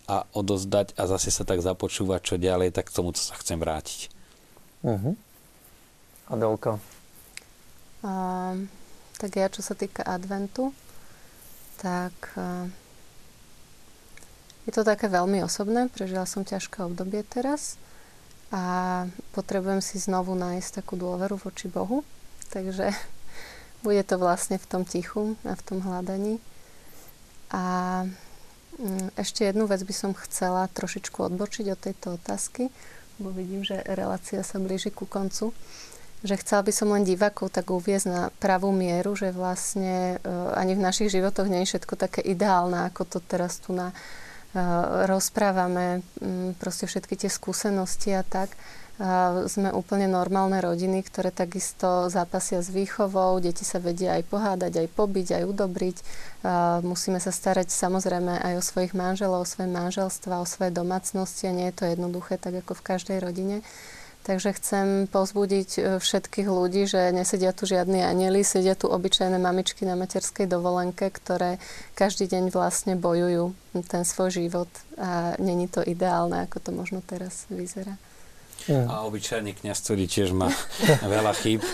a 0.07 0.23
odozdať 0.39 0.95
a 0.95 1.11
zase 1.11 1.35
sa 1.35 1.43
tak 1.43 1.67
započúvať, 1.67 2.21
čo 2.23 2.35
ďalej, 2.39 2.79
tak 2.79 2.89
k 2.89 2.95
tomu 2.95 3.11
sa 3.19 3.35
chcem 3.43 3.59
vrátiť. 3.59 4.07
Uh-huh. 4.87 5.19
Adelka? 6.31 6.79
Um, 8.07 8.71
tak 9.19 9.35
ja, 9.35 9.51
čo 9.51 9.67
sa 9.67 9.75
týka 9.75 10.07
adventu, 10.07 10.71
tak 11.83 12.15
uh, 12.39 12.71
je 14.69 14.73
to 14.77 14.87
také 14.87 15.11
veľmi 15.11 15.43
osobné. 15.43 15.91
Prežila 15.91 16.23
som 16.23 16.47
ťažké 16.47 16.87
obdobie 16.87 17.27
teraz 17.27 17.81
a 18.55 19.05
potrebujem 19.35 19.83
si 19.83 19.99
znovu 19.99 20.39
nájsť 20.39 20.85
takú 20.85 20.95
dôveru 20.95 21.41
voči 21.41 21.67
Bohu. 21.67 22.07
Takže 22.55 22.95
bude 23.85 24.03
to 24.07 24.21
vlastne 24.23 24.61
v 24.61 24.67
tom 24.71 24.83
tichu 24.87 25.35
a 25.43 25.59
v 25.59 25.63
tom 25.67 25.83
hľadaní. 25.83 26.39
A 27.49 27.65
um, 28.79 29.09
ešte 29.19 29.49
jednu 29.49 29.65
vec 29.65 29.83
by 29.83 29.95
som 29.97 30.13
chcela 30.29 30.71
trošičku 30.71 31.17
odbočiť 31.17 31.67
od 31.73 31.81
tejto 31.81 32.07
otázky, 32.21 32.69
bo 33.19 33.35
vidím, 33.35 33.67
že 33.67 33.83
relácia 33.89 34.45
sa 34.47 34.63
blíži 34.63 34.95
ku 34.95 35.09
koncu 35.09 35.51
že 36.27 36.35
chcela 36.43 36.67
by 36.67 36.73
som 36.75 36.91
len 36.91 37.07
divákov 37.07 37.55
tak 37.55 37.71
uviezť 37.71 38.07
na 38.11 38.23
pravú 38.43 38.75
mieru, 38.75 39.15
že 39.15 39.31
vlastne 39.31 40.19
uh, 40.19 40.51
ani 40.59 40.75
v 40.75 40.83
našich 40.83 41.15
životoch 41.15 41.47
nie 41.47 41.63
je 41.63 41.75
všetko 41.75 41.95
také 41.95 42.21
ideálne, 42.27 42.91
ako 42.91 43.07
to 43.07 43.19
teraz 43.23 43.63
tu 43.63 43.71
na, 43.71 43.95
uh, 43.95 45.07
rozprávame, 45.07 46.03
um, 46.19 46.59
proste 46.59 46.91
všetky 46.91 47.15
tie 47.15 47.31
skúsenosti 47.31 48.19
a 48.19 48.27
tak. 48.27 48.51
Uh, 48.99 49.47
sme 49.47 49.71
úplne 49.71 50.11
normálne 50.11 50.59
rodiny, 50.59 51.07
ktoré 51.07 51.31
takisto 51.31 52.11
zápasia 52.11 52.67
s 52.67 52.75
výchovou, 52.75 53.39
deti 53.39 53.63
sa 53.63 53.79
vedia 53.79 54.19
aj 54.19 54.27
pohádať, 54.27 54.75
aj 54.75 54.89
pobiť, 54.99 55.39
aj 55.39 55.45
udobriť. 55.55 55.97
Uh, 56.43 56.83
musíme 56.83 57.23
sa 57.23 57.31
starať 57.31 57.71
samozrejme 57.71 58.43
aj 58.43 58.59
o 58.59 58.63
svojich 58.67 58.99
manželov, 58.99 59.47
o 59.47 59.51
svoje 59.51 59.71
manželstva, 59.71 60.43
o 60.43 60.51
svoje 60.51 60.75
domácnosti 60.75 61.47
a 61.47 61.55
nie 61.55 61.71
je 61.71 61.79
to 61.79 61.85
jednoduché, 61.87 62.43
tak 62.43 62.59
ako 62.59 62.75
v 62.75 62.87
každej 62.91 63.19
rodine. 63.23 63.63
Takže 64.29 64.61
chcem 64.61 64.87
pozbudiť 65.09 65.71
e, 65.81 65.81
všetkých 65.97 66.49
ľudí, 66.53 66.85
že 66.85 67.17
nesedia 67.17 67.57
tu 67.57 67.65
žiadni 67.65 68.05
anieli, 68.05 68.45
sedia 68.45 68.77
tu 68.77 68.85
obyčajné 68.85 69.41
mamičky 69.41 69.89
na 69.89 69.97
materskej 69.97 70.45
dovolenke, 70.45 71.09
ktoré 71.09 71.57
každý 71.97 72.29
deň 72.29 72.53
vlastne 72.53 72.93
bojujú 72.93 73.57
ten 73.89 74.05
svoj 74.05 74.37
život 74.37 74.69
a 75.01 75.33
není 75.41 75.65
to 75.65 75.81
ideálne, 75.81 76.45
ako 76.45 76.61
to 76.61 76.71
možno 76.77 77.01
teraz 77.01 77.49
vyzerá. 77.49 77.97
A 78.69 79.01
obyčajný 79.09 79.57
kniaz, 79.57 79.81
ktorý 79.81 80.05
tiež 80.05 80.37
má 80.37 80.53
veľa 81.17 81.33
chýb, 81.33 81.65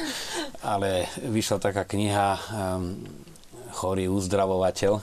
ale 0.62 1.10
vyšla 1.26 1.58
taká 1.58 1.82
kniha 1.82 2.38
um, 2.38 3.02
Chorý 3.74 4.06
uzdravovateľ. 4.06 5.02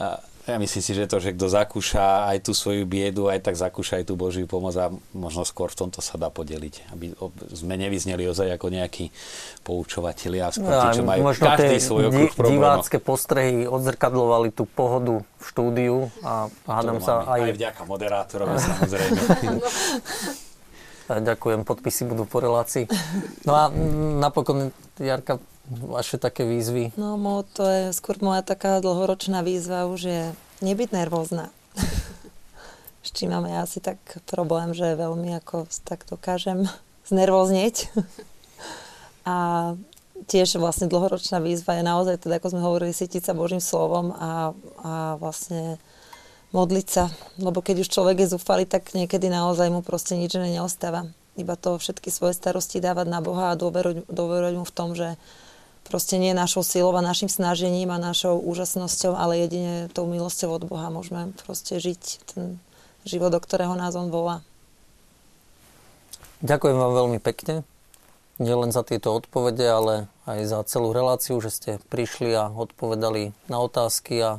A 0.00 0.24
ja 0.42 0.58
myslím 0.58 0.82
si, 0.82 0.90
že 0.90 1.06
to, 1.06 1.22
že 1.22 1.38
kto 1.38 1.46
zakúša 1.46 2.26
aj 2.34 2.42
tú 2.42 2.50
svoju 2.50 2.82
biedu, 2.82 3.30
aj 3.30 3.46
tak 3.46 3.54
zakúša 3.54 4.02
aj 4.02 4.10
tú 4.10 4.18
Božiu 4.18 4.50
pomoc 4.50 4.74
a 4.74 4.90
možno 5.14 5.46
skôr 5.46 5.70
v 5.70 5.86
tomto 5.86 6.02
sa 6.02 6.18
dá 6.18 6.34
podeliť. 6.34 6.90
Aby 6.90 7.14
sme 7.54 7.78
nevyzneli 7.78 8.26
ozaj 8.26 8.50
ako 8.58 8.74
nejakí 8.74 9.14
poučovateľi 9.62 10.38
a 10.42 10.50
skôr 10.50 10.74
tí, 10.74 10.98
čo 10.98 11.06
majú 11.06 11.30
možno 11.30 11.46
každý 11.46 11.78
svoj 11.78 12.10
okruh 12.10 12.34
problémov. 12.34 12.58
divácké 12.58 12.98
postrehy 12.98 13.70
odzrkadlovali 13.70 14.50
tú 14.50 14.66
pohodu 14.66 15.22
v 15.22 15.44
štúdiu 15.46 16.10
a 16.26 16.50
hádam 16.66 16.98
sa 16.98 17.22
aj... 17.22 17.40
Aj 17.46 17.54
vďaka 17.54 17.82
moderátorovi 17.86 18.58
samozrejme. 18.58 19.20
Ďakujem, 21.22 21.62
podpisy 21.62 22.02
budú 22.08 22.26
po 22.26 22.42
relácii. 22.42 22.90
No 23.46 23.54
a 23.54 23.70
napokon, 24.18 24.74
Jarka, 24.98 25.38
vaše 25.80 26.20
také 26.20 26.44
výzvy? 26.44 26.92
No, 27.00 27.16
to 27.56 27.64
je 27.64 27.82
skôr 27.96 28.20
moja 28.20 28.44
taká 28.44 28.78
dlhoročná 28.84 29.40
výzva 29.40 29.88
už 29.88 30.00
je 30.04 30.22
nebyť 30.60 30.88
nervózna. 30.92 31.48
S 33.06 33.10
čím 33.10 33.34
máme 33.34 33.50
asi 33.58 33.82
tak 33.82 33.98
problém, 34.30 34.70
že 34.76 34.94
veľmi 34.94 35.34
ako 35.42 35.66
tak 35.82 36.06
dokážem 36.06 36.68
znervoznieť. 37.10 37.88
A 39.22 39.72
tiež 40.26 40.58
vlastne 40.58 40.90
dlhoročná 40.90 41.38
výzva 41.42 41.78
je 41.78 41.84
naozaj, 41.86 42.26
teda 42.26 42.38
ako 42.38 42.48
sme 42.54 42.62
hovorili, 42.62 42.92
sytiť 42.94 43.22
sa 43.22 43.38
Božím 43.38 43.62
slovom 43.62 44.10
a, 44.14 44.50
a 44.82 44.92
vlastne 45.18 45.78
modliť 46.50 46.86
sa. 46.86 47.10
Lebo 47.38 47.62
keď 47.62 47.86
už 47.86 47.88
človek 47.90 48.22
je 48.22 48.32
zúfalý, 48.34 48.66
tak 48.66 48.94
niekedy 48.94 49.30
naozaj 49.30 49.70
mu 49.70 49.82
proste 49.82 50.14
nič 50.14 50.34
neostáva. 50.34 51.10
Iba 51.38 51.56
to 51.56 51.80
všetky 51.80 52.12
svoje 52.12 52.36
starosti 52.36 52.78
dávať 52.78 53.08
na 53.08 53.24
Boha 53.24 53.54
a 53.54 53.58
dôverovať 53.58 54.54
mu 54.58 54.64
v 54.68 54.76
tom, 54.76 54.92
že 54.92 55.16
proste 55.86 56.16
nie 56.16 56.32
našou 56.32 56.62
silou 56.62 56.94
a 56.96 57.04
našim 57.04 57.28
snažením 57.28 57.90
a 57.90 58.00
našou 58.00 58.38
úžasnosťou, 58.38 59.12
ale 59.14 59.44
jedine 59.44 59.88
tou 59.92 60.08
milosťou 60.08 60.56
od 60.56 60.64
Boha 60.66 60.88
môžeme 60.88 61.34
proste 61.46 61.78
žiť 61.78 62.02
ten 62.34 62.62
život, 63.04 63.34
do 63.34 63.40
ktorého 63.42 63.74
nás 63.74 63.98
On 63.98 64.10
volá. 64.10 64.42
Ďakujem 66.42 66.74
vám 66.74 66.92
veľmi 66.94 67.18
pekne. 67.22 67.62
Nie 68.42 68.58
len 68.58 68.74
za 68.74 68.82
tieto 68.82 69.14
odpovede, 69.14 69.62
ale 69.62 69.94
aj 70.26 70.40
za 70.50 70.58
celú 70.66 70.90
reláciu, 70.90 71.38
že 71.38 71.54
ste 71.54 71.70
prišli 71.86 72.34
a 72.34 72.50
odpovedali 72.50 73.30
na 73.46 73.62
otázky 73.62 74.18
a 74.18 74.30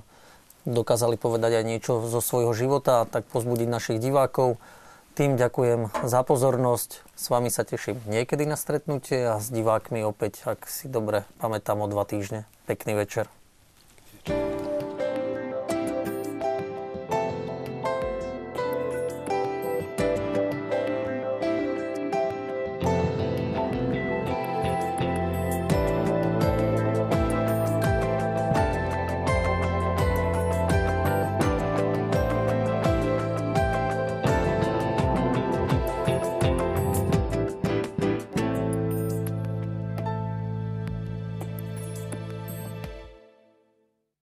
dokázali 0.68 1.16
povedať 1.16 1.64
aj 1.64 1.66
niečo 1.68 2.04
zo 2.08 2.20
svojho 2.20 2.52
života 2.52 3.04
a 3.04 3.08
tak 3.08 3.24
pozbudiť 3.32 3.68
našich 3.68 4.00
divákov. 4.04 4.60
Tým 5.14 5.38
ďakujem 5.38 5.94
za 6.10 6.26
pozornosť. 6.26 7.06
S 7.14 7.30
vami 7.30 7.54
sa 7.54 7.62
teším 7.62 8.02
niekedy 8.10 8.50
na 8.50 8.58
stretnutie 8.58 9.22
a 9.30 9.38
s 9.38 9.54
divákmi 9.54 10.02
opäť, 10.02 10.42
ak 10.50 10.66
si 10.66 10.90
dobre 10.90 11.30
pamätám, 11.38 11.86
o 11.86 11.88
dva 11.88 12.02
týždne. 12.02 12.50
Pekný 12.66 12.98
večer. 12.98 13.30